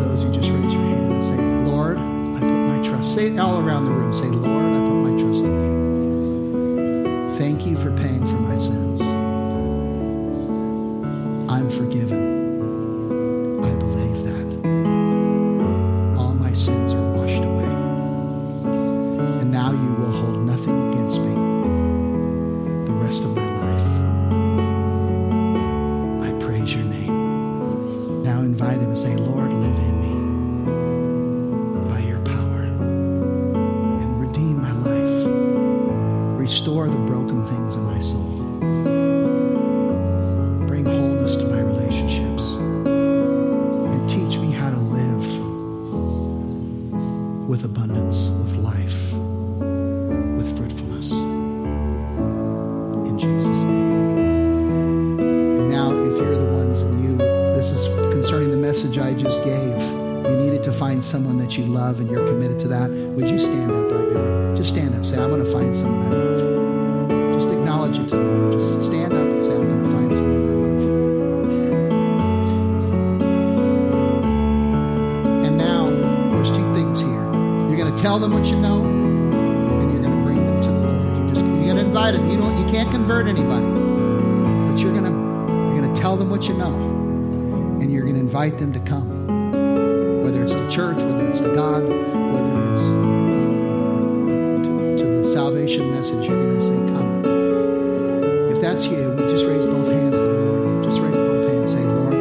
Those 0.02 0.24
who 0.24 0.32
just 0.32 0.50
raise 0.50 0.74
your 0.74 0.82
hand 0.84 1.14
and 1.14 1.24
say, 1.24 1.38
Lord, 1.70 1.98
I 1.98 2.40
put 2.40 2.44
my 2.44 2.82
trust. 2.88 3.14
Say 3.14 3.28
it 3.28 3.40
all 3.40 3.60
around 3.60 3.86
the 3.86 3.92
room. 3.92 4.14
Say, 4.14 4.26
Lord, 4.26 4.48
I 4.48 4.80
put 4.80 4.96
my 4.96 5.20
trust 5.20 5.44
in 5.44 5.52
you. 5.52 7.38
Thank 7.38 7.66
you 7.66 7.76
for 7.78 7.92
paying 7.96 8.26
for 8.26 8.36
my 8.36 8.58
sins. 8.58 9.02
I'm 11.52 11.70
forgiven. 11.72 12.39
You 82.00 82.38
don't. 82.38 82.58
You 82.58 82.66
can't 82.72 82.90
convert 82.92 83.28
anybody, 83.28 83.68
but 83.68 84.80
you're 84.80 84.94
to 84.94 85.10
you're 85.76 85.86
to 85.86 85.94
tell 85.94 86.16
them 86.16 86.30
what 86.30 86.48
you 86.48 86.54
know, 86.54 86.74
and 87.82 87.92
you're 87.92 88.06
to 88.06 88.10
invite 88.10 88.58
them 88.58 88.72
to 88.72 88.80
come, 88.80 89.28
whether 90.24 90.42
it's 90.42 90.54
to 90.54 90.70
church, 90.70 90.96
whether 90.96 91.28
it's 91.28 91.40
to 91.40 91.54
God, 91.54 91.84
whether 91.84 92.72
it's 92.72 92.82
um, 92.82 94.64
to, 94.64 94.98
to 94.98 95.04
the 95.04 95.26
salvation 95.26 95.92
message. 95.92 96.26
You're 96.26 96.56
to 96.56 96.64
say, 96.64 96.78
"Come." 96.94 97.26
If 98.56 98.62
that's 98.62 98.86
you, 98.86 99.12
we 99.12 99.24
just 99.24 99.46
raise 99.46 99.66
both 99.66 99.90
hands 99.90 100.16
to 100.16 100.22
the 100.22 100.28
Lord. 100.28 100.84
Just 100.86 101.02
raise 101.02 101.14
both 101.14 101.50
hands. 101.50 101.72
Say, 101.74 101.84
"Lord, 101.84 102.14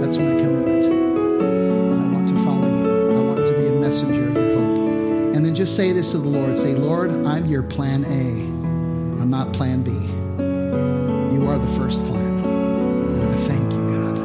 that's 0.00 0.16
my 0.16 0.40
commitment. 0.40 0.84
I 0.86 2.06
want 2.14 2.28
to 2.28 2.34
follow 2.44 2.68
you. 2.68 3.18
I 3.18 3.20
want 3.20 3.44
to 3.48 3.52
be 3.58 3.66
a 3.66 3.72
messenger 3.72 4.28
of 4.28 4.34
your 4.36 4.54
hope." 4.54 5.34
And 5.34 5.44
then 5.44 5.54
just 5.56 5.74
say 5.74 5.92
this 5.92 6.12
to 6.12 6.18
the 6.18 6.28
Lord. 6.28 6.56
Say, 6.56 6.74
"Lord, 6.76 7.10
I'm 7.26 7.46
your 7.46 7.64
plan 7.64 8.04
A. 8.04 8.53
Not 9.34 9.52
plan 9.52 9.82
B. 9.82 9.90
You 11.34 11.48
are 11.48 11.58
the 11.58 11.72
first 11.76 12.00
plan." 12.04 12.44
And 12.44 13.20
I 13.20 13.36
thank 13.38 13.72
you, 13.72 13.82
God. 13.90 14.16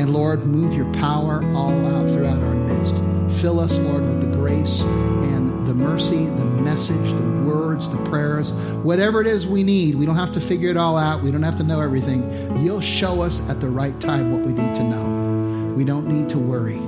And 0.00 0.12
Lord, 0.12 0.44
move 0.44 0.74
your 0.74 0.92
power 0.92 1.44
all 1.54 1.86
out 1.86 2.08
throughout 2.10 2.42
our 2.42 2.54
midst. 2.56 2.96
Fill 3.40 3.60
us, 3.60 3.78
Lord, 3.78 4.04
with 4.08 4.20
the 4.20 4.36
grace 4.36 4.82
and 4.82 5.68
the 5.68 5.72
mercy, 5.72 6.26
the 6.26 6.44
message, 6.44 7.12
the 7.12 7.48
words, 7.48 7.88
the 7.90 7.98
prayers, 7.98 8.52
whatever 8.82 9.20
it 9.20 9.28
is 9.28 9.46
we 9.46 9.62
need. 9.62 9.94
We 9.94 10.04
don't 10.04 10.16
have 10.16 10.32
to 10.32 10.40
figure 10.40 10.68
it 10.68 10.76
all 10.76 10.96
out. 10.96 11.22
We 11.22 11.30
don't 11.30 11.44
have 11.44 11.56
to 11.58 11.64
know 11.64 11.80
everything. 11.80 12.24
You'll 12.60 12.80
show 12.80 13.22
us 13.22 13.40
at 13.48 13.60
the 13.60 13.70
right 13.70 14.00
time 14.00 14.32
what 14.32 14.40
we 14.40 14.52
need 14.52 14.74
to 14.74 14.82
know. 14.82 15.74
We 15.76 15.84
don't 15.84 16.08
need 16.08 16.28
to 16.30 16.40
worry. 16.40 16.82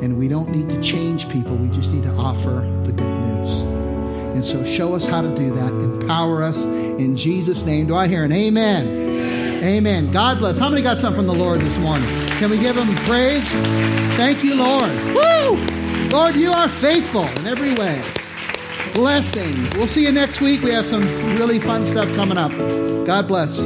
And 0.00 0.16
we 0.16 0.26
don't 0.26 0.48
need 0.48 0.70
to 0.70 0.80
change 0.80 1.28
people. 1.28 1.54
We 1.54 1.68
just 1.68 1.92
need 1.92 2.04
to 2.04 2.14
offer 2.14 2.66
the 2.84 2.92
good 2.92 3.14
news. 3.26 3.62
And 4.38 4.44
so 4.44 4.64
show 4.64 4.94
us 4.94 5.04
how 5.04 5.20
to 5.20 5.34
do 5.34 5.52
that. 5.52 5.72
Empower 5.72 6.44
us 6.44 6.62
in 6.62 7.16
Jesus' 7.16 7.64
name. 7.64 7.88
Do 7.88 7.96
I 7.96 8.06
hear 8.06 8.22
an 8.22 8.30
amen? 8.30 8.86
Amen. 9.64 10.12
God 10.12 10.38
bless. 10.38 10.60
How 10.60 10.68
many 10.68 10.80
got 10.80 10.96
something 10.98 11.18
from 11.18 11.26
the 11.26 11.34
Lord 11.34 11.60
this 11.60 11.76
morning? 11.76 12.08
Can 12.38 12.48
we 12.48 12.56
give 12.56 12.76
him 12.76 12.94
praise? 12.98 13.48
Thank 14.16 14.44
you, 14.44 14.54
Lord. 14.54 14.92
Woo! 15.12 15.56
Lord, 16.10 16.36
you 16.36 16.52
are 16.52 16.68
faithful 16.68 17.24
in 17.24 17.48
every 17.48 17.74
way. 17.74 18.00
Blessings. 18.94 19.74
We'll 19.74 19.88
see 19.88 20.04
you 20.04 20.12
next 20.12 20.40
week. 20.40 20.62
We 20.62 20.70
have 20.70 20.86
some 20.86 21.02
really 21.36 21.58
fun 21.58 21.84
stuff 21.84 22.12
coming 22.12 22.38
up. 22.38 22.52
God 23.08 23.26
bless. 23.26 23.58